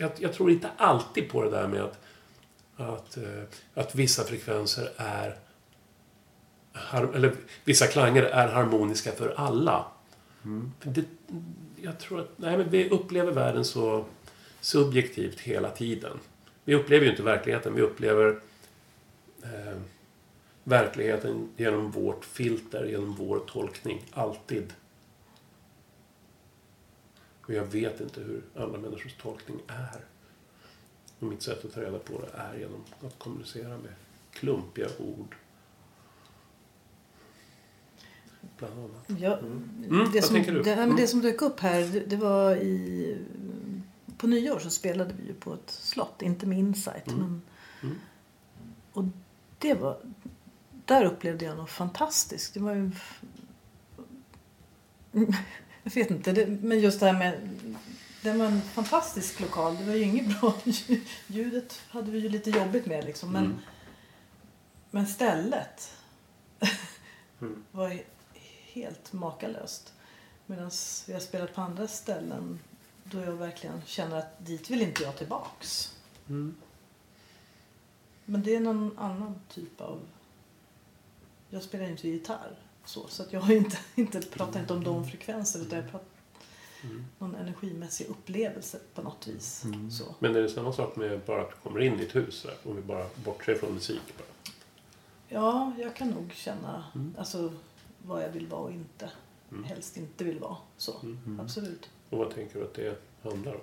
jag, 0.00 0.10
jag 0.18 0.32
tror 0.32 0.50
inte 0.50 0.70
alltid 0.76 1.28
på 1.28 1.44
det 1.44 1.50
där 1.50 1.68
med 1.68 1.80
att, 1.82 1.98
att, 2.76 3.16
eh, 3.16 3.42
att 3.74 3.94
vissa 3.94 4.24
frekvenser 4.24 4.90
är 4.96 5.36
eller 7.14 7.32
vissa 7.64 7.86
klanger 7.86 8.22
är 8.22 8.48
harmoniska 8.48 9.12
för 9.12 9.34
alla. 9.36 9.86
För 10.80 10.90
Det, 10.90 11.04
jag 11.82 11.98
tror 11.98 12.20
att 12.20 12.30
nej, 12.36 12.56
men 12.58 12.70
vi 12.70 12.90
upplever 12.90 13.32
världen 13.32 13.64
så 13.64 14.04
subjektivt 14.60 15.40
hela 15.40 15.70
tiden. 15.70 16.18
Vi 16.64 16.74
upplever 16.74 17.04
ju 17.04 17.10
inte 17.10 17.22
verkligheten, 17.22 17.74
vi 17.74 17.82
upplever 17.82 18.40
eh, 19.42 19.78
verkligheten 20.64 21.48
genom 21.56 21.90
vårt 21.90 22.24
filter, 22.24 22.84
genom 22.84 23.14
vår 23.14 23.38
tolkning. 23.38 24.04
Alltid. 24.12 24.72
Och 27.50 27.56
jag 27.56 27.64
vet 27.64 28.00
inte 28.00 28.20
hur 28.20 28.42
andra 28.56 28.78
människors 28.78 29.14
tolkning 29.22 29.60
är. 29.66 30.04
Och 31.18 31.26
mitt 31.26 31.42
sätt 31.42 31.64
att 31.64 31.74
ta 31.74 31.80
reda 31.80 31.98
på 31.98 32.20
det 32.20 32.38
är 32.38 32.58
genom 32.58 32.84
att 33.06 33.18
kommunicera 33.18 33.68
med 33.68 33.92
klumpiga 34.32 34.88
ord. 34.98 35.36
Bland 38.58 38.74
annat. 38.78 39.20
Ja, 39.20 39.38
Mm, 39.38 39.88
det, 40.12 40.20
vad 40.20 40.24
som, 40.24 40.42
du? 40.42 40.62
Det, 40.62 40.72
Mm. 40.72 40.96
det 40.96 41.06
som 41.06 41.20
dök 41.20 41.42
upp 41.42 41.60
här, 41.60 41.80
det, 41.80 42.00
det 42.00 42.16
var 42.16 42.56
i... 42.56 43.18
På 44.16 44.26
nyår 44.26 44.58
så 44.58 44.70
spelade 44.70 45.14
vi 45.20 45.26
ju 45.26 45.34
på 45.34 45.54
ett 45.54 45.70
slott, 45.70 46.22
inte 46.22 46.46
med 46.46 46.58
Insight. 46.58 47.06
Men, 47.06 47.42
Mm. 47.82 47.98
Och 48.92 49.04
det 49.58 49.74
var... 49.74 49.98
Där 50.84 51.04
upplevde 51.04 51.44
jag 51.44 51.56
något 51.56 51.70
fantastiskt. 51.70 52.54
Det 52.54 52.60
var 52.60 52.74
ju... 52.74 52.90
Jag 55.82 55.92
vet 55.94 56.10
inte, 56.10 56.32
det, 56.32 56.46
men 56.46 56.80
just 56.80 57.00
det 57.00 57.06
här 57.06 57.18
med... 57.18 57.48
Det 58.22 58.32
var 58.32 58.46
en 58.46 58.62
fantastisk 58.62 59.40
lokal. 59.40 59.76
Det 59.76 59.84
var 59.84 59.94
ju 59.94 60.02
inget 60.02 60.40
bra 60.40 60.54
ljud. 60.64 61.02
Ljudet 61.26 61.80
hade 61.88 62.10
vi 62.10 62.18
ju 62.18 62.28
lite 62.28 62.50
jobbigt 62.50 62.86
med 62.86 63.04
liksom. 63.04 63.32
Men, 63.32 63.44
Mm. 63.44 63.58
men 64.90 65.06
stället 65.06 65.96
Mm. 67.40 67.64
var 67.70 68.00
helt 68.72 69.12
makalöst. 69.12 69.92
Medan 70.46 70.70
vi 71.06 71.12
har 71.12 71.20
spelat 71.20 71.54
på 71.54 71.60
andra 71.60 71.88
ställen 71.88 72.58
då 73.04 73.20
jag 73.20 73.32
verkligen 73.32 73.82
känner 73.86 74.16
att 74.18 74.46
dit 74.46 74.70
vill 74.70 74.82
inte 74.82 75.02
jag 75.02 75.16
tillbaks. 75.16 75.94
Mm. 76.28 76.56
Men 78.24 78.42
det 78.42 78.54
är 78.56 78.60
någon 78.60 78.98
annan 78.98 79.40
typ 79.48 79.80
av... 79.80 80.00
Jag 81.50 81.62
spelar 81.62 81.88
inte 81.88 82.08
gitarr 82.08 82.56
så, 82.90 83.08
så 83.08 83.22
att 83.22 83.32
jag 83.32 83.50
inte, 83.50 83.78
inte, 83.94 84.20
pratar 84.20 84.60
inte 84.60 84.72
om 84.72 84.84
de 84.84 85.06
frekvenser 85.06 85.60
utan 85.60 85.78
jag 85.78 85.90
pratar 85.90 86.06
Mm. 86.84 87.04
någon 87.18 87.34
energimässig 87.34 88.06
upplevelse 88.06 88.78
på 88.94 89.02
något 89.02 89.26
vis. 89.26 89.64
Så. 89.90 90.14
Men 90.18 90.36
är 90.36 90.40
det 90.42 90.48
samma 90.48 90.72
sak 90.72 90.96
med 90.96 91.20
bara 91.26 91.42
att 91.42 91.50
du 91.50 91.56
kommer 91.68 91.80
in 91.80 92.00
i 92.00 92.02
ett 92.02 92.14
hus? 92.14 92.42
Där, 92.42 92.70
om 92.70 92.76
vi 92.76 92.82
bara 92.82 93.06
bortser 93.24 93.54
från 93.54 93.74
musik? 93.74 94.00
Bara. 94.18 94.52
Ja, 95.28 95.72
jag 95.78 95.96
kan 95.96 96.08
nog 96.10 96.32
känna 96.34 96.84
Mm. 96.94 97.14
alltså, 97.18 97.52
vad 98.06 98.22
jag 98.22 98.28
vill 98.28 98.46
vara 98.46 98.60
och 98.60 98.72
inte. 98.72 99.10
Mm. 99.50 99.64
Helst 99.64 99.96
inte 99.96 100.24
vill 100.24 100.38
vara. 100.38 100.56
Så, 100.76 100.96
Mm. 101.02 101.40
absolut. 101.40 101.90
Och 102.10 102.18
vad 102.18 102.34
tänker 102.34 102.58
du 102.58 102.64
att 102.64 102.74
det 102.74 102.98
handlar 103.22 103.54
om? 103.54 103.60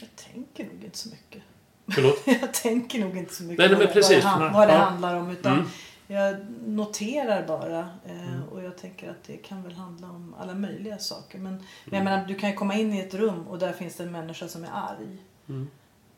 Jag 0.00 0.08
tänker 0.16 0.64
nog 0.64 0.84
inte 0.84 0.98
så 0.98 1.08
mycket. 1.08 1.42
Förlåt? 1.88 2.22
Jag 2.26 2.54
tänker 2.54 2.98
nog 3.00 3.16
inte 3.16 3.34
så 3.34 3.42
mycket 3.42 3.58
Nej, 3.58 3.68
men 3.68 3.78
vad, 3.78 3.92
precis. 3.92 4.24
vad, 4.24 4.40
det, 4.42 4.48
vad 4.50 4.68
det 4.68 4.74
Ja. 4.74 4.78
handlar 4.78 5.14
om. 5.16 5.30
Utan 5.30 5.52
Mm. 5.52 5.66
Jag 6.10 6.36
noterar 6.66 7.46
bara. 7.46 7.78
Eh, 8.06 8.28
Mm. 8.34 8.48
Och 8.48 8.62
jag 8.62 8.78
tänker 8.78 9.10
att 9.10 9.24
det 9.24 9.36
kan 9.36 9.62
väl 9.62 9.72
handla 9.72 10.10
om 10.10 10.34
alla 10.38 10.54
möjliga 10.54 10.98
saker. 10.98 11.38
Men, 11.38 11.52
men 11.52 11.60
Mm. 11.60 11.66
jag 11.94 12.04
menar, 12.04 12.26
du 12.26 12.34
kan 12.34 12.50
ju 12.50 12.56
komma 12.56 12.74
in 12.74 12.92
i 12.94 12.98
ett 13.00 13.14
rum 13.14 13.48
och 13.48 13.58
där 13.58 13.72
finns 13.72 13.96
det 13.96 14.04
en 14.04 14.12
människa 14.12 14.48
som 14.48 14.64
är 14.64 14.70
arg. 14.72 15.18
Mm. 15.48 15.68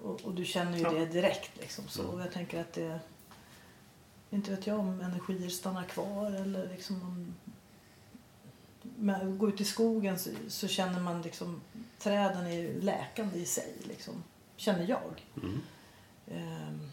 Och, 0.03 0.21
och 0.21 0.35
du 0.35 0.45
känner 0.45 0.79
ju 0.79 0.83
Ja. 0.85 0.91
det 0.93 1.07
direkt. 1.07 1.51
Liksom, 1.61 1.89
så. 1.89 2.03
Mm. 2.03 2.15
Och 2.15 2.21
jag 2.21 2.33
tänker 2.33 2.61
att 2.61 2.73
det... 2.73 3.01
Inte 4.31 4.51
vet 4.51 4.67
jag 4.67 4.79
om 4.79 5.01
energier 5.01 5.49
stannar 5.49 5.85
kvar 5.85 6.27
eller 6.31 6.69
liksom 6.69 7.03
om... 7.03 7.35
Men 8.97 9.39
gå 9.39 9.49
ut 9.49 9.61
i 9.61 9.65
skogen 9.65 10.19
så, 10.19 10.31
så 10.49 10.69
känner 10.69 11.01
man 11.01 11.23
liksom... 11.23 11.61
Träden 11.99 12.47
är 12.47 12.51
ju 12.53 12.81
läkande 12.81 13.39
i 13.39 13.45
sig. 13.47 13.73
Liksom, 13.83 14.15
känner 14.57 14.89
jag. 14.89 15.27
Mm. 15.43 15.61
Ehm, 16.31 16.91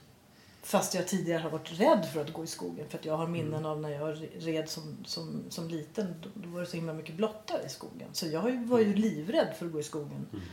Fast 0.61 0.93
jag 0.93 1.07
tidigare 1.07 1.41
har 1.41 1.49
varit 1.49 1.71
rädd 1.79 2.05
för 2.13 2.21
att 2.21 2.33
gå 2.33 2.43
i 2.43 2.47
skogen. 2.47 2.89
För 2.89 2.97
att 2.97 3.05
jag 3.05 3.17
har 3.17 3.27
minnen 3.27 3.53
Mm. 3.53 3.65
av 3.65 3.81
när 3.81 3.89
jag 3.89 4.29
red 4.37 4.69
som, 4.69 4.97
som, 5.05 5.43
som 5.49 5.67
liten. 5.67 6.23
Då, 6.35 6.49
var 6.49 6.59
det 6.59 6.65
så 6.65 6.75
himla 6.75 6.93
mycket 6.93 7.15
blottar 7.15 7.65
i 7.65 7.69
skogen. 7.69 8.09
Så 8.13 8.27
jag 8.27 8.65
var 8.65 8.79
ju 8.79 8.95
livrädd 8.95 9.55
för 9.57 9.65
att 9.65 9.71
gå 9.71 9.79
i 9.79 9.83
skogen. 9.83 10.25
Mm. 10.33 10.45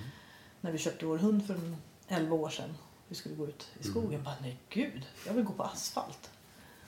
När 0.61 0.73
vi 0.73 0.79
köpte 0.79 1.07
vår 1.07 1.19
hund 1.19 1.47
för 1.47 1.55
en 1.55 1.77
11 2.09 2.35
år 2.37 2.49
sedan. 2.51 2.75
Vi 3.09 3.15
skulle 3.15 3.35
gå 3.35 3.47
ut 3.49 3.69
i 3.81 3.85
skogen. 3.85 4.11
Mm. 4.11 4.25
Bara, 4.25 4.37
nej 4.41 4.59
gud, 4.69 5.07
jag 5.27 5.35
vill 5.35 5.45
gå 5.45 5.53
på 5.53 5.63
asfalt. 5.63 6.31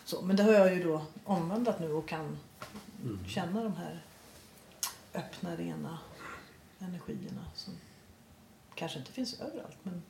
Så, 0.05 0.23
men 0.23 0.37
det 0.37 0.43
har 0.43 0.53
jag 0.53 0.75
ju 0.75 0.83
då 0.83 1.05
omvandlat 1.25 1.81
nu 1.81 1.93
och 1.93 2.09
kan 2.09 2.39
Mm. 3.03 3.25
känna 3.29 3.63
de 3.63 3.77
här 3.77 4.03
öppna, 5.15 5.57
rena 5.57 5.99
energierna 6.79 7.45
som 7.55 7.75
kanske 8.75 8.99
inte 8.99 9.13
finns 9.13 9.41
överallt. 9.41 9.77
Men 9.83 10.03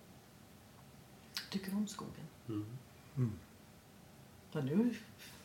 tycker 1.50 1.74
om 1.74 1.88
skogen. 1.88 2.26
Mm. 2.48 2.77
Men 4.52 4.66
nu 4.66 4.94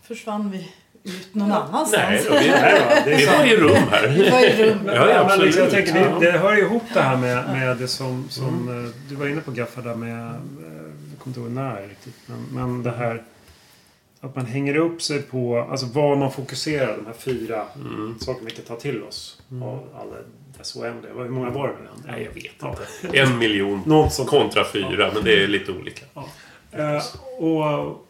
försvann 0.01 0.51
vi 0.51 0.71
ut 1.03 1.36
någon 1.36 1.51
annanstans. 1.51 1.91
Nej, 2.09 2.24
då, 2.30 2.34
vi, 2.34 2.47
det 2.47 3.24
är 3.24 3.43
vi 3.43 3.51
i 3.53 3.57
rum 3.57 3.88
här. 3.91 4.07
Vi 4.07 4.30
var 4.30 4.39
i 4.39 4.65
rum. 4.65 4.80
Ja, 4.86 5.09
ja, 5.09 5.19
absolut. 5.19 5.45
liksom, 5.45 5.63
jag 5.63 5.71
tänker, 5.71 5.95
Ja. 6.01 6.19
det, 6.19 6.32
det 6.32 6.38
hör 6.38 6.55
ju 6.55 6.61
ihop 6.61 6.84
det 6.93 7.01
här 7.01 7.17
med, 7.17 7.49
med 7.49 7.78
det 7.78 7.88
som, 7.88 8.30
som 8.30 8.86
eh, 8.86 9.09
du 9.09 9.15
var 9.15 9.28
inne 9.28 9.41
på 9.41 9.51
Gaffa 9.51 9.82
där 9.82 9.95
med, 9.95 10.26
eh, 10.26 10.32
jag 11.11 11.19
kommer 11.19 11.28
inte 11.28 11.39
ihåg 11.39 11.51
när 11.51 11.88
riktigt, 11.88 12.15
men, 12.26 12.45
men 12.51 12.84
det 12.84 12.91
här 12.91 13.24
att 14.21 14.36
man 14.36 14.45
hänger 14.45 14.76
upp 14.76 15.01
sig 15.01 15.21
på, 15.21 15.59
alltså 15.71 15.86
vad 15.86 16.17
man 16.17 16.32
fokuserar, 16.32 16.97
de 16.97 17.05
här 17.05 17.13
fyra 17.13 17.65
Mm. 17.76 18.15
sakerna 18.19 18.45
vi 18.49 18.51
kan 18.55 18.65
ta 18.65 18.76
till 18.76 19.03
oss 19.03 19.41
av 19.63 19.84
alla 19.95 20.15
dessa 20.57 20.80
oändliga. 20.80 21.13
Hur 21.13 21.30
många 21.30 21.49
var 21.49 21.67
det? 21.67 21.74
Nej, 22.11 22.24
jag 22.24 22.34
vet 22.34 22.51
Ja. 22.59 22.76
inte. 23.03 23.17
En 23.19 23.38
miljon 23.38 23.84
kontra 24.28 24.65
fyra, 24.74 25.11
men 25.13 25.24
det 25.24 25.43
är 25.43 25.47
lite 25.47 25.71
olika. 25.71 26.05
Eh, 26.76 27.03
och... 27.38 28.07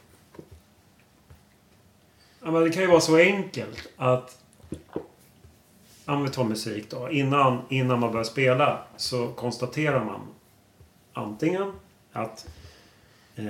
Ja, 2.45 2.51
men 2.51 2.64
det 2.64 2.70
kan 2.70 2.82
ju 2.82 2.88
vara 2.88 3.01
så 3.01 3.18
enkelt 3.18 3.88
att... 3.97 4.39
Om 6.05 6.24
vi 6.24 6.30
tar 6.30 6.43
musik 6.43 6.89
då. 6.89 7.09
Innan, 7.11 7.61
innan 7.70 7.99
man 7.99 8.11
börjar 8.11 8.24
spela 8.24 8.84
så 8.97 9.28
konstaterar 9.28 10.05
man 10.05 10.22
antingen 11.14 11.72
att 12.11 12.47
eh, 13.36 13.45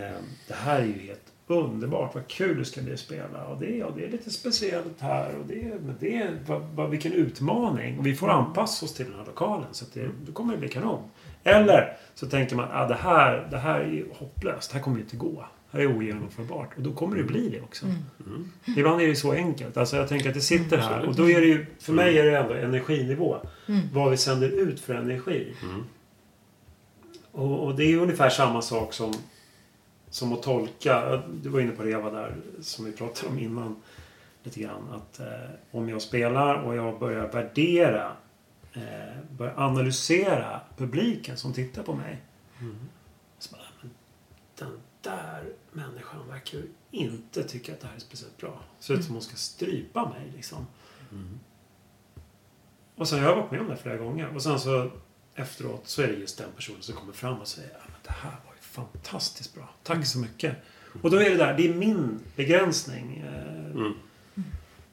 det 0.47 0.53
här 0.53 0.80
är 0.80 0.86
ju 0.86 0.99
helt 0.99 1.34
underbart. 1.47 2.16
Vad 2.16 2.28
kul 2.28 2.57
det 2.57 2.66
ska 2.66 2.82
bli 2.82 2.93
att 2.93 2.99
spela. 2.99 3.45
Och 3.45 3.59
det, 3.59 3.84
och 3.84 3.97
det 3.97 4.05
är 4.05 4.09
lite 4.09 4.30
speciellt 4.30 5.01
här. 5.01 5.36
Och 5.36 5.45
det, 5.45 5.82
men 5.86 5.95
det 5.99 6.38
vad, 6.47 6.61
vad, 6.61 6.89
vilken 6.89 7.14
utmaning. 7.14 7.99
Och 7.99 8.05
vi 8.05 8.16
får 8.16 8.30
anpassa 8.30 8.86
oss 8.86 8.93
till 8.93 9.05
den 9.05 9.16
här 9.16 9.26
lokalen. 9.26 9.68
Så 9.72 9.86
att 9.86 9.93
det, 9.93 10.32
kommer 10.34 10.53
ju 10.53 10.59
bli 10.59 10.70
kanon. 10.70 11.09
Eller 11.43 11.97
så 12.15 12.27
tänker 12.27 12.55
man 12.55 12.65
att 12.65 12.71
ah, 12.73 12.87
det, 12.87 12.95
här, 12.95 13.47
det 13.51 13.57
här 13.57 13.79
är 13.79 14.05
hopplöst. 14.13 14.71
Det 14.71 14.77
här 14.77 14.83
kommer 14.83 14.99
inte 14.99 15.15
gå. 15.17 15.45
Det 15.71 15.77
här 15.77 15.85
är 15.85 15.97
ogenomförbart. 15.97 16.69
Och 16.77 16.81
då 16.81 16.93
kommer 16.93 17.17
det 17.17 17.23
bli 17.23 17.49
det 17.49 17.61
också. 17.61 17.85
Mm. 17.85 18.51
Ibland 18.77 19.01
är 19.01 19.07
det 19.07 19.15
så 19.15 19.31
enkelt. 19.31 19.77
Alltså 19.77 19.97
jag 19.97 20.07
tänker 20.07 20.29
att 20.29 20.35
det 20.35 20.41
sitter 20.41 20.77
här. 20.77 21.05
Och 21.05 21.15
då 21.15 21.29
är 21.29 21.41
det 21.41 21.47
ju, 21.47 21.65
för 21.79 21.93
mig 21.93 22.19
är 22.19 22.23
det 22.23 22.37
ändå 22.37 22.53
energinivå. 22.53 23.37
Mm. 23.67 23.81
Vad 23.93 24.11
vi 24.11 24.17
sänder 24.17 24.49
ut 24.49 24.79
för 24.79 24.95
energi. 24.95 25.53
Mm. 25.63 25.83
Och, 27.31 27.63
och 27.63 27.75
det 27.75 27.83
är 27.83 27.87
ju 27.87 27.99
ungefär 27.99 28.29
samma 28.29 28.61
sak 28.61 28.93
som, 28.93 29.13
som 30.09 30.33
att 30.33 30.43
tolka. 30.43 31.21
Du 31.41 31.49
var 31.49 31.59
inne 31.59 31.71
på 31.71 31.83
Reva 31.83 32.11
där, 32.11 32.35
som 32.61 32.85
vi 32.85 32.91
pratade 32.91 33.31
om 33.31 33.39
innan. 33.39 33.75
Lite 34.43 34.59
grann. 34.59 34.89
Att 34.91 35.19
eh, 35.19 35.27
om 35.71 35.89
jag 35.89 36.01
spelar 36.01 36.55
och 36.55 36.75
jag 36.75 36.99
börjar 36.99 37.27
värdera, 37.27 38.11
eh, 38.74 39.24
börjar 39.38 39.53
analysera 39.57 40.61
publiken 40.78 41.38
som 41.38 41.53
tittar 41.53 41.84
på 41.84 41.93
mig. 41.95 42.21
Så 43.39 43.55
bara, 43.55 43.61
men 43.82 43.91
den 44.55 44.80
där 45.01 45.43
människan 45.71 46.28
verkar 46.30 46.57
ju 46.57 46.67
inte 46.91 47.43
tycka 47.43 47.74
att 47.74 47.80
det 47.80 47.88
här 47.88 47.95
är 47.95 47.99
speciellt 47.99 48.38
bra. 48.38 48.59
Ser 48.80 48.93
ut 48.93 49.03
som 49.05 49.13
hon 49.13 49.21
ska 49.21 49.36
strypa 49.36 50.09
mig 50.09 50.32
liksom. 50.36 50.65
Och 52.95 53.07
sen 53.07 53.19
har 53.19 53.30
jag 53.30 53.36
varit 53.36 53.51
med 53.51 53.59
om 53.61 53.67
det 53.67 53.78
flera 53.78 53.97
gånger. 53.97 54.36
Och 54.36 54.43
sen 54.43 54.59
så 54.59 54.91
efteråt 55.36 55.82
så 55.88 56.01
är 56.01 56.07
det 56.07 56.13
just 56.13 56.38
den 56.38 56.49
personen 56.55 56.82
som 56.82 56.95
kommer 56.95 57.13
fram 57.13 57.39
och 57.39 57.47
säger 57.47 57.69
att 57.76 58.03
det 58.03 58.11
här 58.11 58.32
var 58.32 58.53
ju 58.55 58.61
fantastiskt 58.61 59.55
bra. 59.55 59.69
Tack 59.84 60.05
så 60.05 60.19
mycket. 60.19 60.55
Och 61.01 61.11
då 61.11 61.17
är 61.17 61.30
det 61.30 61.36
där, 61.38 61.57
det 61.57 61.67
är 61.69 61.74
min 61.74 62.19
begränsning. 62.36 63.17
Eh, 63.19 63.53
Mm. 63.74 63.93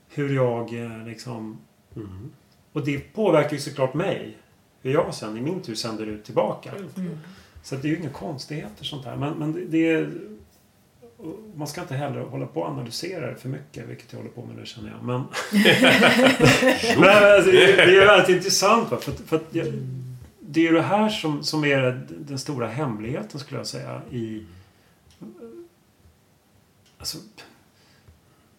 hur 0.09 0.35
jag 0.35 0.85
eh, 0.85 1.05
liksom... 1.07 1.59
Mm. 1.97 2.31
Och 2.73 2.85
det 2.85 2.99
påverkar 3.14 3.53
ju 3.53 3.59
såklart 3.59 3.95
mig. 3.95 4.37
Hur 4.83 4.93
jag 4.93 5.14
sen 5.14 5.37
i 5.37 5.41
min 5.41 5.61
tur 5.62 5.75
sänder 5.75 6.07
ut 6.07 6.25
tillbaka. 6.25 6.71
Mm. 6.97 7.18
Så 7.62 7.75
det 7.77 7.89
är 7.89 7.91
ju 7.91 7.99
inga 7.99 8.11
konstigheter 8.11 8.85
sånt 8.85 9.05
här. 9.05 9.16
Men, 9.16 9.35
men 9.35 9.53
det- 9.53 9.64
det 9.64 9.91
är... 9.91 10.11
Man 11.55 11.66
ska 11.68 11.81
inte 11.81 11.95
heller 11.95 12.21
hålla 12.21 12.47
på 12.47 12.61
och 12.61 12.66
analysera 12.68 13.27
det 13.31 13.37
för 13.37 13.49
mycket, 13.49 13.89
vilket 13.89 14.12
jag 14.12 14.18
håller 14.18 14.31
på 14.31 14.45
med 14.47 14.57
nu 14.57 14.66
känner 14.66 14.91
jag. 14.91 15.03
Men, 15.05 15.21
men 17.01 17.35
alltså, 17.35 17.51
det, 17.51 17.66
det 17.77 17.97
är 18.03 18.07
väldigt 18.07 18.37
intressant. 18.37 18.91
Va? 18.91 18.97
För, 18.97 19.12
för 19.12 19.37
att 19.37 19.45
jag, 19.55 19.66
det 20.41 20.61
är 20.61 20.64
ju 20.64 20.73
det 20.73 20.83
här 20.83 21.09
som, 21.09 21.43
som 21.45 21.64
är 21.64 22.07
den 22.18 22.39
stora 22.39 22.66
hemligheten 22.68 23.41
skulle 23.41 23.61
jag 23.61 23.66
säga 23.66 24.03
i... 24.11 24.45
Alltså, 26.99 27.18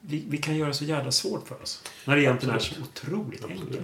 vi, 0.02 0.24
vi 0.28 0.38
kan 0.38 0.56
göra 0.56 0.74
så 0.74 0.86
jävla 0.86 1.12
svårt 1.12 1.47
för 1.47 1.62
oss. 1.62 1.84
När 2.06 2.16
det 2.16 2.22
egentligen 2.22 2.56
är 2.56 2.60
så 2.60 2.82
otroligt 2.82 3.43
Absolut. 3.43 3.62
enkelt. 3.62 3.82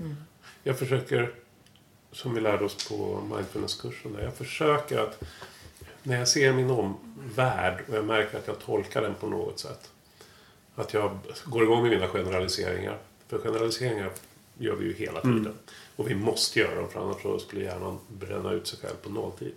Mm. 0.00 0.16
Jag 0.62 0.78
försöker, 0.78 1.34
som 2.12 2.34
vi 2.34 2.40
lärde 2.40 2.64
oss 2.64 2.88
på 2.88 3.20
mindfulnesskursen, 3.34 4.12
där, 4.12 4.22
jag 4.22 4.34
försöker 4.34 4.98
att 4.98 5.22
när 6.02 6.18
jag 6.18 6.28
ser 6.28 6.52
min 6.52 6.70
omvärld 6.70 7.84
och 7.88 7.96
jag 7.96 8.04
märker 8.04 8.38
att 8.38 8.46
jag 8.46 8.58
tolkar 8.58 9.02
den 9.02 9.14
på 9.14 9.26
något 9.26 9.58
sätt. 9.58 9.90
Att 10.74 10.94
jag 10.94 11.18
går 11.44 11.62
igång 11.62 11.82
med 11.82 11.90
mina 11.90 12.08
generaliseringar. 12.08 12.98
För 13.28 13.38
generaliseringar 13.38 14.10
gör 14.58 14.74
vi 14.74 14.84
ju 14.84 14.92
hela 14.92 15.20
tiden. 15.20 15.38
Mm. 15.38 15.56
Och 15.96 16.10
vi 16.10 16.14
måste 16.14 16.60
göra 16.60 16.74
dem 16.74 16.90
för 16.90 17.00
annars 17.00 17.22
så 17.22 17.38
skulle 17.38 17.64
hjärnan 17.64 17.98
bränna 18.08 18.52
ut 18.52 18.66
sig 18.66 18.78
själv 18.78 18.96
på 19.02 19.10
nolltid. 19.10 19.52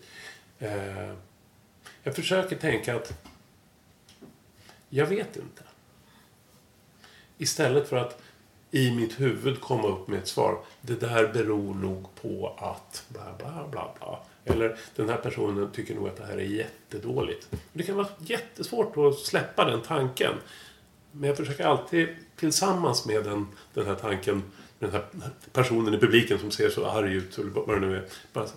Eh, 0.59 1.13
jag 2.03 2.15
försöker 2.15 2.55
tänka 2.55 2.95
att 2.95 3.13
jag 4.89 5.05
vet 5.05 5.35
inte. 5.35 5.63
Istället 7.37 7.89
för 7.89 7.97
att 7.97 8.21
i 8.71 8.91
mitt 8.91 9.19
huvud 9.19 9.61
komma 9.61 9.87
upp 9.87 10.07
med 10.07 10.19
ett 10.19 10.27
svar. 10.27 10.59
Det 10.81 10.99
där 10.99 11.33
beror 11.33 11.73
nog 11.73 12.07
på 12.21 12.55
att 12.57 13.03
bla 13.07 13.33
bla 13.37 13.67
bla 13.71 13.89
bla. 13.99 14.19
Eller 14.45 14.77
den 14.95 15.09
här 15.09 15.17
personen 15.17 15.71
tycker 15.71 15.95
nog 15.95 16.07
att 16.07 16.17
det 16.17 16.25
här 16.25 16.37
är 16.37 16.43
jättedåligt. 16.43 17.47
Det 17.73 17.83
kan 17.83 17.95
vara 17.95 18.07
jättesvårt 18.19 18.97
att 18.97 19.19
släppa 19.19 19.65
den 19.65 19.81
tanken. 19.81 20.33
Men 21.11 21.27
jag 21.27 21.37
försöker 21.37 21.65
alltid 21.65 22.07
tillsammans 22.35 23.05
med 23.05 23.23
den, 23.23 23.47
den 23.73 23.85
här 23.85 23.95
tanken, 23.95 24.43
den 24.79 24.91
här 24.91 25.05
personen 25.53 25.93
i 25.93 25.97
publiken 25.97 26.39
som 26.39 26.51
ser 26.51 26.69
så 26.69 26.85
arg 26.85 27.13
ut, 27.13 27.37
eller 27.37 27.49
vad 27.49 27.81
det 27.81 27.87
nu 27.87 27.97
är. 27.97 28.05
Bara, 28.33 28.47
så, 28.47 28.53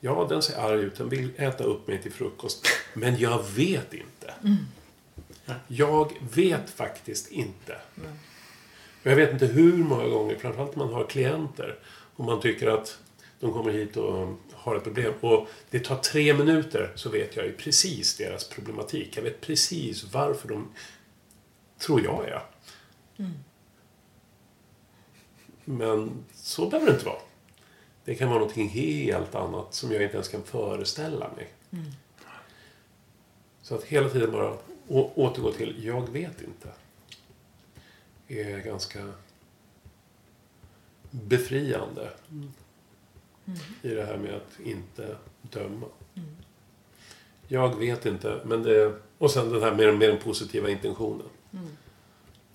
ja, 0.00 0.26
den 0.28 0.42
ser 0.42 0.58
arg 0.58 0.80
ut, 0.80 0.96
den 0.96 1.08
vill 1.08 1.30
äta 1.36 1.64
upp 1.64 1.86
mig 1.86 2.02
till 2.02 2.12
frukost. 2.12 2.66
Men 2.94 3.18
jag 3.18 3.44
vet 3.54 3.94
inte. 3.94 4.34
Mm. 4.44 4.56
Jag 5.68 6.12
vet 6.34 6.70
faktiskt 6.70 7.32
inte. 7.32 7.76
Och 9.02 9.10
jag 9.10 9.16
vet 9.16 9.32
inte 9.32 9.46
hur 9.46 9.76
många 9.76 10.08
gånger, 10.08 10.36
framförallt 10.36 10.76
när 10.76 10.84
man 10.84 10.94
har 10.94 11.04
klienter 11.04 11.78
och 12.16 12.24
man 12.24 12.40
tycker 12.40 12.66
att 12.66 12.98
de 13.40 13.52
kommer 13.52 13.72
hit 13.72 13.96
och 13.96 14.38
har 14.52 14.76
ett 14.76 14.84
problem 14.84 15.12
och 15.20 15.48
det 15.70 15.78
tar 15.78 15.96
tre 15.96 16.34
minuter 16.34 16.92
så 16.94 17.10
vet 17.10 17.36
jag 17.36 17.46
ju 17.46 17.52
precis 17.52 18.16
deras 18.16 18.48
problematik. 18.48 19.16
Jag 19.16 19.22
vet 19.22 19.40
precis 19.40 20.04
varför 20.12 20.48
de, 20.48 20.68
tror 21.78 22.04
jag 22.04 22.24
ja. 22.28 22.42
Men 25.64 26.24
så 26.34 26.68
behöver 26.68 26.86
det 26.86 26.92
inte 26.92 27.06
vara. 27.06 27.20
Det 28.04 28.14
kan 28.14 28.28
vara 28.28 28.38
någonting 28.38 28.68
helt 28.68 29.34
annat 29.34 29.74
som 29.74 29.92
jag 29.92 30.02
inte 30.02 30.14
ens 30.14 30.28
kan 30.28 30.42
föreställa 30.42 31.30
mig. 31.36 31.48
Så 33.62 33.74
att 33.74 33.84
hela 33.84 34.08
tiden 34.08 34.32
bara 34.32 34.56
å- 34.92 35.12
återgå 35.14 35.52
till 35.52 35.84
jag 35.84 36.08
vet 36.10 36.42
inte. 36.42 36.68
Är 38.28 38.58
ganska 38.58 39.12
befriande. 41.10 42.10
I 43.82 43.88
det 43.88 44.04
här 44.04 44.16
med 44.16 44.34
att 44.34 44.60
inte 44.66 45.16
döma. 45.42 45.86
Jag 47.48 47.78
vet 47.78 48.06
inte, 48.06 48.40
men 48.44 48.62
det... 48.62 48.94
Och 49.18 49.30
sen 49.30 49.50
den 49.52 49.62
här 49.62 49.74
med, 49.74 49.98
med 49.98 50.08
den 50.08 50.18
positiva 50.18 50.70
intentionen. 50.70 51.26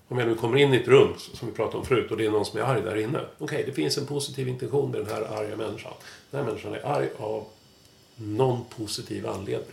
Om 0.08 0.18
jag 0.18 0.28
nu 0.28 0.34
kommer 0.34 0.56
in 0.56 0.74
i 0.74 0.76
ett 0.76 0.88
rum, 0.88 1.14
som 1.18 1.48
vi 1.48 1.54
pratade 1.54 1.78
om 1.78 1.84
förut, 1.84 2.10
och 2.10 2.16
det 2.16 2.26
är 2.26 2.30
någon 2.30 2.44
som 2.44 2.58
är 2.58 2.62
arg 2.64 2.82
där 2.82 2.96
inne. 2.96 3.20
Okej, 3.38 3.62
det 3.66 3.72
finns 3.72 3.98
en 3.98 4.06
positiv 4.06 4.48
intention 4.48 4.90
med 4.90 5.00
den 5.00 5.08
här 5.14 5.22
arga 5.22 5.56
människan. 5.56 5.92
Den 6.30 6.40
här 6.40 6.46
människan 6.46 6.74
är 6.74 6.86
arg 6.86 7.08
av 7.18 7.46
någon 8.16 8.64
positiv 8.64 9.26
anledning. 9.26 9.72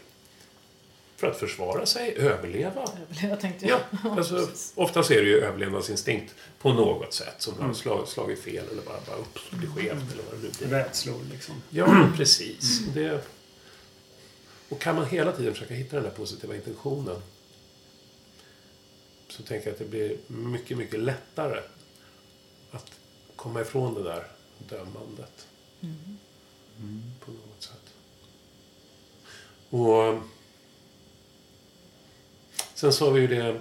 För 1.18 1.28
att 1.32 1.38
försvara 1.40 1.86
sig, 1.86 2.16
överleva. 2.18 2.86
Jag 3.22 3.40
tänkte 3.40 3.68
Ja, 3.68 3.80
jag. 4.04 4.18
alltså, 4.18 4.36
precis. 4.46 4.74
oftast 4.76 5.12
är 5.12 5.22
det 5.22 5.28
ju 5.30 5.40
överlevnadsinstinkt 5.42 6.36
på 6.60 6.74
något 6.74 7.14
sätt. 7.14 7.36
Som 7.38 7.60
har 7.60 7.74
slag, 7.74 8.08
slagit 8.08 8.40
fel 8.40 8.66
eller 8.72 8.82
bara, 8.82 9.00
bara 9.08 9.16
upp, 9.16 9.40
blir 9.52 9.70
skevt 9.70 10.12
eller 10.14 10.24
vad 10.32 10.42
det 10.42 10.48
nu 10.48 10.52
blir. 10.60 10.68
Rädslor 10.78 11.20
liksom. 11.32 11.56
Ja, 11.70 12.08
precis. 12.18 12.80
Det, 12.94 13.22
och 14.70 14.80
kan 14.82 14.96
man 14.96 15.06
hela 15.06 15.32
tiden 15.32 15.54
försöka 15.54 15.74
hitta 15.74 15.96
den 15.96 16.04
där 16.06 16.12
positiva 16.12 16.56
intentionen 16.56 17.22
så 19.30 19.44
tänker 19.44 19.68
jag 19.68 19.74
att 19.74 19.80
det 19.80 19.86
blir 19.86 20.18
mycket, 20.28 20.78
mycket 20.78 21.00
lättare 21.00 21.60
att 22.72 22.92
komma 23.36 23.62
ifrån 23.62 23.94
det 23.94 24.04
där 24.04 24.28
dömandet. 24.70 25.48
På 27.26 27.32
något 27.32 27.64
sätt. 27.64 27.94
Och 29.70 30.20
sen 32.76 32.94
sa 32.94 33.10
vi 33.10 33.22
ju 33.22 33.28
det 33.28 33.56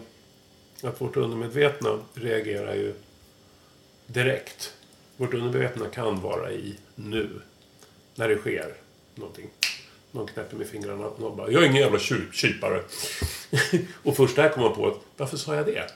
att 0.83 1.01
vårt 1.01 1.17
undermedvetna 1.17 1.99
reagerar 2.15 2.75
ju 2.75 2.95
direkt. 4.07 4.73
Vårt 5.17 5.35
undermedvetna 5.35 5.87
kan 5.87 6.21
vara 6.21 6.53
i 6.53 6.75
nu. 6.95 7.29
När 8.15 8.29
det 8.29 8.37
sker 8.37 8.75
någonting. 9.15 9.51
Någon 10.11 10.27
knäpper 10.27 10.57
med 10.57 10.67
fingrarna 10.67 11.07
och 11.07 11.21
någon 11.21 11.37
bara 11.37 11.51
Jag 11.51 11.63
är 11.63 11.67
ingen 11.67 11.83
jävla 11.83 11.99
kypare. 12.33 12.83
och 14.03 14.17
först 14.17 14.37
där 14.37 14.49
kommer 14.49 14.69
man 14.69 14.77
på 14.77 14.87
att 14.87 15.01
varför 15.17 15.37
sa 15.37 15.55
jag 15.55 15.67
det? 15.67 15.87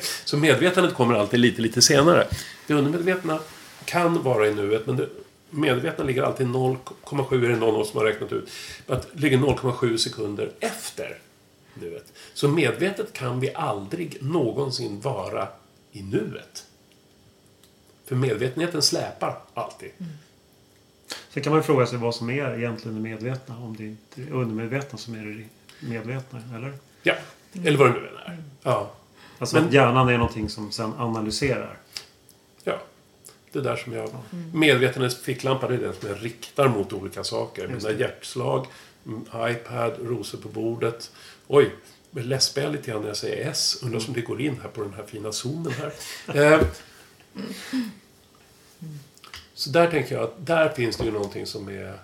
Så 0.24 0.36
medvetandet 0.36 0.94
kommer 0.94 1.14
alltid 1.14 1.40
lite, 1.40 1.62
lite 1.62 1.82
senare. 1.82 2.26
Det 2.66 2.74
undermedvetna 2.74 3.40
kan 3.84 4.22
vara 4.22 4.48
i 4.48 4.54
nuet 4.54 4.86
men 4.86 4.96
det 4.96 5.08
medvetna 5.50 6.04
ligger 6.04 6.22
alltid 6.22 6.46
0,7 6.46 7.44
är 7.44 7.48
det 7.48 7.56
någon 7.56 7.74
av 7.74 7.80
oss 7.80 7.90
som 7.90 7.98
har 7.98 8.04
räknat 8.04 8.32
ut. 8.32 8.50
Att 8.86 9.08
ligger 9.12 9.38
0,7 9.38 9.96
sekunder 9.96 10.52
efter 10.60 11.18
nuet. 11.80 12.12
Så 12.34 12.48
medvetet 12.48 13.12
kan 13.12 13.40
vi 13.40 13.54
aldrig 13.54 14.22
någonsin 14.22 15.00
vara 15.00 15.48
i 15.92 16.02
nuet. 16.02 16.64
För 18.04 18.16
medvetenheten 18.16 18.82
släpar 18.82 19.38
alltid. 19.54 19.90
Sen 21.30 21.42
kan 21.42 21.52
man 21.52 21.62
fråga 21.62 21.86
sig 21.86 21.98
vad 21.98 22.14
som 22.14 22.30
är 22.30 22.58
egentligen 22.58 22.96
det 22.96 23.02
medvetna. 23.10 23.56
Om 23.58 23.76
det 23.76 23.84
inte 23.84 24.22
är 24.22 24.32
undermedvetna 24.32 24.98
som 24.98 25.14
är 25.14 25.24
det 25.26 25.44
medvetna, 25.88 26.40
eller? 26.56 26.72
Ja, 27.02 27.14
eller 27.64 27.78
vad 27.78 27.88
det 27.88 27.92
nu 28.00 28.08
än 28.08 28.16
är. 28.32 28.42
Ja. 28.62 28.90
Alltså 29.38 29.56
Men- 29.56 29.66
att 29.66 29.72
hjärnan 29.72 30.08
är 30.08 30.18
någonting 30.18 30.48
som 30.48 30.72
sen 30.72 30.92
analyserar. 30.98 31.78
ja. 32.64 32.78
Det 33.52 33.60
där 33.60 33.76
som 33.76 33.92
jag... 33.92 34.10
Medvetenhets 34.54 35.16
ficklampa, 35.16 35.68
det 35.68 35.74
är 35.74 35.78
den 35.78 35.94
som 35.94 36.08
jag 36.08 36.24
riktar 36.24 36.68
mot 36.68 36.92
olika 36.92 37.24
saker. 37.24 37.68
Mina 37.68 37.90
hjärtslag, 37.90 38.66
mm, 39.06 39.20
iPad, 39.50 39.92
rosor 40.02 40.38
på 40.38 40.48
bordet. 40.48 41.10
Oj, 41.50 41.74
läspar 42.10 42.62
jag 42.62 42.72
lite 42.72 42.90
grann 42.90 43.00
när 43.00 43.08
jag 43.08 43.16
säger 43.16 43.50
S. 43.50 43.78
Undrar 43.82 44.08
om 44.08 44.14
det 44.14 44.20
går 44.20 44.40
in 44.40 44.60
här 44.62 44.68
på 44.68 44.82
den 44.82 44.94
här 44.94 45.06
fina 45.06 45.32
zonen. 45.32 45.72
här. 45.72 45.92
Eh, 46.54 46.66
så 49.54 49.70
där 49.70 49.90
tänker 49.90 50.14
jag 50.14 50.24
att 50.24 50.46
där 50.46 50.68
finns 50.68 50.96
det 50.96 51.04
ju 51.04 51.10
någonting 51.10 51.46
som 51.46 51.68
är 51.68 51.98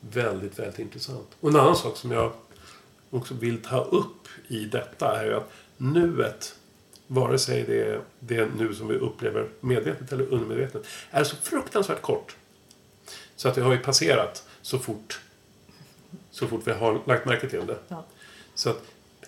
väldigt, 0.00 0.58
väldigt 0.58 0.78
intressant. 0.78 1.28
Och 1.40 1.50
en 1.50 1.56
annan 1.56 1.76
sak 1.76 1.96
som 1.96 2.12
jag 2.12 2.32
också 3.10 3.34
vill 3.34 3.62
ta 3.62 3.84
upp 3.84 4.28
i 4.48 4.64
detta 4.64 5.20
är 5.20 5.24
ju 5.24 5.34
att 5.34 5.52
nuet, 5.76 6.54
vare 7.06 7.38
sig 7.38 7.62
det 7.62 7.82
är 7.82 8.00
det 8.20 8.48
nu 8.58 8.74
som 8.74 8.88
vi 8.88 8.94
upplever 8.94 9.48
medvetet 9.60 10.12
eller 10.12 10.24
undermedvetet, 10.24 10.86
är 11.10 11.24
så 11.24 11.36
fruktansvärt 11.36 12.02
kort. 12.02 12.36
Så 13.36 13.48
att 13.48 13.54
det 13.54 13.62
har 13.62 13.72
ju 13.72 13.78
passerat 13.78 14.48
så 14.62 14.78
fort, 14.78 15.20
så 16.30 16.46
fort 16.46 16.62
vi 16.64 16.72
har 16.72 17.02
lagt 17.06 17.26
märke 17.26 17.48
till 17.48 17.66
det. 17.66 17.78
Ja. 17.88 18.04
Så 18.56 18.70
att 18.70 18.82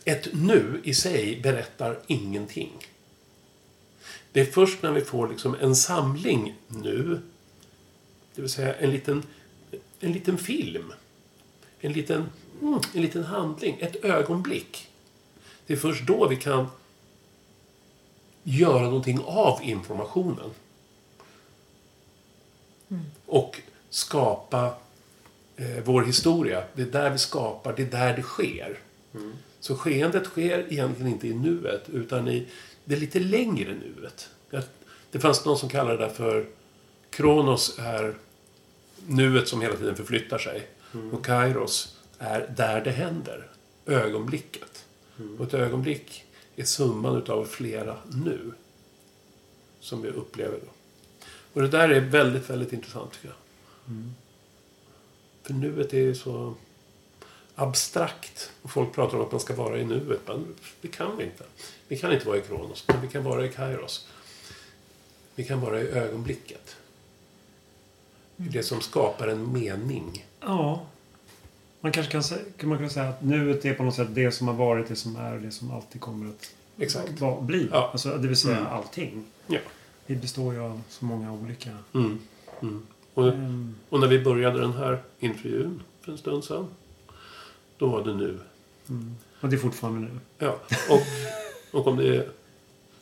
ett 0.04 0.28
nu 0.32 0.80
i 0.84 0.94
sig 0.94 1.40
berättar 1.40 2.00
ingenting. 2.06 2.72
Det 4.32 4.40
är 4.40 4.44
först 4.44 4.82
när 4.82 4.92
vi 4.92 5.00
får 5.00 5.28
liksom 5.28 5.56
en 5.60 5.76
samling 5.76 6.54
nu, 6.68 7.20
det 8.34 8.40
vill 8.42 8.50
säga 8.50 8.74
en 8.74 8.90
liten, 8.90 9.22
en 10.00 10.12
liten 10.12 10.38
film, 10.38 10.92
en 11.80 11.92
liten, 11.92 12.28
mm, 12.62 12.80
en 12.94 13.02
liten 13.02 13.24
handling, 13.24 13.76
ett 13.80 14.04
ögonblick. 14.04 14.88
Det 15.66 15.72
är 15.72 15.76
först 15.76 16.06
då 16.06 16.28
vi 16.28 16.36
kan 16.36 16.66
göra 18.42 18.82
någonting 18.82 19.20
av 19.24 19.60
informationen. 19.62 20.50
Och 23.26 23.60
skapa 23.90 24.74
eh, 25.56 25.82
vår 25.84 26.02
historia. 26.02 26.64
Det 26.74 26.82
är 26.82 26.86
där 26.86 27.10
vi 27.10 27.18
skapar, 27.18 27.72
det 27.76 27.82
är 27.82 27.90
där 27.90 28.16
det 28.16 28.22
sker. 28.22 28.78
Så 29.60 29.76
skeendet 29.76 30.26
sker 30.26 30.72
egentligen 30.72 31.12
inte 31.12 31.28
i 31.28 31.34
nuet, 31.34 31.88
utan 31.88 32.28
i 32.28 32.46
det 32.84 32.96
lite 32.96 33.20
längre 33.20 33.74
nuet. 33.74 34.30
Det 35.10 35.20
fanns 35.20 35.44
någon 35.44 35.58
som 35.58 35.68
kallade 35.68 36.04
det 36.04 36.10
för 36.10 36.46
Kronos 37.10 37.78
är 37.78 38.14
nuet 39.06 39.48
som 39.48 39.60
hela 39.60 39.76
tiden 39.76 39.96
förflyttar 39.96 40.38
sig. 40.38 40.66
Och 41.12 41.24
Kairos 41.24 41.98
är 42.18 42.54
där 42.56 42.84
det 42.84 42.90
händer. 42.90 43.50
Ögonblicket. 43.86 44.84
Och 45.38 45.46
ett 45.46 45.54
ögonblick 45.54 46.24
är 46.56 46.64
summan 46.64 47.16
utav 47.16 47.44
flera 47.44 47.96
nu. 48.10 48.52
Som 49.80 50.02
vi 50.02 50.08
upplever 50.08 50.58
då. 50.58 50.72
Och 51.52 51.62
det 51.62 51.68
där 51.68 51.88
är 51.88 52.00
väldigt, 52.00 52.50
väldigt 52.50 52.72
intressant 52.72 53.12
tycker 53.12 53.28
jag. 53.28 53.36
För 55.42 55.54
nuet 55.54 55.94
är 55.94 55.98
ju 55.98 56.14
så 56.14 56.54
abstrakt. 57.58 58.50
Och 58.62 58.70
folk 58.70 58.92
pratar 58.94 59.16
om 59.18 59.24
att 59.24 59.32
man 59.32 59.40
ska 59.40 59.54
vara 59.54 59.78
i 59.78 59.84
nuet. 59.84 60.20
Men 60.26 60.46
det 60.80 60.88
kan 60.88 61.16
vi 61.16 61.24
inte. 61.24 61.44
Vi 61.88 61.98
kan 61.98 62.12
inte 62.12 62.26
vara 62.26 62.36
i 62.36 62.40
Kronos, 62.40 62.84
men 62.88 63.00
vi 63.00 63.08
kan 63.08 63.24
vara 63.24 63.44
i 63.46 63.48
Kairos. 63.48 64.08
Vi 65.34 65.44
kan 65.44 65.60
vara 65.60 65.80
i 65.80 65.88
ögonblicket. 65.88 66.76
Det 68.36 68.62
som 68.62 68.80
skapar 68.80 69.28
en 69.28 69.52
mening. 69.52 70.26
Ja. 70.40 70.86
Man 71.80 71.92
kanske 71.92 72.12
kan, 72.12 72.20
sä- 72.20 72.52
kan 72.58 72.68
man 72.68 72.78
kunna 72.78 72.90
säga 72.90 73.08
att 73.08 73.22
nuet 73.22 73.64
är 73.64 73.74
på 73.74 73.82
något 73.82 73.94
sätt 73.94 74.08
det 74.10 74.32
som 74.32 74.48
har 74.48 74.54
varit, 74.54 74.88
det 74.88 74.96
som 74.96 75.16
är 75.16 75.34
och 75.34 75.40
det 75.42 75.50
som 75.50 75.70
alltid 75.70 76.00
kommer 76.00 76.28
att 76.30 76.54
Exakt. 76.78 77.20
va- 77.20 77.40
bli. 77.40 77.68
Ja. 77.72 77.88
Alltså, 77.92 78.16
det 78.18 78.28
vill 78.28 78.36
säga 78.36 78.56
Mm. 78.56 78.72
allting. 78.72 79.24
Ja. 79.46 79.58
Vi 80.06 80.16
består 80.16 80.54
ju 80.54 80.60
av 80.60 80.82
så 80.88 81.04
många 81.04 81.32
olika... 81.32 81.70
Mm. 81.94 82.18
Mm. 82.62 82.86
Och, 83.14 83.28
Ehm, 83.28 83.74
och 83.88 84.00
när 84.00 84.06
vi 84.08 84.24
började 84.24 84.60
den 84.60 84.72
här 84.72 85.02
intervjun 85.20 85.82
för 86.00 86.12
en 86.12 86.18
stund 86.18 86.44
sedan. 86.44 86.66
Då 87.78 87.86
var 87.88 88.04
det 88.04 88.14
nu. 88.14 88.38
mm. 88.88 89.14
Och 89.40 89.48
det 89.48 89.56
är 89.56 89.58
fortfarande 89.60 90.00
nu. 90.00 90.08
Ja. 90.38 90.58
Och, 90.90 91.00
och 91.80 91.86
om 91.86 91.96
det 91.96 92.16
är 92.16 92.28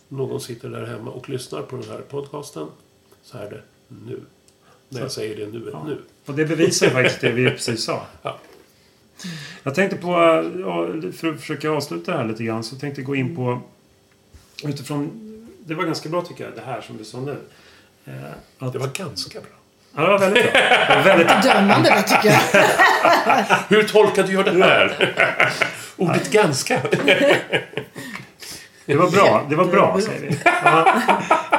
någon 0.08 0.40
sitter 0.40 0.68
där 0.70 0.86
hemma 0.86 1.10
och 1.10 1.28
lyssnar 1.28 1.62
på 1.62 1.76
den 1.76 1.90
här 1.90 1.98
podcasten. 1.98 2.66
Så 3.22 3.38
är 3.38 3.50
det 3.50 3.62
nu. 3.88 4.20
När 4.88 5.00
jag 5.00 5.10
Så- 5.10 5.14
säger 5.20 5.36
det 5.36 5.46
nu, 5.52 5.68
Ja. 5.72 5.84
nu. 5.86 5.98
Och 6.26 6.34
det 6.34 6.44
bevisar 6.44 6.88
faktiskt 6.90 7.20
det 7.20 7.32
vi 7.32 7.50
precis 7.50 7.84
sa. 7.84 8.06
Ja. 8.22 8.38
Jag 9.62 9.74
tänkte 9.74 9.96
på, 9.96 10.06
för 11.12 11.28
att 11.32 11.40
försöka 11.40 11.70
avsluta 11.70 12.12
det 12.12 12.18
här 12.18 12.28
lite 12.28 12.44
grann, 12.44 12.64
så 12.64 12.76
tänkte 12.76 13.00
jag 13.00 13.06
gå 13.06 13.16
in 13.16 13.36
på 13.36 13.60
utifrån, 14.64 15.10
det 15.64 15.74
var 15.74 15.84
ganska 15.84 16.08
bra 16.08 16.22
tycker 16.22 16.44
jag, 16.44 16.54
det 16.54 16.60
här 16.60 16.80
som 16.80 16.96
du 16.96 17.04
sa 17.04 17.20
nu. 17.20 17.36
Eh, 18.04 18.14
Att, 18.58 18.72
Det 18.72 18.78
var 18.78 18.88
ganska 18.94 19.40
bra. 19.40 19.50
Ja, 19.96 20.02
det 20.02 20.08
var 20.08 20.18
väldigt 20.18 20.52
bra. 20.52 20.60
Det 20.88 20.96
var 20.96 21.02
väldigt, 21.02 21.42
Dömande 21.42 21.90
det 21.90 22.02
tycker 22.02 22.28
jag. 22.28 22.64
Hur 23.68 23.82
tolkade 23.82 24.32
jag 24.32 24.44
det 24.44 24.64
här? 24.64 25.14
Ordet 25.96 26.30
ganska. 26.30 26.80
det 28.86 28.94
var 28.94 29.10
bra, 29.10 29.46
det 29.48 29.56
var 29.56 29.64
bra 29.64 30.00
säger 30.00 30.20
vi. 30.20 30.38
Ja. 30.44 31.02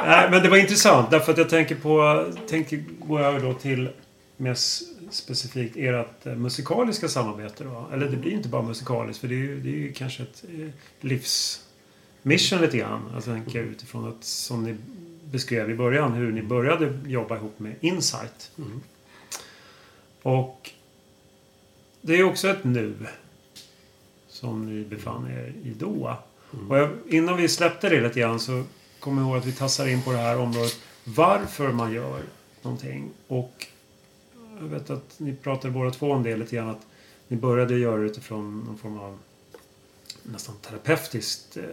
Nej, 0.06 0.30
men 0.30 0.42
det 0.42 0.48
var 0.48 0.56
intressant 0.56 1.10
därför 1.10 1.32
att 1.32 1.38
jag 1.38 1.48
tänker 1.48 1.74
på, 1.74 2.24
tänker 2.48 2.84
gå 2.98 3.18
över 3.18 3.40
då 3.40 3.52
till 3.54 3.88
mer 4.36 4.54
specifikt 5.10 5.76
ert 5.76 6.26
eh, 6.26 6.34
musikaliska 6.34 7.08
samarbete 7.08 7.64
då. 7.64 7.88
Eller 7.92 8.08
det 8.08 8.16
blir 8.16 8.30
ju 8.30 8.36
inte 8.36 8.48
bara 8.48 8.62
musikaliskt 8.62 9.20
för 9.20 9.28
det 9.28 9.34
är 9.34 9.36
ju, 9.36 9.60
det 9.60 9.68
är 9.68 9.72
ju 9.72 9.92
kanske 9.92 10.22
ett 10.22 10.44
eh, 10.44 10.68
livsmission 11.00 12.60
lite 12.60 12.78
grann. 12.78 13.10
Jag 13.14 13.24
tänker 13.24 13.58
utifrån 13.58 14.08
att 14.08 14.24
som 14.24 14.64
ni 14.64 14.76
beskrev 15.30 15.70
i 15.70 15.74
början 15.74 16.12
hur 16.12 16.32
ni 16.32 16.42
började 16.42 16.98
jobba 17.06 17.36
ihop 17.36 17.58
med 17.58 17.74
Insight. 17.80 18.50
Mm. 18.58 18.80
Och 20.22 20.70
det 22.00 22.14
är 22.14 22.24
också 22.24 22.48
ett 22.48 22.64
nu 22.64 22.94
som 24.28 24.66
ni 24.66 24.84
befann 24.84 25.30
er 25.30 25.52
i 25.62 25.70
då. 25.70 26.16
Och 26.68 26.78
jag, 26.78 26.90
innan 27.08 27.36
vi 27.36 27.48
släppte 27.48 27.88
det 27.88 28.00
lite 28.00 28.20
grann 28.20 28.40
så 28.40 28.64
kommer 29.00 29.22
jag 29.22 29.28
ihåg 29.28 29.38
att 29.38 29.46
vi 29.46 29.52
tassar 29.52 29.86
in 29.86 30.02
på 30.02 30.12
det 30.12 30.18
här 30.18 30.38
området 30.38 30.80
varför 31.04 31.72
man 31.72 31.92
gör 31.92 32.22
någonting. 32.62 33.10
Och 33.26 33.66
jag 34.60 34.68
vet 34.68 34.90
att 34.90 35.14
ni 35.20 35.36
pratade 35.36 35.74
båda 35.74 35.90
två 35.90 36.10
om 36.10 36.22
det 36.22 36.36
lite 36.36 36.56
grann 36.56 36.68
att 36.68 36.86
ni 37.28 37.36
började 37.36 37.78
göra 37.78 37.96
det 37.96 38.06
utifrån 38.06 38.60
någon 38.66 38.78
form 38.78 38.98
av 38.98 39.18
nästan 40.22 40.54
terapeutiskt 40.56 41.56
eh, 41.56 41.64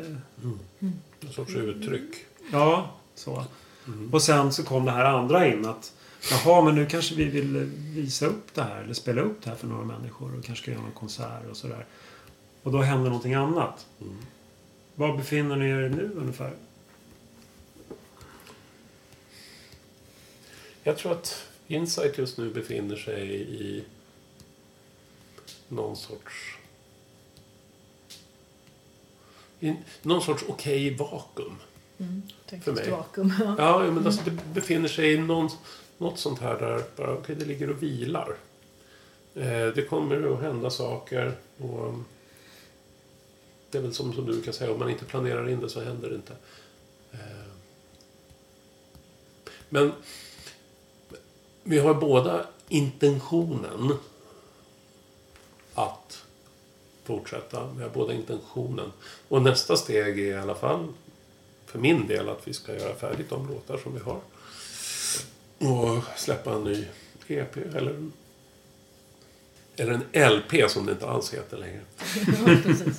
En 1.19 1.31
sorts 1.31 1.55
uttryck. 1.55 2.15
Ja, 2.51 2.95
så. 3.15 3.45
Och 4.11 4.21
sen 4.21 4.53
så 4.53 4.63
kom 4.63 4.85
det 4.85 4.91
här 4.91 5.05
andra 5.05 5.47
in 5.47 5.65
att 5.65 5.93
Jaha, 6.31 6.61
men 6.61 6.75
nu 6.75 6.85
kanske 6.85 7.15
vi 7.15 7.25
vill 7.25 7.55
eh, 7.55 7.61
visa 7.95 8.25
upp 8.25 8.53
det 8.53 8.63
här 8.63 8.81
eller 8.81 8.93
spela 8.93 9.21
upp 9.21 9.43
det 9.43 9.49
här 9.49 9.57
för 9.57 9.67
några 9.67 9.83
människor 9.83 10.37
och 10.37 10.45
kanske 10.45 10.63
ska 10.63 10.71
göra 10.71 10.81
någon 10.81 10.91
konsert 10.91 11.49
och 11.49 11.57
sådär. 11.57 11.85
Och 12.63 12.71
då 12.71 12.81
händer 12.81 13.05
någonting 13.05 13.33
annat. 13.33 13.85
Var 14.95 15.17
befinner 15.17 15.55
ni 15.55 15.69
er 15.69 15.89
nu 15.89 16.11
ungefär? 16.15 16.53
Jag 20.83 20.97
tror 20.97 21.11
att 21.11 21.47
Insight 21.67 22.17
just 22.17 22.37
nu 22.37 22.53
befinner 22.53 22.95
sig 22.95 23.41
i 23.41 23.83
någon 25.67 25.95
sorts... 25.95 26.57
I 29.59 29.75
någon 30.01 30.21
sorts 30.21 30.43
okej 30.47 30.95
vakuum. 30.95 31.55
Tänk 32.49 32.63
För 32.63 32.71
mig. 32.71 32.89
vakuum. 32.89 33.33
Ja. 33.57 33.91
Men 33.91 34.05
alltså 34.05 34.21
det 34.25 34.53
befinner 34.53 34.87
sig 34.87 35.13
i 35.13 35.17
någon, 35.17 35.49
något 35.97 36.19
sånt 36.19 36.39
här 36.39 36.59
där 36.59 36.83
bara, 36.95 37.13
okej, 37.13 37.35
det 37.35 37.45
ligger 37.45 37.69
och 37.69 37.83
vilar. 37.83 38.35
Eh, 39.35 39.67
det 39.75 39.89
kommer 39.89 40.33
att 40.33 40.41
hända 40.41 40.69
saker 40.69 41.33
och 41.57 41.87
um, 41.87 42.05
det 43.71 43.77
är 43.77 43.81
väl 43.81 43.93
som, 43.93 44.13
som 44.13 44.25
du 44.25 44.41
kan 44.41 44.53
säga, 44.53 44.71
om 44.71 44.79
man 44.79 44.89
inte 44.89 45.05
planerar 45.05 45.49
in 45.49 45.59
det 45.59 45.69
så 45.69 45.81
händer 45.81 46.09
det 46.09 46.15
inte. 46.15 46.33
Eh, 47.11 47.19
men 49.69 49.91
vi 51.63 51.79
har 51.79 51.93
båda 51.93 52.45
intentionen 52.69 53.97
att 55.73 56.25
fortsätta. 57.03 57.69
Vi 57.77 57.83
har 57.83 57.89
båda 57.89 58.13
intentionen. 58.13 58.91
Och 59.27 59.41
nästa 59.41 59.77
steg 59.77 60.19
är 60.19 60.23
i 60.23 60.33
alla 60.33 60.55
fall 60.55 60.87
för 61.65 61.79
min 61.79 62.07
del 62.07 62.29
att 62.29 62.47
vi 62.47 62.53
ska 62.53 62.75
göra 62.75 62.95
färdigt 62.95 63.29
de 63.29 63.47
låtar 63.47 63.77
som 63.77 63.93
vi 63.93 63.99
har. 63.99 64.19
Och 65.57 66.03
släppa 66.17 66.53
en 66.53 66.63
ny 66.63 66.85
EP 67.27 67.57
eller, 67.57 68.09
eller 69.75 69.99
en 70.11 70.31
LP 70.31 70.71
som 70.71 70.85
det 70.85 70.91
inte 70.91 71.07
alls 71.07 71.33
heter 71.33 71.57
längre. 71.57 71.81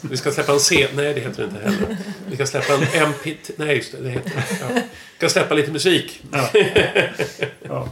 Vi 0.11 0.17
ska 0.17 0.33
släppa 0.33 0.53
en 0.53 0.61
C... 0.61 0.89
Nej, 0.95 1.15
det 1.15 1.21
heter 1.21 1.43
det 1.43 1.49
inte 1.49 1.71
heller. 1.71 1.97
Vi 2.29 2.35
ska 2.35 2.47
släppa 2.47 2.75
en 2.75 2.83
MP... 2.83 3.37
Nej, 3.57 3.77
just 3.77 3.93
det. 3.93 4.03
det 4.03 4.11
heter 4.11 4.31
det. 4.31 4.59
Ja. 4.61 4.69
Vi 4.75 5.17
ska 5.17 5.29
släppa 5.29 5.55
lite 5.55 5.73
musik. 5.73 6.23
Ja. 6.33 6.51
ja. 7.63 7.89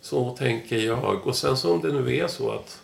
Så 0.00 0.36
tänker 0.36 0.78
jag. 0.78 1.26
Och 1.26 1.36
sen 1.36 1.56
så 1.56 1.72
om 1.74 1.80
det 1.80 1.92
nu 1.92 2.16
är 2.16 2.28
så 2.28 2.50
att, 2.50 2.82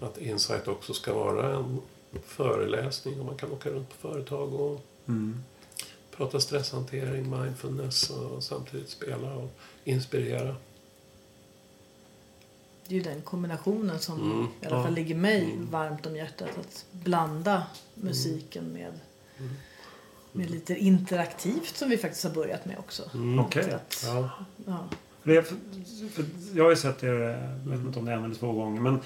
att 0.00 0.18
Insight 0.18 0.68
också 0.68 0.94
ska 0.94 1.14
vara 1.14 1.56
en 1.56 1.80
föreläsning 2.26 3.20
och 3.20 3.26
man 3.26 3.36
kan 3.36 3.52
åka 3.52 3.68
runt 3.70 3.88
på 3.88 4.08
företag 4.08 4.54
och 4.54 4.80
Mm. 5.08 5.42
prata 6.16 6.40
stresshantering, 6.40 7.30
mindfulness 7.30 8.10
och 8.10 8.42
samtidigt 8.44 8.88
spela 8.88 9.34
och 9.34 9.50
inspirera. 9.84 10.56
Det 12.86 12.94
är 12.94 12.98
ju 12.98 13.02
den 13.04 13.22
kombinationen 13.22 13.98
som 13.98 14.20
Mm, 14.32 14.46
i 14.62 14.66
alla 14.66 14.76
ja. 14.76 14.82
fall 14.84 14.94
ligger 14.94 15.14
mig 15.14 15.44
Mm. 15.52 15.70
varmt 15.70 16.06
om 16.06 16.16
hjärtat. 16.16 16.48
Att 16.60 16.84
blanda 16.92 17.66
musiken 17.94 18.64
med, 18.72 18.92
Mm. 19.38 19.52
med 20.32 20.50
lite 20.50 20.74
interaktivt 20.74 21.76
som 21.76 21.90
vi 21.90 21.98
faktiskt 21.98 22.24
har 22.24 22.30
börjat 22.30 22.64
med 22.66 22.78
också. 22.78 23.10
Mm. 23.14 23.38
Att, 23.38 23.56
Ja. 24.04 24.30
ja. 24.66 24.88
Jag 26.54 26.64
har 26.64 26.70
ju 26.70 26.76
sett 26.76 27.02
er, 27.02 27.12
jag 27.64 27.70
vet 27.76 27.80
inte 27.86 27.98
om 27.98 28.04
det 28.04 28.12
är 28.12 28.16
en 28.16 28.24
eller 28.24 28.34
två 28.34 28.52
gånger, 28.52 28.80
men 28.80 29.00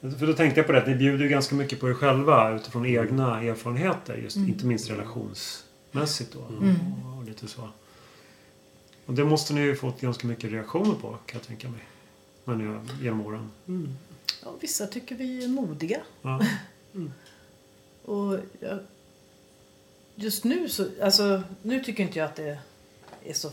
för 0.00 0.26
då 0.26 0.32
tänkte 0.32 0.60
jag 0.60 0.66
på 0.66 0.72
det 0.72 0.78
att 0.78 0.86
ni 0.86 0.94
bjuder 0.94 1.24
ju 1.24 1.30
ganska 1.30 1.54
mycket 1.54 1.80
på 1.80 1.90
er 1.90 1.94
själva 1.94 2.50
utifrån 2.56 2.86
egna 2.86 3.42
erfarenheter. 3.42 4.16
Just, 4.16 4.36
Mm. 4.36 4.48
Inte 4.48 4.66
minst 4.66 4.90
relationsmässigt 4.90 6.32
då. 6.32 6.56
Mm. 6.56 6.76
Och, 7.06 7.18
och 7.18 7.24
lite 7.24 7.48
så. 7.48 7.68
Och 9.06 9.14
det 9.14 9.24
måste 9.24 9.54
ni 9.54 9.60
ju 9.60 9.76
fått 9.76 10.00
ganska 10.00 10.26
mycket 10.26 10.50
reaktioner 10.52 10.94
på 10.94 11.08
kan 11.26 11.38
jag 11.38 11.42
tänka 11.42 11.68
mig. 11.68 11.80
När 12.44 12.54
ni 12.56 12.66
har, 12.66 12.80
genom 13.02 13.26
åren. 13.26 13.50
Mm. 13.68 13.94
Ja, 14.44 14.54
vissa 14.60 14.86
tycker 14.86 15.14
vi 15.14 15.44
är 15.44 15.48
modiga. 15.48 16.00
Ja. 16.22 16.40
Och 18.04 18.38
jag, 18.60 18.78
just 20.14 20.44
nu 20.44 20.68
så, 20.68 20.86
alltså 21.02 21.42
nu 21.62 21.84
tycker 21.84 22.02
inte 22.02 22.18
jag 22.18 22.26
att 22.26 22.36
det 22.36 22.58
är 23.24 23.32
så, 23.32 23.50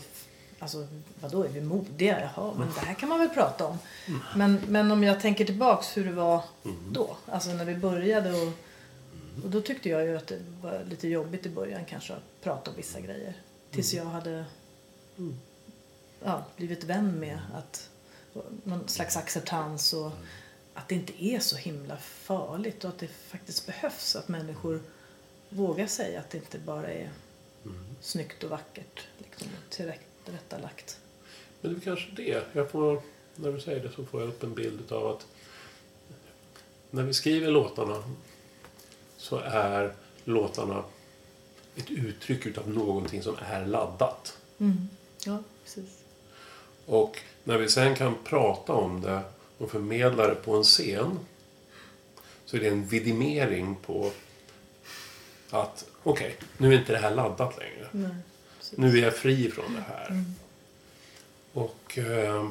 alltså 0.58 0.86
vadå 1.20 1.42
är 1.42 1.48
vi 1.48 1.60
modiga? 1.60 2.20
Jaha, 2.20 2.54
men 2.58 2.68
det 2.74 2.80
här 2.80 2.94
kan 2.94 3.08
man 3.08 3.18
väl 3.18 3.28
prata 3.28 3.66
om. 3.66 3.78
Men, 4.36 4.60
men 4.68 4.90
om 4.90 5.02
jag 5.02 5.20
tänker 5.20 5.44
tillbaks 5.44 5.96
hur 5.96 6.04
det 6.04 6.12
var 6.12 6.42
då, 6.90 7.16
alltså 7.26 7.50
när 7.50 7.64
vi 7.64 7.74
började 7.74 8.32
och, 8.32 8.52
och 9.44 9.50
då 9.50 9.60
tyckte 9.60 9.88
jag 9.88 10.04
ju 10.04 10.16
att 10.16 10.26
det 10.26 10.38
var 10.62 10.84
lite 10.84 11.08
jobbigt 11.08 11.46
i 11.46 11.48
början 11.48 11.84
kanske 11.84 12.12
att 12.12 12.42
prata 12.42 12.70
om 12.70 12.76
vissa 12.76 13.00
grejer. 13.00 13.34
Tills 13.70 13.94
jag 13.94 14.04
hade 14.04 14.44
ja, 16.24 16.44
blivit 16.56 16.84
vän 16.84 17.20
med 17.20 17.38
att 17.54 17.90
någon 18.64 18.88
slags 18.88 19.16
acceptans 19.16 19.92
och 19.92 20.10
att 20.74 20.88
det 20.88 20.94
inte 20.94 21.24
är 21.24 21.40
så 21.40 21.56
himla 21.56 21.96
farligt 21.96 22.84
och 22.84 22.90
att 22.90 22.98
det 22.98 23.08
faktiskt 23.08 23.66
behövs 23.66 24.16
att 24.16 24.28
människor 24.28 24.82
vågar 25.48 25.86
säga 25.86 26.20
att 26.20 26.30
det 26.30 26.38
inte 26.38 26.58
bara 26.58 26.92
är 26.92 27.10
snyggt 28.00 28.44
och 28.44 28.50
vackert 28.50 29.06
liksom, 29.18 29.48
tillrättalagt. 30.26 31.00
Men 31.60 31.74
det 31.74 31.78
är 31.78 31.80
kanske 31.80 32.10
det. 32.16 32.44
Jag 32.52 32.70
får, 32.70 33.02
när 33.34 33.52
du 33.52 33.60
säger 33.60 33.82
det 33.82 33.90
så 33.92 34.04
får 34.04 34.20
jag 34.20 34.28
upp 34.28 34.42
en 34.42 34.54
bild 34.54 34.92
av 34.92 35.06
att 35.06 35.26
när 36.90 37.02
vi 37.02 37.14
skriver 37.14 37.50
låtarna 37.50 38.02
så 39.16 39.38
är 39.38 39.94
låtarna 40.24 40.84
ett 41.76 41.90
uttryck 41.90 42.46
utav 42.46 42.68
någonting 42.68 43.22
som 43.22 43.36
är 43.38 43.66
laddat. 43.66 44.38
Mm. 44.58 44.88
Ja, 45.24 45.42
precis. 45.64 45.98
Och 46.86 47.18
när 47.44 47.58
vi 47.58 47.68
sen 47.68 47.94
kan 47.94 48.14
prata 48.24 48.72
om 48.72 49.00
det 49.00 49.22
och 49.58 49.70
förmedla 49.70 50.26
det 50.26 50.34
på 50.34 50.56
en 50.56 50.62
scen 50.62 51.18
så 52.44 52.56
är 52.56 52.60
det 52.60 52.68
en 52.68 52.86
vidimering 52.86 53.76
på 53.76 54.10
att 55.50 55.86
okej, 56.02 56.36
nu 56.56 56.74
är 56.74 56.78
inte 56.78 56.92
det 56.92 56.98
här 56.98 57.14
laddat 57.14 57.58
längre. 57.58 57.88
Nej, 57.92 58.14
precis. 58.70 58.78
Nu 58.78 58.98
är 58.98 59.02
jag 59.02 59.16
fri 59.16 59.50
från 59.50 59.74
det 59.74 59.84
här. 59.88 60.10
Mm. 60.10 60.24
Och, 61.52 61.98
eh, 61.98 62.48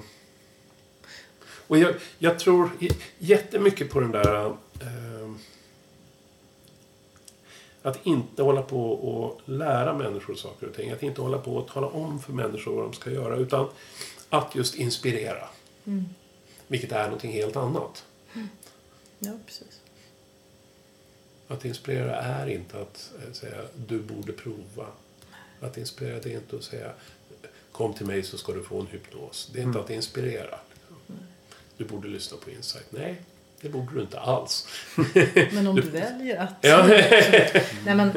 och 1.67 1.77
jag, 1.77 1.95
jag 2.17 2.39
tror 2.39 2.69
jättemycket 3.17 3.89
på 3.89 3.99
den 3.99 4.11
där... 4.11 4.45
Eh, 4.45 5.31
att 7.81 8.05
inte 8.05 8.43
hålla 8.43 8.61
på 8.61 8.91
och 8.91 9.41
lära 9.45 9.93
människor 9.93 10.35
saker 10.35 10.67
och 10.67 10.75
ting. 10.75 10.91
Att 10.91 11.03
inte 11.03 11.21
hålla 11.21 11.37
på 11.37 11.55
och 11.55 11.67
tala 11.67 11.87
om 11.87 12.21
för 12.21 12.33
människor 12.33 12.75
vad 12.75 12.85
de 12.85 12.93
ska 12.93 13.11
göra. 13.11 13.35
Utan 13.35 13.67
att 14.29 14.55
just 14.55 14.75
inspirera. 14.75 15.49
Mm. 15.85 16.05
Vilket 16.67 16.91
är 16.91 17.03
någonting 17.03 17.31
helt 17.31 17.55
annat. 17.55 18.05
Ja, 19.19 19.31
precis. 19.45 19.81
Att 21.47 21.65
inspirera 21.65 22.15
är 22.15 22.47
inte 22.47 22.81
att 22.81 23.11
eh, 23.23 23.33
säga 23.33 23.61
du 23.75 23.99
borde 23.99 24.33
prova. 24.33 24.87
Att 25.65 25.77
inspirera 25.77 26.19
det 26.19 26.31
är 26.33 26.37
inte 26.37 26.55
att 26.55 26.63
säga 26.63 26.91
kom 27.71 27.93
till 27.93 28.05
mig 28.05 28.23
så 28.23 28.37
ska 28.37 28.51
du 28.53 28.63
få 28.63 28.79
en 28.79 28.87
hypnos. 28.87 29.49
Det 29.53 29.59
är 29.59 29.63
inte 29.63 29.79
att 29.79 29.89
inspirera. 29.89 30.59
Du 31.77 31.85
borde 31.85 32.07
lyssna 32.07 32.37
på 32.37 32.49
Insight. 32.49 32.85
Nej, 32.89 33.21
det 33.61 33.69
borde 33.69 33.93
du 33.95 34.01
inte 34.01 34.19
alls. 34.19 34.67
Men 35.51 35.67
om 35.67 35.75
du 35.75 35.81
väljer 35.81 36.37
att... 36.41 36.53
Ja. 36.61 36.87
Nej, 37.85 37.95
men, 37.95 38.11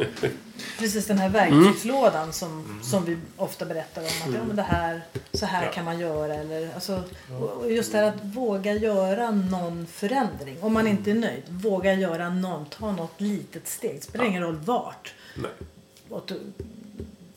precis 0.79 1.07
den 1.07 1.19
här 1.19 1.29
verktygslådan 1.29 2.33
som, 2.33 2.81
som 2.85 3.05
vi 3.05 3.19
ofta 3.37 3.65
berättar 3.65 4.01
om. 4.03 4.07
Att 4.07 4.35
ja, 4.35 4.45
men 4.47 4.57
det 4.57 4.63
här, 4.63 5.01
så 5.33 5.47
här 5.47 5.65
Ja. 5.65 5.73
kan 5.73 5.85
man 5.85 5.99
göra. 5.99 6.35
Eller, 6.35 6.75
alltså, 6.75 7.03
och- 7.41 7.73
just 7.73 7.93
det 7.93 7.99
här 7.99 8.05
att 8.09 8.25
våga 8.25 8.73
göra 8.73 9.31
någon 9.31 9.87
förändring. 9.87 10.57
Om 10.61 10.73
man 10.73 10.87
inte 10.87 11.11
är 11.11 11.15
nöjd. 11.15 11.43
Våga 11.49 11.95
göra 11.95 12.29
någon, 12.31 12.67
ta 12.67 12.93
något 12.93 13.21
litet 13.21 13.69
steg. 13.69 13.95
Det 13.97 14.03
spelar 14.03 14.25
ingen 14.25 14.43
roll 14.43 14.57
vart. 14.57 15.15
Nej. 15.35 15.51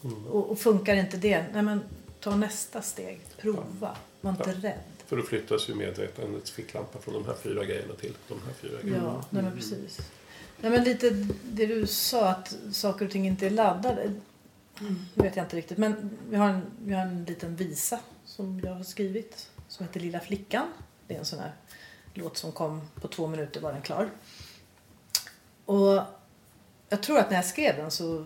Och, 0.01 0.35
och, 0.35 0.49
och 0.49 0.59
funkar 0.59 0.95
inte 0.95 1.17
det, 1.17 1.45
nej 1.53 1.61
men 1.61 1.81
ta 2.19 2.35
nästa 2.35 2.81
steg. 2.81 3.19
Prova. 3.37 3.97
Var 4.21 4.31
inte 4.31 4.53
rädd. 4.53 4.79
För 5.05 5.17
då 5.17 5.23
flyttas 5.23 5.69
ju 5.69 5.75
medvetandets 5.75 6.51
ficklampa 6.51 6.99
från 6.99 7.13
de 7.13 7.25
här 7.25 7.35
fyra 7.43 7.65
grejerna 7.65 7.93
till 7.93 8.13
de 8.27 8.39
här 8.45 8.53
fyra 8.53 8.81
grejerna. 8.81 9.03
Ja, 9.03 9.25
nej 9.29 9.43
men 9.43 9.55
precis. 9.55 9.97
Nej 10.61 10.71
men 10.71 10.83
lite 10.83 11.09
det 11.43 11.65
du 11.65 11.87
sa 11.87 12.29
att 12.29 12.55
saker 12.71 13.05
och 13.05 13.11
ting 13.11 13.27
inte 13.27 13.45
är 13.45 13.49
laddade. 13.49 14.13
Det 15.13 15.23
vet 15.23 15.35
jag 15.35 15.45
inte 15.45 15.55
riktigt. 15.55 15.77
Men 15.77 16.17
vi 16.29 16.35
har, 16.35 16.49
en, 16.49 16.61
vi 16.85 16.93
har 16.93 17.01
en 17.01 17.25
liten 17.25 17.55
visa 17.55 17.99
som 18.25 18.61
jag 18.63 18.73
har 18.73 18.83
skrivit. 18.83 19.49
Som 19.67 19.85
heter 19.85 19.99
Lilla 19.99 20.19
flickan. 20.19 20.67
Det 21.07 21.13
är 21.13 21.19
en 21.19 21.25
sån 21.25 21.39
här 21.39 21.51
låt 22.13 22.37
som 22.37 22.51
kom 22.51 22.81
på 23.01 23.07
två 23.07 23.27
minuter 23.27 23.61
var 23.61 23.73
den 23.73 23.81
klar. 23.81 24.09
Och 25.65 26.01
jag 26.89 27.03
tror 27.03 27.19
att 27.19 27.29
när 27.29 27.37
jag 27.37 27.45
skrev 27.45 27.77
den 27.77 27.91
så 27.91 28.25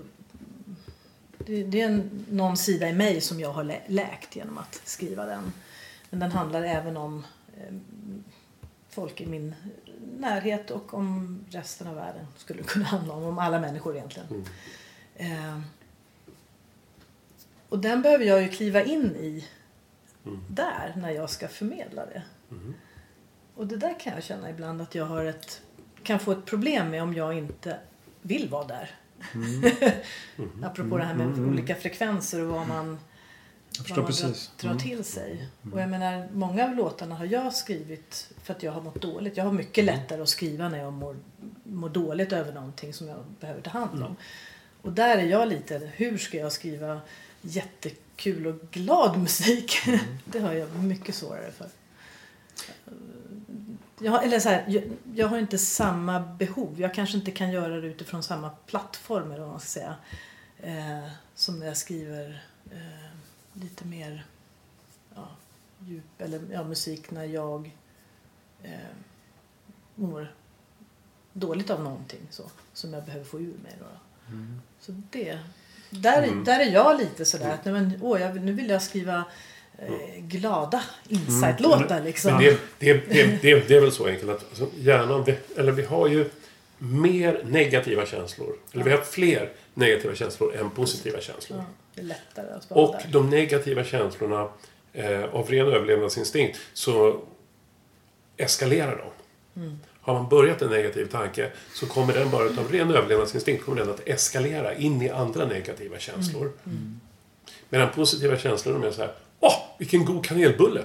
det, 1.38 1.63
det 1.63 1.81
är 1.81 1.86
en, 1.86 2.25
någon 2.29 2.57
sida 2.57 2.89
i 2.89 2.93
mig 2.93 3.21
som 3.21 3.39
jag 3.39 3.53
har 3.53 3.63
lä, 3.63 3.81
läkt 3.88 4.36
genom 4.36 4.57
att 4.57 4.81
skriva 4.83 5.25
den. 5.25 5.53
Men 6.09 6.19
den 6.19 6.31
handlar 6.31 6.63
även 6.63 6.97
om 6.97 7.25
eh, 7.57 7.75
folk 8.89 9.21
i 9.21 9.25
min 9.25 9.55
närhet 10.17 10.71
och 10.71 10.93
om 10.93 11.39
resten 11.49 11.88
av 11.88 11.95
världen 11.95 12.27
skulle 12.38 12.63
kunna 12.67 12.86
handla 12.86 13.13
om. 13.13 13.23
Om 13.23 13.39
alla 13.39 13.59
människor 13.59 13.95
egentligen. 13.95 14.27
Mm. 14.29 14.43
Eh, 15.15 15.61
och 17.69 17.79
den 17.79 18.01
behöver 18.01 18.25
jag 18.25 18.41
ju 18.41 18.49
kliva 18.49 18.83
in 18.83 19.15
i 19.15 19.47
Mm. 20.25 20.41
där 20.49 20.93
när 20.97 21.09
jag 21.11 21.29
ska 21.29 21.47
förmedla 21.47 22.05
det. 22.05 22.23
Mm. 22.51 22.73
Och 23.55 23.67
det 23.67 23.77
där 23.77 23.99
kan 23.99 24.13
jag 24.13 24.23
känna 24.23 24.49
ibland 24.49 24.81
att 24.81 24.95
jag 24.95 25.05
har 25.05 25.25
ett, 25.25 25.61
kan 26.03 26.19
få 26.19 26.31
ett 26.31 26.45
problem 26.45 26.89
med 26.89 27.03
om 27.03 27.13
jag 27.13 27.38
inte 27.38 27.79
vill 28.21 28.49
vara 28.49 28.67
där. 28.67 28.95
Apropå 30.63 30.97
det 30.97 31.03
här 31.03 31.13
med 31.13 31.26
Mm, 31.26 31.38
mm. 31.39 31.49
olika 31.49 31.76
frekvenser 31.76 32.41
och 32.41 32.47
vad 32.47 32.68
man, 32.68 32.97
Jag 33.78 33.86
förstår 33.86 33.95
vad 33.95 34.03
man 34.03 34.07
precis. 34.32 34.51
drar 34.59 34.70
Mm. 34.70 34.82
till 34.84 35.03
sig. 35.03 35.47
Och 35.74 35.82
jag 35.82 35.89
menar, 35.89 36.28
många 36.34 36.66
av 36.66 36.76
låtarna 36.76 37.16
har 37.16 37.26
jag 37.26 37.53
skrivit 37.53 38.30
för 38.43 38.53
att 38.53 38.63
jag 38.63 38.72
har 38.72 38.82
mått 38.82 39.01
dåligt. 39.01 39.38
Jag 39.38 39.43
har 39.43 39.51
mycket 39.51 39.84
Mm. 39.84 39.95
lättare 39.95 40.22
att 40.22 40.30
skriva 40.30 40.70
när 40.70 40.78
jag 40.80 40.93
mår, 40.93 41.16
mår 41.63 41.89
dåligt 41.89 42.34
över 42.34 42.53
någonting 42.53 42.93
som 42.93 43.07
jag 43.07 43.18
behöver 43.39 43.61
ta 43.61 43.70
hand 43.70 43.93
om. 43.93 44.01
Mm. 44.01 44.16
Och 44.82 44.91
där 44.91 45.18
är 45.18 45.26
jag 45.26 45.47
lite, 45.47 45.91
hur 45.95 46.18
ska 46.18 46.38
jag 46.38 46.51
skriva 46.51 47.01
jättekul 47.41 48.47
och 48.47 48.61
glad 48.72 49.18
musik? 49.20 49.88
Mm. 49.88 49.99
det 50.26 50.39
har 50.39 50.53
jag 50.53 50.76
mycket 50.84 51.16
svårare 51.16 51.51
för. 51.51 51.68
Jag, 53.99 54.11
har- 54.11 54.21
eller 54.23 54.39
så 54.39 54.49
här, 54.49 54.65
jag, 54.67 54.83
jag 55.15 55.27
har 55.27 55.37
inte 55.37 55.57
samma 55.57 56.19
behov. 56.19 56.81
Jag 56.81 56.93
kanske 56.93 57.17
inte 57.17 57.31
kan 57.31 57.51
göra 57.51 57.81
det 57.81 57.87
utifrån 57.87 58.23
samma 58.23 58.49
plattform 58.49 59.31
eller 59.31 59.41
vad 59.41 59.49
man 59.51 59.59
ska 59.59 59.67
säga. 59.69 59.95
Eh, 60.59 61.09
som 61.35 61.59
när 61.59 61.67
jag 61.67 61.77
skriver 61.77 62.43
eh, 62.71 63.09
lite 63.53 63.85
mer 63.85 64.25
ja, 65.15 65.27
djup 65.79 66.03
eller 66.21 66.41
ja, 66.51 66.63
musik 66.63 67.11
när 67.11 67.23
jag 67.25 67.71
eh, 68.63 68.71
mår 69.95 70.33
dåligt 71.33 71.69
av 71.69 71.83
någonting 71.83 72.21
så, 72.29 72.43
som 72.73 72.93
jag 72.93 73.03
behöver 73.05 73.25
få 73.25 73.39
ur 73.39 73.57
mig. 73.63 73.75
Då. 73.79 73.85
Mm. 74.33 74.61
Så 74.79 74.91
det, 75.11 75.39
där, 75.89 76.23
Mm. 76.23 76.43
där 76.43 76.59
är 76.59 76.71
jag 76.71 76.97
lite 76.99 77.25
sådär 77.25 77.53
att 77.53 77.65
men, 77.65 77.99
åh, 78.01 78.21
jag, 78.21 78.41
nu 78.41 78.51
vill 78.51 78.69
jag 78.69 78.81
skriva 78.81 79.25
glada 80.17 80.84
insight-låtar 81.07 82.03
liksom. 82.03 82.34
Men 82.34 82.43
det, 82.43 82.59
det, 82.80 82.93
det, 83.41 83.67
det, 83.67 83.76
är 83.76 83.82
väl 83.82 83.91
så 83.91 84.07
enkelt 84.07 84.32
att 84.32 84.45
alltså, 84.49 84.67
hjärnan, 84.78 85.26
eller 85.57 85.71
vi 85.71 85.86
har 85.86 86.07
ju 86.07 86.30
mer 86.78 87.41
negativa 87.45 88.05
känslor. 88.05 88.55
Eller 88.73 88.84
vi 88.84 88.91
har 88.91 88.97
fler 88.97 89.51
negativa 89.73 90.15
känslor 90.15 90.55
än 90.55 90.69
positiva 90.69 91.21
känslor. 91.21 91.63
Ja, 91.93 92.03
Och 92.69 92.91
där. 92.91 93.09
de 93.11 93.30
negativa 93.30 93.84
känslorna 93.84 94.49
eh, 94.93 95.23
av 95.23 95.49
ren 95.49 95.67
överlevnadsinstinkt 95.67 96.59
så 96.73 97.21
eskalerar 98.38 98.97
de. 98.97 99.11
har 100.01 100.13
man 100.13 100.30
börjat 100.30 100.61
en 100.61 100.69
negativ 100.69 101.05
tanke 101.05 101.51
så 101.73 101.86
kommer 101.86 102.13
den 102.13 102.30
bara 102.30 102.43
utav 102.43 102.71
ren 102.71 102.91
överlevnadsinstinkt 102.91 103.65
kommer 103.65 103.78
den 103.78 103.89
att 103.89 104.07
eskalera 104.07 104.76
in 104.76 105.01
i 105.01 105.09
andra 105.09 105.45
negativa 105.45 105.99
känslor. 105.99 106.51
Mm. 106.65 106.99
Medan 107.69 107.89
positiva 107.89 108.38
känslor 108.38 108.73
de 108.73 108.84
är 108.84 108.91
så 108.91 109.01
här, 109.01 109.13
åh, 109.45 109.53
vilken 109.77 110.05
god 110.05 110.25
kanelbulle! 110.25 110.81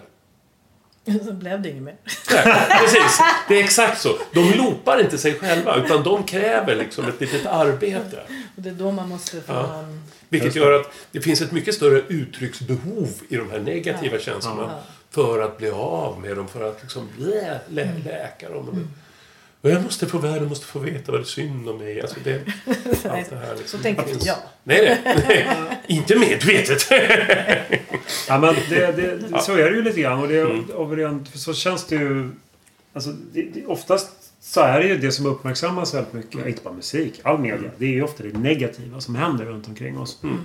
Så 1.26 1.32
blev 1.32 1.62
det 1.62 1.68
inget 1.70 1.82
mer. 1.82 1.96
Nej, 2.30 2.66
precis, 2.80 3.18
det 3.48 3.60
är 3.60 3.64
exakt 3.64 4.00
så. 4.00 4.18
De 4.32 4.50
loopar 4.52 5.00
inte 5.00 5.18
sig 5.18 5.34
själva 5.34 5.76
utan 5.76 6.02
de 6.02 6.22
kräver 6.24 6.76
liksom 6.76 7.08
ett 7.08 7.20
litet 7.20 7.46
arbete. 7.46 8.20
Och 8.56 8.62
det 8.62 8.68
är 8.70 8.74
då 8.74 8.90
man 8.92 9.08
måste 9.08 9.40
få 9.40 9.52
Ja. 9.52 9.78
en... 9.78 10.02
Vilket 10.28 10.56
gör 10.56 10.80
att 10.80 10.92
det 11.12 11.20
finns 11.20 11.40
ett 11.40 11.52
mycket 11.52 11.74
större 11.74 12.00
uttrycksbehov 12.08 13.08
i 13.28 13.36
de 13.36 13.50
här 13.50 13.58
negativa 13.58 14.18
känslorna 14.18 14.62
Ja. 14.62 14.82
för 15.10 15.42
att 15.42 15.58
bli 15.58 15.70
av 15.70 16.20
med 16.20 16.36
dem, 16.36 16.48
för 16.48 16.68
att 16.70 16.78
liksom 16.82 17.08
lä, 17.18 17.58
lä, 17.68 17.88
läka 18.04 18.48
dem. 18.48 18.88
Och 19.62 19.70
jag 19.70 19.82
måste 19.82 20.06
få 20.06 20.18
världen 20.18 20.48
måste 20.48 20.66
få 20.66 20.78
veta 20.78 21.12
vad 21.12 21.20
det 21.20 21.24
är 21.24 21.26
synd 21.26 21.68
om 21.68 21.78
mig. 21.78 22.00
Alltså 22.00 22.16
det, 22.24 22.34
allt 23.10 23.30
det 23.30 23.36
här 23.36 23.56
liksom. 23.56 23.78
Så 23.78 23.82
tänker 23.82 24.04
Det 24.04 24.10
inte 24.12 24.26
jag. 24.26 24.36
Nej, 24.64 25.00
nej, 25.04 25.24
nej. 25.28 25.80
Inte 25.86 26.18
medvetet. 26.18 26.86
Ja, 28.28 28.38
men 28.38 28.54
det, 28.68 28.92
det, 28.96 29.42
så 29.42 29.52
är 29.52 29.70
det 29.70 29.76
ju 29.76 29.82
lite 29.82 30.00
grann. 30.00 30.20
Och, 30.20 30.28
det, 30.28 30.40
Mm. 30.40 30.64
och 30.70 30.96
rent, 30.96 31.28
så 31.40 31.54
känns 31.54 31.86
det 31.86 31.94
ju... 31.96 32.30
Alltså, 32.92 33.10
det, 33.32 33.42
det, 33.42 33.66
oftast 33.66 34.10
så 34.40 34.60
är 34.60 34.80
det 34.80 34.86
ju 34.86 34.98
det 34.98 35.12
som 35.12 35.26
uppmärksammas 35.26 35.94
väldigt 35.94 36.12
mycket. 36.12 36.46
Inte 36.46 36.62
bara 36.62 36.74
musik, 36.74 37.20
all 37.24 37.38
media. 37.38 37.70
Det 37.78 37.84
är 37.84 37.90
ju 37.90 38.02
ofta 38.02 38.22
det 38.22 38.38
negativa 38.38 39.00
som 39.00 39.14
händer 39.14 39.44
runt 39.44 39.68
omkring 39.68 39.98
oss. 39.98 40.18
Mm. 40.22 40.36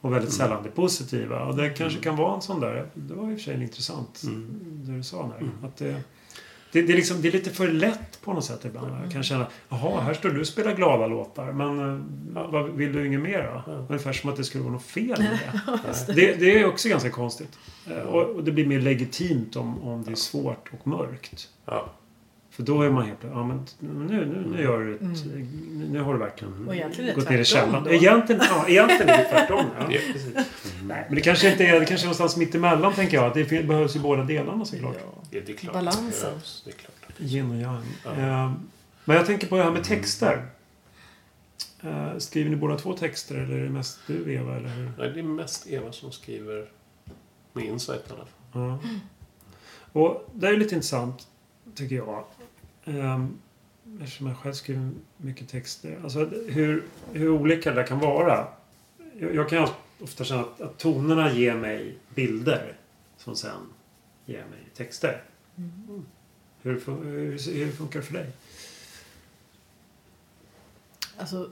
Och 0.00 0.12
väldigt 0.12 0.32
sällan 0.32 0.62
det 0.62 0.68
positiva. 0.70 1.44
Och 1.44 1.56
det 1.56 1.70
kanske 1.70 1.98
kan 2.00 2.16
vara 2.16 2.34
en 2.34 2.42
sån 2.42 2.60
där... 2.60 2.86
Det 2.94 3.14
var 3.14 3.30
i 3.30 3.34
och 3.34 3.38
för 3.38 3.44
sig 3.44 3.62
intressant 3.62 4.20
Mm. 4.24 4.60
det 4.62 4.92
du 4.96 5.02
sa 5.02 5.30
där. 5.38 5.68
Att 5.68 5.76
det, 5.76 5.94
det, 6.74 6.82
det, 6.82 6.92
är 6.92 6.96
liksom, 6.96 7.22
det 7.22 7.28
är 7.28 7.32
lite 7.32 7.50
för 7.50 7.68
lätt 7.68 8.20
på 8.24 8.32
något 8.32 8.44
sätt 8.44 8.64
ibland. 8.64 9.04
Jag 9.04 9.12
kan 9.12 9.22
känna, 9.22 9.46
jaha, 9.68 10.00
här 10.00 10.14
står 10.14 10.28
du 10.30 10.40
och 10.40 10.46
spelar 10.46 10.74
glada 10.74 11.06
låtar. 11.06 11.52
Men 11.52 11.78
eh, 12.36 12.50
vad, 12.50 12.70
vill 12.70 12.92
du 12.92 13.06
inget 13.06 13.20
mer 13.20 13.62
då? 13.66 13.72
Ungefär 13.88 14.12
som 14.12 14.30
att 14.30 14.36
det 14.36 14.44
skulle 14.44 14.64
vara 14.64 14.72
något 14.72 14.82
fel 14.82 15.18
med 15.18 15.38
det. 16.06 16.12
Det, 16.12 16.34
det 16.40 16.58
är 16.60 16.66
också 16.66 16.88
ganska 16.88 17.10
konstigt. 17.10 17.58
Eh, 17.90 17.96
Och, 17.98 18.22
och 18.22 18.44
det 18.44 18.52
blir 18.52 18.66
mer 18.66 18.80
legitimt 18.80 19.56
om, 19.56 19.82
om 19.82 20.04
det 20.04 20.10
är 20.10 20.14
svårt 20.16 20.70
och 20.80 20.86
mörkt. 20.86 21.48
Ja. 21.64 21.92
För 22.54 22.62
då 22.62 22.82
är 22.82 22.90
man 22.90 23.06
helt 23.06 23.18
ja 23.22 23.46
men 23.46 23.66
nu, 23.78 24.26
nu, 24.26 24.44
nu 24.56 24.62
gör 24.62 24.80
du 24.80 24.94
ett, 24.94 25.00
nu, 25.00 25.46
nu 25.90 26.00
har 26.00 26.12
du 26.12 26.18
verkligen 26.18 26.68
Och 26.68 26.74
egentligen 26.74 27.10
är 27.10 27.14
det 27.14 27.20
gått 27.20 27.30
ner 27.30 27.38
i 27.38 27.44
tvärtom 27.44 27.70
källan. 27.72 27.88
Egentligen, 27.88 28.42
ja, 28.50 28.68
egentligen 28.68 29.08
är 29.08 29.18
det 29.18 29.24
tvärtom. 29.30 29.64
Ja, 29.78 29.86
Ja. 30.34 30.42
Nej, 30.84 31.04
men 31.06 31.14
det 31.14 31.20
kanske 31.20 31.50
inte 31.52 31.64
är, 31.66 31.80
det 31.80 31.86
kanske 31.86 32.04
är 32.04 32.06
någonstans 32.06 32.36
mitt 32.36 32.54
emellan 32.54 32.92
tänker 32.94 33.16
jag. 33.16 33.34
Det 33.34 33.44
behövs 33.66 33.96
ju 33.96 34.00
båda 34.00 34.22
delarna 34.24 34.64
såklart. 34.64 34.96
Ja. 35.00 35.22
Det 35.30 35.48
är 35.48 35.56
klart. 35.56 35.74
Balansen. 35.74 36.32
Det 36.64 36.70
är 36.70 36.74
klart. 36.74 36.94
Yin 37.18 37.50
och 37.50 37.56
yang. 37.56 37.82
Ja. 38.04 38.10
Eh, 38.12 38.52
Men 39.04 39.16
jag 39.16 39.26
tänker 39.26 39.46
på 39.46 39.56
det 39.56 39.62
här 39.62 39.70
med 39.70 39.84
texter. 39.84 40.46
Eh, 41.82 42.18
Skriver 42.18 42.50
ni 42.50 42.56
båda 42.56 42.76
två 42.78 42.92
texter 42.92 43.34
eller 43.34 43.54
är 43.58 43.64
det 43.64 43.70
mest 43.70 43.98
du 44.06 44.32
Eva? 44.34 44.56
Eller 44.56 44.68
hur? 44.68 44.92
Nej, 44.98 45.10
det 45.10 45.18
är 45.20 45.22
mest 45.22 45.66
Eva 45.66 45.92
som 45.92 46.12
skriver 46.12 46.68
med 47.52 47.64
insight 47.64 48.00
i 48.10 48.12
alla 48.12 48.24
fall. 48.26 48.28
Ja. 48.62 48.78
Och 49.92 50.30
det 50.34 50.48
är 50.48 50.56
lite 50.56 50.74
intressant, 50.74 51.26
tycker 51.74 51.96
jag. 51.96 52.24
Um, 52.84 53.38
eftersom 54.02 54.26
jag 54.26 54.38
själv 54.38 54.52
skriver 54.52 54.90
mycket 55.16 55.48
texter. 55.48 56.00
Alltså 56.04 56.24
hur, 56.24 56.84
hur 57.12 57.30
olika 57.30 57.70
det 57.70 57.76
där 57.76 57.86
kan 57.86 57.98
vara. 57.98 58.48
Jag, 59.18 59.34
jag 59.34 59.48
kan 59.48 59.68
ofta 60.00 60.24
känna 60.24 60.40
att, 60.40 60.60
att 60.60 60.78
tonerna 60.78 61.32
ger 61.32 61.54
mig 61.54 61.98
bilder 62.14 62.76
som 63.18 63.36
sen 63.36 63.72
ger 64.26 64.44
mig 64.44 64.60
texter. 64.74 65.22
Hur, 66.62 66.80
fun- 66.80 67.04
hur, 67.04 67.52
hur 67.52 67.72
funkar 67.72 68.00
det 68.00 68.06
för 68.06 68.14
dig? 68.14 68.32
Alltså, 71.18 71.50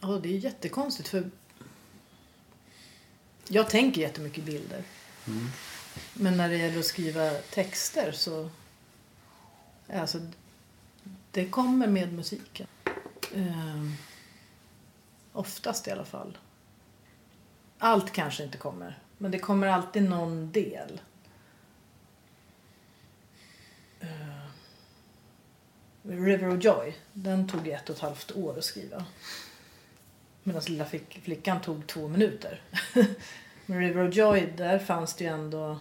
ja, 0.00 0.20
det 0.22 0.28
är 0.28 0.38
jättekonstigt 0.38 1.08
för 1.08 1.30
jag 3.48 3.70
tänker 3.70 4.00
jättemycket 4.00 4.44
bilder. 4.44 4.82
Men 6.14 6.36
när 6.36 6.48
det 6.48 6.56
gäller 6.56 6.78
att 6.78 6.84
skriva 6.84 7.30
texter 7.30 8.12
så... 8.12 8.50
Alltså, 9.92 10.20
det 11.38 11.48
kommer 11.48 11.86
med 11.86 12.12
musiken. 12.12 12.66
Eh, 13.34 13.90
oftast 15.32 15.88
i 15.88 15.90
alla 15.90 16.04
fall. 16.04 16.38
Allt 17.78 18.12
kanske 18.12 18.44
inte 18.44 18.58
kommer, 18.58 18.98
men 19.18 19.30
det 19.30 19.38
kommer 19.38 19.66
alltid 19.66 20.02
någon 20.02 20.52
del. 20.52 21.00
Eh, 24.00 24.48
River 26.02 26.56
of 26.56 26.64
Joy, 26.64 26.96
den 27.12 27.48
tog 27.48 27.68
ett 27.68 27.90
och 27.90 27.96
ett 27.96 28.02
halvt 28.02 28.32
år 28.32 28.58
att 28.58 28.64
skriva. 28.64 29.04
Medan 30.42 30.62
lilla 30.66 30.86
flickan 31.22 31.60
tog 31.60 31.86
två 31.86 32.08
minuter. 32.08 32.62
Men 33.66 33.78
River 33.78 34.08
of 34.08 34.14
Joy, 34.14 34.52
där 34.56 34.78
fanns 34.78 35.14
det 35.14 35.24
ju 35.24 35.30
ändå 35.30 35.78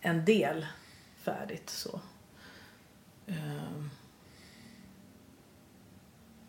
en 0.00 0.24
del 0.24 0.66
färdigt. 1.24 1.70
så. 1.70 2.00
Ehm. 3.26 3.90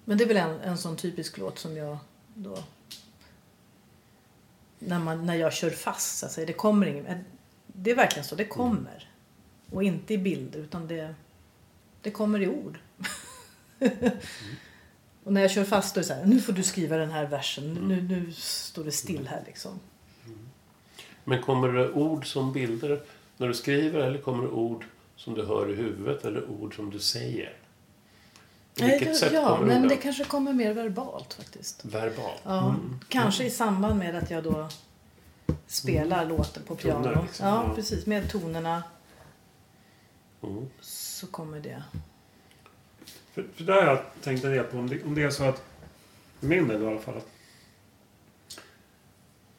Men 0.05 0.17
det 0.17 0.23
är 0.23 0.27
väl 0.27 0.37
en, 0.37 0.59
en 0.59 0.77
sån 0.77 0.95
typisk 0.95 1.37
låt 1.37 1.59
som 1.59 1.77
jag 1.77 1.97
då... 2.33 2.57
När, 4.79 4.99
man, 4.99 5.25
när 5.25 5.35
jag 5.35 5.53
kör 5.53 5.69
fast, 5.69 6.17
så 6.17 6.25
att 6.25 6.31
säga. 6.31 6.47
Det 6.47 6.53
kommer 6.53 6.87
ingen... 6.87 7.23
Det 7.67 7.91
är 7.91 7.95
verkligen 7.95 8.25
så, 8.25 8.35
det 8.35 8.45
kommer. 8.45 9.09
Och 9.71 9.83
inte 9.83 10.13
i 10.13 10.17
bilder, 10.17 10.59
utan 10.59 10.87
det, 10.87 11.15
det 12.01 12.11
kommer 12.11 12.41
i 12.41 12.47
ord. 12.47 12.79
Och 15.23 15.33
när 15.33 15.41
jag 15.41 15.51
kör 15.51 15.63
fast 15.63 15.95
då 15.95 15.99
är 15.99 16.01
det 16.01 16.07
så 16.07 16.13
här, 16.13 16.25
nu 16.25 16.39
får 16.39 16.53
du 16.53 16.63
skriva 16.63 16.97
den 16.97 17.11
här 17.11 17.27
versen. 17.27 17.73
Nu, 17.73 18.01
nu 18.01 18.31
står 18.33 18.83
det 18.83 18.91
still 18.91 19.27
här 19.27 19.43
liksom. 19.45 19.79
Men 21.23 21.41
kommer 21.41 21.67
det 21.67 21.91
ord 21.91 22.27
som 22.27 22.53
bilder 22.53 23.01
när 23.37 23.47
du 23.47 23.53
skriver 23.53 23.99
eller 23.99 24.19
kommer 24.19 24.43
det 24.43 24.49
ord 24.49 24.85
som 25.15 25.33
du 25.33 25.45
hör 25.45 25.71
i 25.71 25.75
huvudet 25.75 26.25
eller 26.25 26.49
ord 26.49 26.75
som 26.75 26.89
du 26.89 26.99
säger? 26.99 27.53
Vilket 28.75 29.01
Nej, 29.07 29.15
sätt 29.15 29.33
ja, 29.33 29.47
kommer 29.55 29.67
men 29.67 29.87
det 29.87 29.97
kanske 29.97 30.23
kommer 30.23 30.53
mer 30.53 30.73
verbalt 30.73 31.33
faktiskt. 31.33 31.85
Verbalt? 31.85 32.41
Ja, 32.43 32.75
Kanske 33.07 33.43
i 33.43 33.49
samband 33.49 33.99
med 33.99 34.15
att 34.15 34.31
jag 34.31 34.43
då 34.43 34.69
spelar 35.67 36.25
låten 36.25 36.63
på 36.63 36.75
piano. 36.75 37.03
Toner, 37.03 37.21
liksom. 37.21 37.47
Ja, 37.47 37.63
Ja. 37.67 37.75
precis. 37.75 38.05
Med 38.05 38.31
tonerna 38.31 38.83
Mm. 40.43 40.65
så 40.81 41.27
kommer 41.27 41.59
det. 41.59 41.83
För, 43.33 43.45
för 43.55 43.63
där 43.63 43.73
har 43.73 43.83
jag 43.83 43.99
tänkt 44.23 44.43
en 44.43 44.51
del 44.51 44.63
på 44.63 44.77
om 44.77 44.89
det, 44.89 45.03
om 45.03 45.15
det 45.15 45.23
är 45.23 45.29
så 45.29 45.43
att, 45.43 45.63
för 46.39 46.47
min 46.47 46.67
del 46.67 46.81
i 46.83 46.87
alla 46.87 46.99
fall, 46.99 47.17
att 47.17 47.27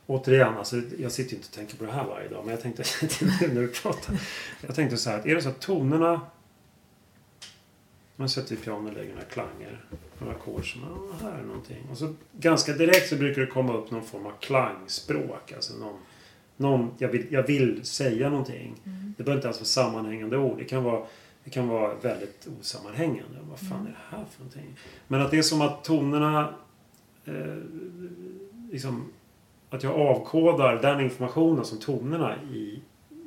Återigen, 0.07 0.59
alltså, 0.59 0.77
jag 0.99 1.13
sitter 1.13 1.31
ju 1.31 1.37
inte 1.37 1.49
och 1.49 1.55
tänker 1.55 1.77
på 1.77 1.85
det 1.85 1.93
här 1.93 2.05
varje 2.05 2.29
dag, 2.29 2.45
men 2.45 2.55
jag 2.55 2.63
tänkte 2.63 2.83
när 3.41 3.61
du 3.61 3.69
pratar. 3.69 4.17
Jag 4.67 4.75
tänkte 4.75 4.97
så 4.97 5.11
här, 5.11 5.19
att 5.19 5.27
är 5.27 5.35
det 5.35 5.43
så 5.43 5.49
att 5.49 5.61
tonerna... 5.61 6.21
Man 8.23 8.29
sätter 8.29 8.55
i 8.55 8.57
piano 8.57 8.89
och 8.89 8.95
lägger 8.95 9.13
några 9.13 9.25
klanger, 9.25 9.81
några 10.19 10.35
ackord 10.35 10.73
som, 10.73 10.81
ja, 10.83 11.29
här 11.29 11.39
är 11.39 11.43
någonting. 11.43 11.87
Och 11.91 11.99
så 11.99 12.15
ganska 12.33 12.73
direkt 12.73 13.09
så 13.09 13.17
brukar 13.17 13.41
det 13.41 13.47
komma 13.47 13.77
upp 13.77 13.91
någon 13.91 14.05
form 14.05 14.27
av 14.27 14.33
klangspråk. 14.41 15.53
Alltså 15.53 15.79
någon, 15.79 15.99
någon 16.57 16.91
jag, 16.99 17.09
vill, 17.09 17.27
jag 17.31 17.47
vill 17.47 17.85
säga 17.85 18.31
någonting. 18.31 18.75
Det 19.17 19.23
behöver 19.23 19.39
inte 19.39 19.49
alls 19.49 19.59
vara 19.59 19.65
sammanhängande 19.65 20.37
ord. 20.37 20.59
Det 20.59 20.65
kan 20.65 20.85
vara, 20.85 21.07
det 21.45 21.51
kan 21.51 21.69
vara 21.69 21.95
väldigt 21.95 22.49
osammanhängande. 22.61 23.39
Vad 23.51 23.59
fan 23.59 23.87
är 23.87 23.91
det 23.91 24.17
här 24.17 24.25
för 24.31 24.41
någonting? 24.41 24.77
Men 25.09 25.21
att 25.21 25.31
det 25.31 25.39
är 25.39 25.43
som 25.43 25.61
att 25.61 25.85
tonerna... 25.85 26.55
Eh, 27.25 27.57
liksom, 28.71 29.13
att 29.71 29.83
jag 29.83 29.93
avkodar 29.93 30.83
den 30.83 31.01
informationen 31.01 31.65
som 31.65 31.79
tonerna 31.79 32.37
i, 32.43 32.83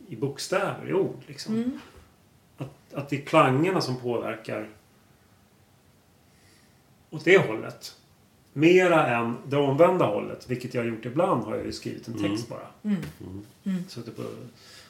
i 0.08 0.16
bokstäver, 0.16 0.90
i 0.90 0.94
ord. 0.94 1.20
Liksom. 1.28 1.56
Mm. 1.56 1.80
Att, 2.58 2.94
att 2.94 3.10
det 3.10 3.16
är 3.16 3.26
klangerna 3.26 3.82
som 3.82 3.96
påverkar 3.96 4.70
åt 7.16 7.26
det 7.26 7.38
hållet. 7.38 7.96
Mera 8.54 9.08
än 9.08 9.38
det 9.48 9.58
omvända 9.58 10.06
hållet. 10.06 10.50
Vilket 10.50 10.74
jag 10.74 10.82
har 10.82 10.90
gjort 10.90 11.06
ibland 11.06 11.44
har 11.44 11.56
jag 11.56 11.66
ju 11.66 11.72
skrivit 11.72 12.08
en 12.08 12.22
text 12.22 12.50
bara. 12.50 12.68
Mm. 12.84 13.02
Mm. 13.66 13.84
Suttit 13.88 14.16
på, 14.16 14.24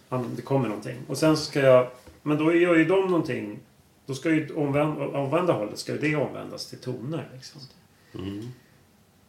ja, 0.09 0.23
det 0.36 0.41
kommer 0.41 0.67
någonting. 0.67 0.97
Och 1.07 1.17
sen 1.17 1.38
så 1.38 1.45
ska 1.45 1.59
jag... 1.59 1.88
Men 2.23 2.38
då 2.38 2.53
gör 2.53 2.76
ju 2.76 2.86
de 2.86 3.07
någonting. 3.07 3.59
Då 4.05 4.15
ska 4.15 4.30
ju 4.30 4.55
omvända, 4.55 5.07
omvända 5.07 5.53
hållet 5.53 5.80
ska 5.80 5.91
ju 5.91 5.97
det 5.97 6.15
omvändas 6.15 6.69
till 6.69 6.80
toner. 6.80 7.30
Liksom. 7.34 7.61
Mm. 8.13 8.51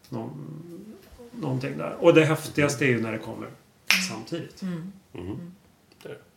Någon, 0.08 0.94
någonting 1.32 1.78
där. 1.78 1.96
Och 2.00 2.14
det 2.14 2.24
häftigaste 2.24 2.84
är 2.84 2.88
ju 2.88 3.00
när 3.00 3.12
det 3.12 3.18
kommer 3.18 3.48
samtidigt. 4.08 4.62
Mm. 4.62 4.92
Mm. 5.14 5.52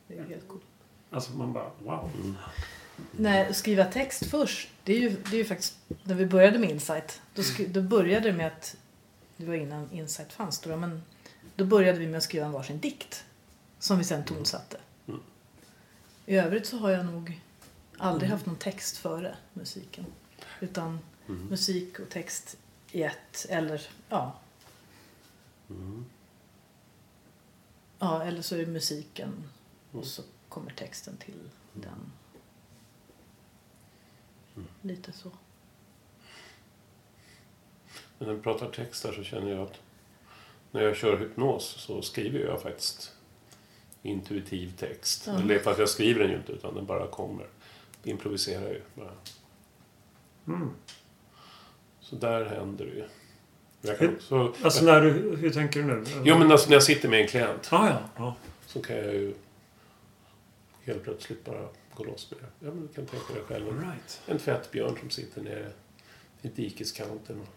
Det 0.07 0.18
är 0.18 0.24
helt 0.24 0.47
coolt. 0.47 0.64
Alltså 1.10 1.38
man 1.38 1.53
bara 1.53 1.72
wow. 1.84 2.10
Mm. 3.00 3.24
Nej, 3.24 3.54
skriva 3.54 3.86
text 3.86 4.26
först. 4.26 4.70
Det 4.84 4.93
är 4.93 5.00
ju, 5.00 5.10
det 5.10 5.36
är 5.36 5.38
ju 5.38 5.45
faktiskt 5.45 5.78
när 6.04 6.16
vi 6.16 6.26
började 6.26 6.60
med 6.60 6.70
Insight. 6.70 7.22
Då, 7.36 7.43
skri, 7.43 7.66
då 7.66 7.82
började 7.82 8.32
det 8.32 8.38
med 8.38 8.47
att, 8.47 8.76
det 9.38 9.45
var 9.45 9.56
innan 9.56 9.91
Insight 9.91 10.34
fanns 10.34 10.66
jag, 10.66 10.80
men 10.80 11.04
då 11.56 11.66
började 11.66 12.00
vi 12.00 12.08
med 12.08 12.18
att 12.18 12.24
skriva 12.24 12.45
en 12.45 12.52
varsin 12.52 12.80
dikt. 12.80 13.26
Som 13.80 13.97
vi 13.97 14.04
sen 14.04 14.24
tonsatte. 14.24 14.78
Mm. 15.08 15.20
I 16.26 16.36
övrigt 16.36 16.66
så 16.66 16.78
har 16.78 16.89
jag 16.89 17.06
nog 17.06 17.41
aldrig 17.97 18.32
haft 18.32 18.45
någon 18.45 18.56
text 18.56 18.97
före 18.97 19.36
musiken. 19.54 20.06
Utan 20.60 21.00
Mm. 21.30 21.45
musik 21.47 22.00
och 22.00 22.10
text 22.10 22.58
i 22.91 23.04
ett. 23.04 23.45
Eller 23.50 23.88
ja. 24.10 24.39
Mm. 25.70 26.06
ja, 28.00 28.24
eller 28.24 28.41
så 28.41 28.56
är 28.56 28.60
det 28.60 28.66
musiken 28.66 29.43
och 29.91 30.06
så 30.06 30.22
kommer 30.50 30.72
texten 30.72 31.18
till 31.18 31.50
den. 31.74 32.12
Lite 34.82 35.12
så. 35.12 35.32
Men 38.18 38.28
när 38.28 38.36
vi 38.36 38.41
pratar 38.41 38.70
text 38.70 39.05
här 39.05 39.14
så 39.14 39.24
känner 39.24 39.51
jag 39.51 39.62
att 39.62 39.82
när 40.72 40.82
jag 40.82 40.95
kör 40.95 41.18
hypnos 41.18 41.64
så 41.78 42.01
skriver 42.01 42.39
jag 42.39 42.62
faktiskt 42.62 43.14
intuitiv 44.03 44.74
text. 44.78 45.24
Ja. 45.28 45.39
Eller 45.39 45.60
fast 45.60 45.80
jag 45.80 45.89
skriver 45.89 46.20
den 46.20 46.30
ju 46.32 46.38
inte 46.38 46.51
utan 46.51 46.76
den 46.76 46.86
bara 46.86 47.07
kommer. 47.07 47.47
Jag 48.03 48.12
improviserar 48.12 48.70
ju 48.70 48.82
bara. 48.95 49.12
Mm. 50.47 50.70
Så 51.99 52.16
där 52.16 52.45
händer 52.45 52.86
det 52.86 52.91
ju. 52.91 53.05
Jag 53.82 53.97
kan 53.99 54.16
också, 54.16 54.53
Alltså 54.64 54.86
när 54.86 55.01
du, 55.01 55.36
hur 55.36 55.49
tänker 55.49 55.80
du 55.84 55.86
nu? 55.86 56.03
jo 56.24 56.38
men 56.38 56.51
alltså 56.51 56.70
när 56.70 56.76
jag 56.76 56.84
sitter 56.84 57.10
med 57.10 57.22
en 57.22 57.28
klient 57.28 57.68
Ah, 57.72 57.88
ja, 57.89 57.99
ja. 58.18 58.36
så 58.66 58.82
kan 58.82 58.95
jag 58.95 59.14
ju 59.14 59.34
helt 60.84 61.03
plötsligt 61.03 61.45
bara 61.45 61.68
gå 62.00 62.12
loss 62.12 62.32
med 62.32 62.39
det. 62.39 62.66
Ja 62.66 62.74
men 62.74 62.88
du 62.88 62.93
kan 62.93 63.06
tänka 63.06 63.34
dig 63.34 63.43
själv 63.43 63.68
en, 63.68 63.82
right. 63.82 64.22
en 64.28 64.38
tvättbjörn 64.39 64.97
som 65.00 65.10
sitter 65.10 65.41
nere 65.41 65.72
i 66.41 66.47
dikeskanten 66.47 67.39
och 67.41 67.47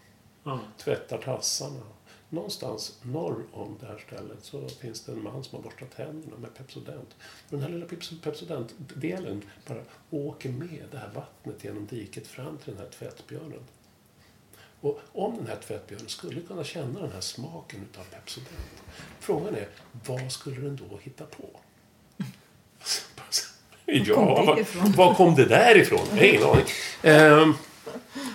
Ja. 0.44 0.60
tvättar 0.78 1.18
tassarna. 1.18 1.82
Någonstans 2.28 2.98
norr 3.02 3.44
om 3.52 3.76
det 3.80 3.86
här 3.86 3.98
stället 4.06 4.44
så 4.44 4.68
finns 4.68 5.00
det 5.04 5.12
en 5.12 5.22
man 5.22 5.44
som 5.44 5.56
har 5.56 5.62
borstat 5.62 5.96
tänderna 5.96 6.36
med 6.36 6.54
Pepsodent. 6.54 7.16
Den 7.48 7.60
här 7.60 7.68
lilla 7.68 7.86
Peps- 7.86 8.22
Pepsodent-delen 8.22 9.42
bara 9.68 9.82
åker 10.10 10.48
med 10.50 10.84
det 10.90 10.98
här 10.98 11.10
vattnet 11.14 11.64
genom 11.64 11.86
diket 11.86 12.26
fram 12.26 12.58
till 12.58 12.72
den 12.74 12.82
här 12.82 12.90
tvättbjörnen. 12.90 13.60
Och 14.80 15.00
om 15.12 15.36
den 15.36 15.46
här 15.46 15.56
tvättbjörnen 15.56 16.08
skulle 16.08 16.40
kunna 16.40 16.64
känna 16.64 17.00
den 17.00 17.12
här 17.12 17.20
smaken 17.20 17.80
utav 17.90 18.04
Pepsodent. 18.04 18.82
Frågan 19.20 19.54
är, 19.54 19.68
vad 20.06 20.32
skulle 20.32 20.60
den 20.60 20.76
då 20.90 20.96
hitta 20.96 21.24
på? 21.26 21.60
Ja, 23.98 24.14
kom 24.14 24.26
det 24.26 24.46
vad, 24.46 24.58
ifrån? 24.58 24.92
var 24.92 25.14
kom 25.14 25.34
det 25.34 25.44
där 25.44 25.76
ifrån? 25.76 26.00
Jag 26.10 26.16
har 26.16 26.24
ingen 26.24 26.44
aning. 26.44 26.64
Ehm, 27.02 27.54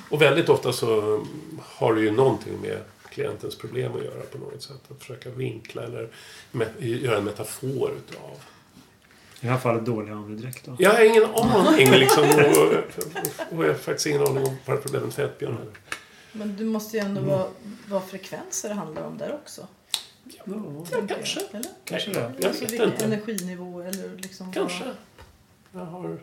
och 0.09 0.21
väldigt 0.21 0.49
ofta 0.49 0.73
så 0.73 1.23
har 1.63 1.93
det 1.95 2.01
ju 2.01 2.11
någonting 2.11 2.61
med 2.61 2.77
klientens 3.09 3.57
problem 3.57 3.91
att 3.95 4.03
göra 4.03 4.21
på 4.31 4.37
något 4.37 4.61
sätt. 4.63 4.81
Att 4.91 4.99
försöka 4.99 5.29
vinkla 5.29 5.83
eller 5.83 6.09
göra 6.77 7.17
en 7.17 7.23
metafor 7.23 7.91
utav. 7.97 8.31
I 9.41 9.45
det 9.45 9.47
här 9.51 9.57
fallet 9.57 9.85
dålig 9.85 10.11
andedräkt 10.11 10.65
då. 10.65 10.75
Jag 10.79 10.93
har 10.93 11.03
ingen 11.05 11.25
aning 11.25 11.91
liksom. 11.91 12.23
Och, 12.29 13.57
och 13.57 13.63
jag 13.65 13.69
har 13.69 13.73
faktiskt 13.73 14.07
ingen 14.07 14.21
aning 14.21 14.43
om 14.43 14.55
det 14.65 14.91
blev 14.91 15.03
en 15.03 15.11
tvättbjörn 15.11 15.57
heller. 15.57 15.73
Men 16.31 16.57
det 16.57 16.63
måste 16.63 16.97
ju 16.97 17.03
ändå 17.03 17.21
Mm. 17.21 17.31
vara 17.31 17.47
vad 17.87 18.03
frekvenser 18.03 18.69
det 18.69 18.75
handlar 18.75 19.03
om 19.03 19.17
där 19.17 19.33
också. 19.33 19.67
Ja, 20.23 20.43
tänker 20.91 21.15
kanske. 21.15 21.39
Eller? 21.51 21.71
kanske 21.83 22.11
det. 22.11 22.33
Jag 22.39 22.49
vet 22.53 22.71
inte. 22.71 23.05
energinivå 23.05 23.81
eller 23.81 24.17
liksom 24.17 24.53
Kanske. 24.53 24.83
Vad, 24.83 24.93
Jag 25.71 25.85
har... 25.85 26.17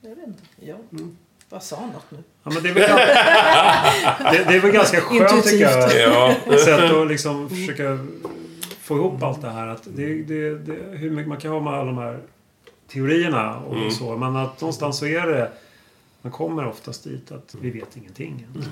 jag 0.00 0.10
vet 0.10 0.26
inte. 0.26 0.42
Ja. 0.60 0.76
Mm. 0.92 1.16
Vad 1.48 1.62
sa 1.62 1.80
något 1.80 2.10
nu? 2.10 2.18
Ja, 2.42 2.50
men 2.54 2.62
det, 2.62 2.68
är 2.68 2.74
väl, 2.74 2.82
det, 4.32 4.44
det 4.48 4.56
är 4.56 4.60
väl 4.60 4.70
ganska 4.72 5.00
skönt 5.00 5.44
tycker 5.44 5.64
jag. 5.64 6.34
Ja. 6.48 6.58
Sätt 6.58 6.90
att 6.92 7.08
liksom 7.08 7.48
försöka 7.48 7.98
få 8.80 8.96
ihop 8.96 9.22
allt 9.22 9.42
det 9.42 9.50
här. 9.50 9.66
Att 9.66 9.82
det, 9.84 10.22
det, 10.22 10.58
det, 10.58 10.96
hur 10.96 11.10
mycket, 11.10 11.28
man 11.28 11.38
kan 11.40 11.50
ha 11.50 11.60
med 11.60 11.72
alla 11.74 11.84
de 11.84 11.98
här 11.98 12.20
teorierna 12.88 13.56
och 13.58 13.76
Mm. 13.76 13.90
så. 13.90 14.16
Men 14.16 14.36
att 14.36 14.60
någonstans 14.60 14.98
så 14.98 15.06
är 15.06 15.26
det... 15.26 15.50
Man 16.22 16.32
kommer 16.32 16.66
oftast 16.66 17.04
dit 17.04 17.32
att 17.32 17.54
vi 17.60 17.70
vet 17.70 17.96
ingenting. 17.96 18.46
Ehm, 18.54 18.62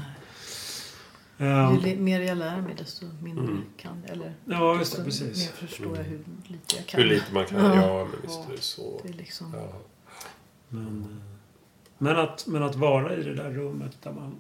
Ju 1.46 1.96
mer 1.96 2.20
jag 2.20 2.38
lär 2.38 2.60
mig 2.60 2.74
desto 2.78 3.06
mindre 3.22 3.44
Mm. 3.44 3.64
kan. 3.76 4.04
Eller 4.08 4.34
ja, 4.44 4.78
just 4.78 4.96
det. 4.96 5.02
desto 5.04 5.24
Precis. 5.24 5.46
mer 5.60 5.66
förstår 5.66 5.96
jag 5.96 6.04
hur 6.04 6.24
lite 6.44 6.76
jag 6.76 6.86
kan. 6.86 7.00
Hur 7.02 7.08
lite 7.08 7.34
man 7.34 7.46
kan. 7.46 7.64
Ja. 7.64 7.76
Ja, 7.86 8.04
men 8.04 8.22
visst 8.22 8.48
är 8.48 8.52
det 8.56 8.62
så. 8.62 9.00
Det 9.02 9.08
är 9.08 9.12
liksom... 9.12 9.54
Ja. 9.56 9.72
Men, 10.68 11.00
eh, 11.02 11.16
men, 11.98 12.16
att, 12.16 12.46
men 12.46 12.62
att 12.62 12.74
vara 12.76 13.16
i 13.16 13.22
det 13.22 13.34
där 13.34 13.50
rummet 13.50 13.96
där 14.02 14.12
man 14.12 14.34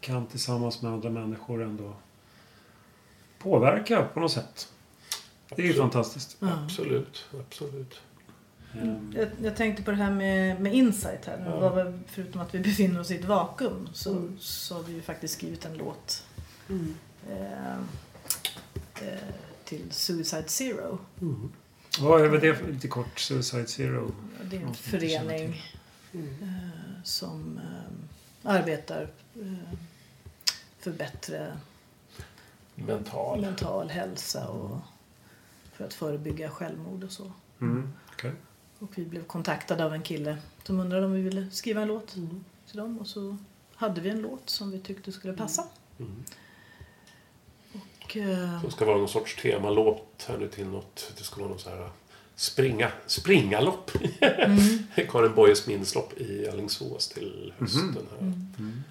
kan 0.00 0.26
tillsammans 0.26 0.82
med 0.82 0.92
andra 0.92 1.10
människor 1.10 1.62
ändå 1.62 1.94
påverka 3.38 4.02
på 4.14 4.20
något 4.20 4.32
sätt. 4.32 4.68
Det 5.56 5.62
är 5.62 5.66
ju 5.66 5.74
fantastiskt. 5.74 6.36
Ja. 6.40 6.48
Absolut, 6.64 7.24
absolut. 7.40 8.00
Ehm, 8.82 9.12
Jag, 9.16 9.28
jag 9.42 9.56
tänkte 9.56 9.82
på 9.82 9.90
det 9.90 9.96
här 9.96 10.10
med, 10.10 10.60
med 10.60 10.74
insight 10.74 11.24
här. 11.26 11.44
Ja. 11.60 11.92
Förutom 12.06 12.40
att 12.40 12.54
vi 12.54 12.58
befinner 12.58 13.00
oss 13.00 13.10
i 13.10 13.14
ett 13.18 13.24
vakuum 13.24 13.88
så, 13.92 14.10
Mm. 14.12 14.36
så 14.40 14.74
har 14.74 14.82
vi 14.82 14.92
ju 14.92 15.02
faktiskt 15.02 15.34
skrivit 15.34 15.64
en 15.64 15.76
låt 15.76 16.24
eh, 17.30 17.76
eh, 19.08 19.18
till 19.64 19.90
Suicide 19.92 20.48
Zero. 20.48 20.98
Mm. 21.20 21.52
Vad 22.00 22.20
är 22.20 22.38
det 22.40 22.62
lite 22.66 22.88
kort? 22.88 23.18
Suicide 23.18 23.66
Zero? 23.66 24.12
Det 24.44 24.56
är 24.56 24.60
en 24.60 24.74
förening 24.74 25.62
Mm. 26.14 26.28
eh, 26.42 27.02
som 27.04 27.58
eh, 27.58 28.50
arbetar 28.50 29.10
eh, 29.34 29.78
för 30.78 30.90
bättre 30.92 31.56
Mental. 32.74 33.40
mental 33.40 33.90
hälsa 33.90 34.48
och 34.48 34.78
för 35.72 35.84
att 35.84 35.94
förebygga 35.94 36.50
självmord 36.50 37.04
och 37.04 37.12
så. 37.12 37.32
Mm. 37.60 37.92
okej. 38.12 38.32
Och 38.78 38.98
vi 38.98 39.04
blev 39.04 39.24
kontaktade 39.24 39.84
av 39.84 39.94
en 39.94 40.02
kille 40.02 40.38
som 40.64 40.80
undrade 40.80 41.06
om 41.06 41.12
vi 41.12 41.22
ville 41.22 41.50
skriva 41.50 41.82
en 41.82 41.88
låt 41.88 42.08
till 42.08 42.76
dem. 42.76 42.98
Och 42.98 43.06
så 43.06 43.36
hade 43.74 44.00
vi 44.00 44.10
en 44.10 44.20
låt 44.20 44.50
som 44.50 44.70
vi 44.70 44.80
tyckte 44.80 45.12
skulle 45.12 45.32
passa. 45.36 45.64
Mm. 45.98 46.24
Och, 48.04 48.16
eh, 48.16 48.62
Det 48.64 48.70
ska 48.70 48.84
vara 48.84 48.96
någon 48.98 49.08
sorts 49.08 49.36
temalåt 49.42 50.24
här 50.28 50.38
nu 50.38 50.48
till 50.48 50.66
något. 50.66 51.12
Det 51.18 51.24
ska 51.24 51.40
vara 51.40 51.48
någon 51.50 51.58
så 51.58 51.70
här 51.70 51.90
springa, 52.34 52.92
springalopp. 53.06 53.90
mm, 54.20 54.58
Karin 55.10 55.34
Boyes 55.34 55.66
minneslopp 55.66 56.20
i 56.20 56.48
Alingsås 56.48 57.08
till 57.08 57.52
hösten 57.58 58.06
här. 58.10 58.18
mm, 58.18 58.82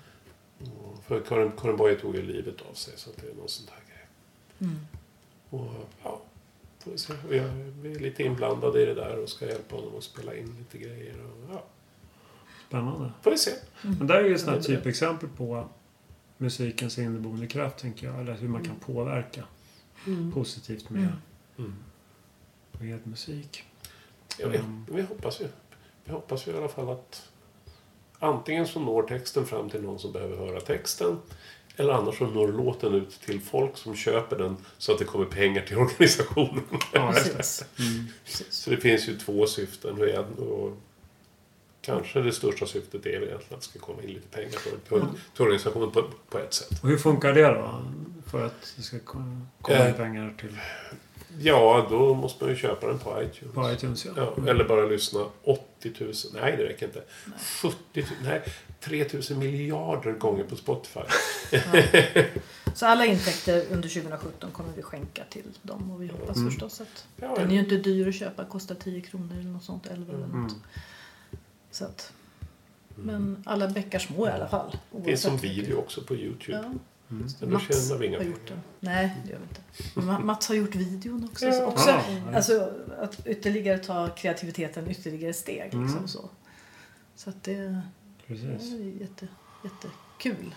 Och 0.60 1.04
För 1.08 1.20
Karin, 1.22 1.52
Karin 1.62 1.78
Boye 1.78 1.96
tog 1.96 2.16
ju 2.16 2.22
livet 2.22 2.56
av 2.70 2.74
sig 2.74 2.94
så 2.98 3.10
att 3.10 3.18
det 3.18 3.28
är 3.32 3.34
någon 3.36 3.50
sån 3.50 3.66
här 3.70 3.82
grej. 3.96 4.08
mm. 4.60 4.80
Och 5.50 5.74
ja, 6.04 6.22
får 6.80 6.92
vi 6.92 6.98
se. 6.98 7.14
Och 7.28 7.36
jag 7.36 7.46
är 7.46 8.00
lite 8.00 8.24
inblandad 8.24 8.78
i 8.78 8.86
det 8.86 8.94
där 8.94 9.20
och 9.24 9.30
ska 9.30 9.46
hjälpa 9.46 9.76
honom 9.76 9.98
att 9.98 10.04
spela 10.04 10.36
in 10.36 10.56
lite 10.60 10.78
grejer. 10.86 11.16
Och, 11.26 11.54
ja, 11.54 11.64
Spännande. 12.68 13.12
får 13.22 13.32
vi 13.32 13.38
se. 13.38 13.52
Men 13.82 14.08
det 14.08 14.14
är 14.14 14.24
ju 14.24 14.36
ett 14.36 14.42
sånt 14.42 14.66
typexempel 14.66 15.30
på 15.38 15.68
musikens 16.42 16.98
inneboende 16.98 17.48
kraft, 17.48 17.78
tänker 17.78 18.08
jag. 18.08 18.20
Eller 18.20 18.34
hur 18.34 18.48
man 18.48 18.64
kan 18.66 18.76
påverka 18.76 19.44
positivt 20.34 20.90
med, 20.90 21.02
Mm. 21.02 21.14
Mm. 21.58 21.74
med 22.80 23.08
musik. 23.08 23.64
Ja, 24.40 24.48
vi, 24.48 24.58
Mm. 24.58 24.86
vi 24.92 25.02
hoppas 25.02 25.42
ju. 25.42 25.48
Vi 26.06 26.12
hoppas 26.12 26.48
ju 26.48 26.52
i 26.52 26.58
alla 26.58 26.68
fall 26.70 26.90
att 26.90 27.30
antingen 28.20 28.68
så 28.68 28.80
når 28.80 29.04
texten 29.04 29.46
fram 29.46 29.70
till 29.70 29.82
någon 29.82 30.00
som 30.00 30.12
behöver 30.12 30.38
höra 30.38 30.60
texten. 30.62 31.18
Eller 31.76 31.94
annars 31.94 32.18
så 32.18 32.28
når 32.28 32.48
låten 32.52 32.94
ut 32.94 33.10
till 33.22 33.42
folk 33.42 33.78
som 33.78 33.96
köper 33.96 34.38
den 34.38 34.58
så 34.78 34.92
att 34.92 35.00
det 35.00 35.06
kommer 35.06 35.26
pengar 35.26 35.62
till 35.62 35.78
organisationen. 35.78 36.64
Ja. 36.94 37.12
Precis. 37.14 37.66
Mm. 37.80 38.06
Så 38.50 38.70
det 38.70 38.78
finns 38.78 39.10
ju 39.10 39.18
två 39.18 39.46
syften. 39.48 39.98
Och 40.02 40.08
en- 40.08 40.34
och 40.40 40.78
kanske 41.82 42.22
det 42.22 42.32
största 42.32 42.66
syftet 42.66 43.06
är 43.06 43.10
egentligen 43.10 43.38
att 43.38 43.50
det 43.50 43.62
ska 43.62 43.80
komma 43.80 44.02
in 44.04 44.10
lite 44.10 44.28
pengar 44.28 44.50
till, 44.50 44.60
till, 44.88 44.98
Mm. 44.98 45.08
till 45.36 45.42
organisationen 45.44 45.92
på, 45.92 46.04
på 46.30 46.38
ett 46.40 46.54
sätt. 46.54 46.84
Och 46.84 46.90
hur 46.90 46.98
funkar 46.98 47.34
det 47.34 47.48
då? 47.48 47.82
För 48.28 48.46
att 48.46 48.74
det 48.76 48.82
ska 48.82 49.00
ko- 49.00 49.42
komma 49.62 49.78
in 49.80 49.86
Eh. 49.86 49.94
pengar 49.94 50.34
till 50.40 50.58
Ja, 51.40 51.88
då 51.90 52.14
måste 52.14 52.44
man 52.44 52.54
ju 52.54 52.60
köpa 52.60 52.88
den 52.88 53.00
på 53.00 53.24
iTunes. 53.24 53.56
på 53.56 53.72
iTunes. 53.72 54.06
Ja. 54.06 54.12
Ja, 54.16 54.50
eller 54.50 54.64
bara 54.68 54.86
lyssna 54.86 55.26
80 55.44 55.92
000. 56.00 56.14
Nej, 56.34 56.58
det 56.58 56.64
räcker 56.64 56.86
inte. 56.86 57.04
70 57.62 57.76
000. 57.96 58.06
Nej, 58.24 58.42
3 58.80 59.06
000 59.30 59.40
miljarder 59.40 60.12
gånger 60.12 60.44
på 60.44 60.56
Spotify. 60.56 61.00
Så 62.76 62.86
alla 62.86 63.06
intäkter 63.06 63.66
under 63.72 63.90
2017 63.90 64.52
kommer 64.52 64.70
vi 64.76 64.82
skänka 64.82 65.24
till 65.30 65.44
dem. 65.62 65.92
Och 65.92 66.02
vi 66.02 66.08
hoppas 66.08 66.38
Mm. 66.38 66.50
förstås 66.52 66.82
att 66.82 67.06
Ja, 67.16 67.36
den 67.38 67.48
är 67.50 67.54
ju 67.54 67.60
inte 67.60 67.76
dyr 67.78 68.08
att 68.08 68.16
köpa. 68.16 68.46
Kostar 68.46 68.76
10 68.76 69.02
kronor 69.02 69.34
eller 69.40 69.50
något 69.50 69.64
sånt. 69.64 69.88
11 69.88 70.14
eller 70.14 70.26
Mm. 70.26 70.42
något. 70.44 70.56
Så 71.72 71.86
att, 71.86 72.14
men 72.96 73.44
alla 73.46 73.68
bäckar 73.68 74.00
små 74.00 74.28
i 74.28 74.32
alla 74.32 74.48
fall. 74.48 74.78
det 74.92 75.04
finns 75.04 75.22
som 75.22 75.38
video 75.38 75.78
också 75.78 76.02
på 76.04 76.16
YouTube. 76.16 76.58
Ja. 76.58 76.74
Mm. 77.12 77.24
Mats 77.54 77.92
har 77.92 77.98
pengar. 78.00 78.22
gjort 78.22 78.48
den. 78.48 78.60
Nej, 78.80 79.18
det 79.26 79.32
gör 79.32 79.38
vi 79.40 79.44
inte. 79.44 79.62
Men 80.08 80.26
Mats 80.26 80.48
har 80.48 80.56
gjort 80.56 80.76
videon 80.76 81.30
också. 81.32 81.46
Ja. 81.46 81.52
Så 81.54 81.66
också 81.66 81.90
Ja, 81.90 82.04
ja. 82.32 82.36
alltså, 82.36 82.72
att 83.00 83.28
ytterligare 83.28 83.78
ta 83.78 84.10
kreativiteten 84.10 84.90
ytterligare 84.92 85.34
steg. 85.34 85.64
Liksom, 85.64 85.88
Mm. 85.88 86.08
så. 86.08 86.30
så 87.16 87.30
att 87.30 87.44
det, 87.44 87.58
det 87.58 87.82
Precis. 88.28 88.74
är 88.74 89.02
jätte, 89.02 89.28
jättekul 89.64 90.56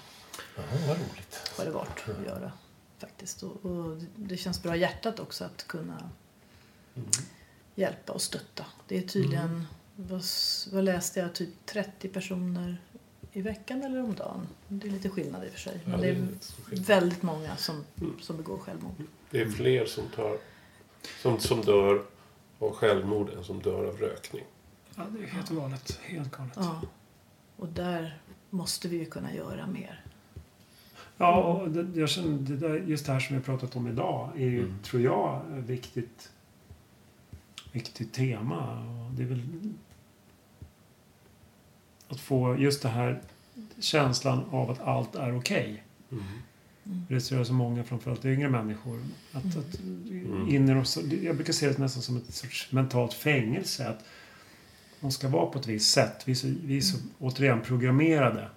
Ja, 0.57 0.62
vad 0.89 0.97
roligt. 0.97 1.53
har 1.59 1.65
det 1.65 1.70
varit 1.70 2.05
att 2.09 2.27
göra. 2.27 2.53
Faktiskt. 2.99 3.43
Och, 3.43 3.65
och 3.66 3.97
det- 3.97 4.07
det 4.16 4.36
känns 4.36 4.62
bra 4.62 4.77
i 4.77 4.81
hjärtat 4.81 5.20
också 5.20 5.45
att 5.45 5.66
kunna 5.66 6.11
Mm. 6.97 7.09
hjälpa 7.74 8.12
och 8.12 8.23
stötta. 8.23 8.65
Det 8.89 8.99
är 8.99 9.03
tydligen 9.03 9.66
vad, 9.97 10.23
vad 10.73 10.85
läste 10.85 11.21
jag? 11.21 11.35
Typ 11.35 11.66
30 11.66 12.09
personer 12.09 12.77
i 13.33 13.43
veckan 13.43 13.83
eller 13.83 14.03
om 14.05 14.15
dagen. 14.15 14.47
Det 14.69 14.87
är 14.89 14.91
lite 14.93 15.09
skillnad 15.09 15.45
i 15.45 15.49
och 15.49 15.53
för 15.53 15.61
sig. 15.61 15.81
Men 15.85 15.93
Ja, 15.95 15.99
det 16.01 16.09
är 16.09 16.27
så 16.41 16.62
skillnad. 16.62 16.87
väldigt 16.87 17.23
många 17.23 17.57
som, 17.57 17.85
som 18.21 18.37
begår 18.37 18.59
självmord. 18.59 18.95
Det 19.31 19.41
är 19.41 19.49
fler 19.49 19.87
som, 19.87 20.05
tar, 20.16 20.39
som, 21.23 21.39
som 21.39 21.61
dör 21.61 22.03
av 22.59 22.73
självmord 22.75 23.31
än 23.31 23.45
som 23.45 23.62
dör 23.62 23.85
av 23.89 23.97
rökning. 23.99 24.45
Ja, 24.97 25.03
det 25.11 25.23
är 25.25 25.27
helt 25.27 25.51
galet. 25.51 25.99
Helt 26.03 26.31
galet. 26.31 26.53
Ja. 26.57 26.81
Och 27.57 27.69
där 27.69 28.19
måste 28.51 28.89
vi 28.89 28.97
ju 28.97 29.05
kunna 29.05 29.35
göra 29.35 29.66
mer. 29.66 30.05
Ja, 31.16 31.43
och 31.43 31.71
det, 31.71 32.01
jag 32.01 32.09
känner, 32.09 32.39
det 32.39 32.57
där, 32.57 32.75
just 32.79 33.07
det 33.07 33.12
här 33.12 33.21
som 33.21 33.37
vi 33.37 33.43
har 33.43 33.45
pratat 33.45 33.77
om 33.77 33.89
idag 33.89 34.31
är 34.37 34.45
ju, 34.47 34.59
Mm. 34.59 34.75
tror 34.83 35.03
jag, 35.03 35.43
viktigt, 35.51 36.31
viktigt 37.74 38.12
tema. 38.12 38.80
Och 39.06 39.10
det 39.14 39.22
är 39.22 39.26
väl 39.26 39.42
att 42.09 42.20
få 42.20 42.56
just 42.59 42.82
det 42.82 42.88
här 42.88 43.20
känslan 43.78 44.44
av 44.51 44.70
att 44.70 44.80
allt 44.80 45.14
är 45.14 45.36
okej. 45.38 45.82
Mm. 46.12 46.24
Det 47.09 47.20
tror 47.20 47.38
jag 47.40 47.46
så 47.46 47.52
många, 47.52 47.84
framförallt 47.84 48.24
yngre 48.24 48.48
människor, 48.48 49.01
att, 49.32 49.44
Mm. 49.44 49.59
att 49.59 49.80
Mm. 49.80 50.48
inner 50.48 50.84
så, 50.84 51.01
jag 51.22 51.36
brukar 51.36 51.52
se 51.52 51.68
det 51.68 51.78
nästan 51.78 52.02
som 52.02 52.16
ett 52.16 52.34
sorts 52.34 52.72
mentalt 52.72 53.12
fängelse. 53.14 53.88
Att 53.88 54.05
de 55.01 55.10
ska 55.12 55.28
vara 55.28 55.46
på 55.46 55.59
ett 55.59 55.66
visst 55.66 55.92
sätt. 55.92 56.22
Vi 56.28 56.32
är 56.32 56.36
så, 56.36 56.46
vi 56.64 56.76
är 56.76 56.80
så 56.80 56.98
återigen 57.18 57.60
programmerade. 57.60 58.48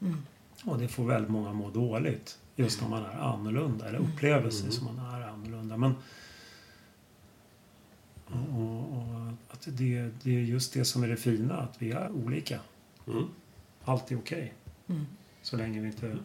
Mm. 0.00 0.22
Och 0.64 0.78
det 0.78 0.88
får 0.88 1.04
väldigt 1.04 1.30
många 1.30 1.52
må 1.52 1.70
dåligt. 1.70 2.38
Just 2.56 2.80
när 2.82 2.88
man 2.88 3.02
är 3.04 3.18
annorlunda. 3.18 3.88
Eller 3.88 3.98
upplever 3.98 4.50
sig 4.50 4.60
Mm. 4.60 4.72
som 4.72 4.84
man 4.96 5.06
är 5.14 5.28
annorlunda. 5.28 5.76
Men, 5.76 5.94
och, 8.26 8.60
och, 8.60 8.98
och 8.98 9.32
att 9.50 9.53
det, 9.66 10.10
det 10.22 10.36
är 10.36 10.40
just 10.40 10.72
det 10.74 10.84
som 10.84 11.02
är 11.02 11.08
det 11.08 11.16
fina. 11.16 11.54
Att 11.56 11.74
vi 11.82 11.92
är 11.92 12.10
olika. 12.10 12.60
Mm. 13.06 13.24
Allt 13.84 14.12
är 14.12 14.18
okej. 14.18 14.54
Mm. 14.88 15.06
Så 15.42 15.56
länge 15.56 15.80
vi 15.80 15.86
inte 15.86 16.16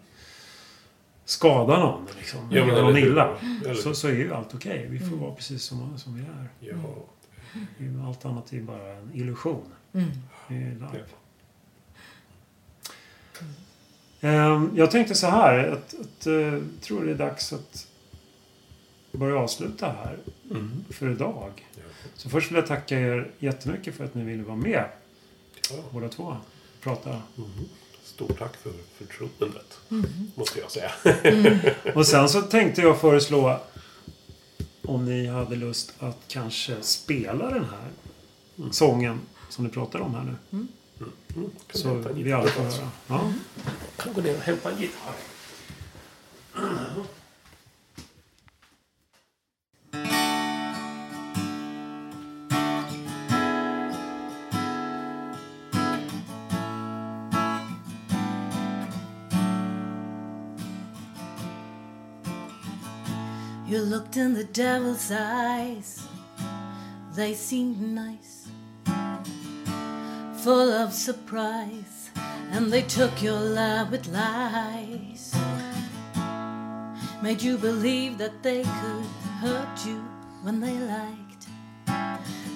skadar 1.26 1.80
någon. 1.80 2.07
Liksom, 2.18 2.40
Ja, 2.52 2.66
men 2.66 2.76
gör 2.76 2.84
någon 2.84 2.98
illa. 2.98 3.38
Eller- 3.66 3.74
Så, 3.74 3.94
så 3.94 4.07
är 4.07 4.11
ju 4.14 4.34
allt 4.34 4.56
okej. 4.56 4.88
Vi 4.90 4.99
får 4.99 5.07
Mm. 5.07 5.20
vara 5.20 5.36
precis 5.36 5.64
som, 5.64 5.98
som 5.98 6.16
vi 6.16 6.22
är. 6.22 6.49
Ja. 6.60 6.76
Ju- 7.78 8.02
Allt 8.07 8.26
annat 8.26 8.53
är 8.53 8.61
bara 8.61 8.94
en 8.94 9.11
illusion. 9.14 9.66
Mm. 9.94 10.10
Det 10.48 10.56
är 10.56 10.60
live. 10.72 11.03
Ja. 14.22 14.28
Ehm, 14.30 14.72
Jag 14.76 14.91
tänkte 14.91 15.16
så 15.16 15.28
här. 15.28 15.68
Att, 15.68 15.95
att, 16.02 16.28
eh, 16.28 16.60
tror 16.82 17.06
det 17.06 17.11
är 17.11 17.16
dags 17.16 17.53
att 17.53 17.88
börja 19.11 19.36
avsluta 19.36 19.86
här 19.86 20.18
Mm. 20.52 20.84
för 20.90 21.10
idag. 21.11 21.68
Ja. 21.76 21.81
Så 22.15 22.30
först 22.30 22.52
vill 22.52 22.56
jag 22.56 22.68
tacka 22.68 22.99
er 22.99 23.31
jättemycket 23.40 23.95
för 23.95 24.06
att 24.06 24.14
ni 24.15 24.23
ville 24.23 24.44
vara 24.44 24.56
med 24.57 24.86
Ja. 25.72 25.76
båda 25.91 26.10
två. 26.10 26.38
Prata. 26.81 27.10
Mm. 27.10 27.49
Stort 28.03 28.40
tack 28.40 28.56
för 28.57 28.72
förtroendet, 28.98 29.77
Mm. 29.91 30.06
måste 30.36 30.60
jag 30.60 30.72
säga. 30.72 30.91
Och 31.95 32.07
sen 32.07 32.30
så 32.30 32.41
tänkte 32.41 32.81
jag 32.81 33.02
föreslå 33.02 33.60
om 34.81 35.06
ni 35.06 35.27
hade 35.27 35.56
lust 35.56 35.94
att 35.99 36.18
kanske 36.27 36.81
spela 36.81 37.49
den 37.49 37.65
här 37.65 37.88
Mm. 38.57 38.72
sången 38.72 39.19
som 39.49 39.64
ni 39.65 39.72
pratar 39.72 39.99
om 39.99 40.15
här 40.15 40.23
nu. 40.23 40.36
Mm. 40.52 40.68
Så 41.73 41.94
vi 42.14 42.31
alla 42.34 42.48
får 42.48 42.64
höra. 42.64 42.90
Ja. 43.07 43.34
Kan 43.98 44.14
gå 44.14 44.22
ner 44.22 44.36
och 44.36 44.41
hämta 44.41 44.72
en 44.72 44.81
gitarr. 44.81 45.15
You 63.70 63.82
looked 63.82 64.18
in 64.18 64.34
the 64.34 64.46
devil's 64.46 65.12
eyes, 65.12 66.04
they 67.14 67.36
seemed 67.36 67.80
nice, 67.80 68.48
full 70.38 70.74
of 70.74 70.91
surprise, 70.91 72.10
and 72.50 72.74
they 72.74 72.82
took 72.82 73.22
your 73.22 73.40
love 73.40 73.91
with 73.91 74.08
lies. 74.08 75.36
Made 77.22 77.44
you 77.44 77.60
believe 77.60 78.18
that 78.18 78.41
they 78.41 78.64
could 78.64 79.06
hurt 79.40 79.86
you 79.86 80.04
when 80.41 80.60
they 80.60 80.76
liked, 80.80 81.46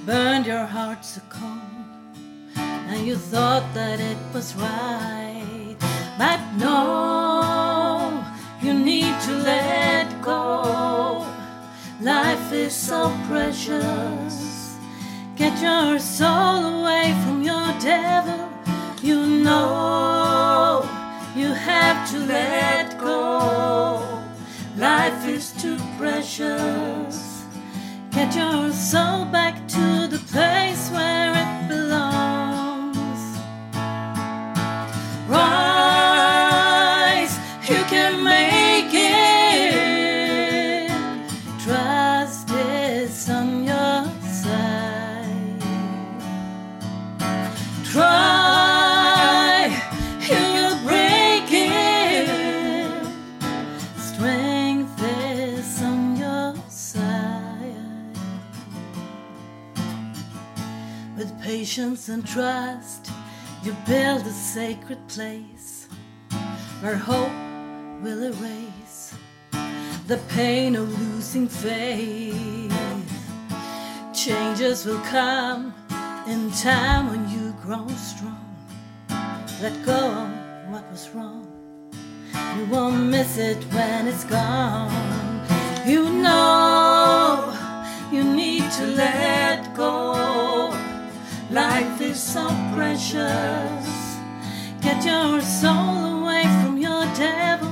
burned 0.08 0.48
your 0.48 0.66
heart 0.66 1.06
so 1.06 1.22
cold, 1.30 2.58
and 2.58 3.06
you 3.06 3.18
thought 3.18 3.72
that 3.76 4.00
it 4.00 4.18
was 4.34 4.56
right. 4.56 5.76
But 6.18 6.40
no, 6.58 8.26
you 8.64 8.74
need 8.74 9.14
to 9.28 9.32
let 9.44 10.24
go. 10.24 10.93
Life 12.04 12.52
is 12.52 12.76
so 12.76 13.18
precious. 13.30 14.76
Get 15.38 15.62
your 15.62 16.00
soul 16.00 16.82
away 16.82 17.16
from 17.24 17.42
your 17.42 17.74
devil. 17.80 18.50
You 19.02 19.26
know 19.26 20.84
you 21.34 21.48
have 21.48 22.12
to 22.12 22.20
let 22.20 23.00
go. 23.00 24.22
Life 24.76 25.26
is 25.26 25.54
too 25.54 25.78
precious. 25.98 27.46
Get 28.12 28.36
your 28.36 28.74
soul 28.74 29.24
back 29.24 29.66
to 29.70 30.08
the 30.08 30.22
place 30.30 30.90
where 30.90 31.33
patience 61.74 62.08
and 62.08 62.28
trust, 62.28 63.10
you 63.64 63.76
build 63.88 64.22
a 64.28 64.30
sacred 64.30 65.00
place 65.08 65.88
where 66.82 66.96
hope 66.96 67.34
will 68.04 68.22
erase 68.26 69.16
the 70.06 70.20
pain 70.30 70.76
of 70.76 70.88
losing 71.02 71.48
faith. 71.48 72.72
Changes 74.14 74.86
will 74.86 75.00
come 75.00 75.74
in 76.28 76.52
time 76.52 77.10
when 77.10 77.28
you 77.28 77.56
grow 77.64 77.88
strong. 77.96 78.56
Let 79.60 79.74
go 79.84 79.98
of 79.98 80.72
what 80.72 80.92
was 80.92 81.10
wrong. 81.10 81.48
You 82.56 82.66
won't 82.66 83.04
miss 83.10 83.40
it 83.40 83.64
when 83.74 84.08
it's 84.08 84.26
gone. 84.26 84.92
You 85.88 86.08
know 86.22 87.52
you 88.12 88.24
need 88.24 88.70
to 88.74 88.86
let 88.86 89.76
go. 89.76 90.73
Life 91.52 92.02
is 92.02 92.22
so 92.22 92.48
precious. 92.74 93.86
Get 94.82 95.06
your 95.06 95.42
soul 95.42 96.22
away 96.22 96.44
from 96.62 96.78
your 96.78 97.06
devil. 97.16 97.72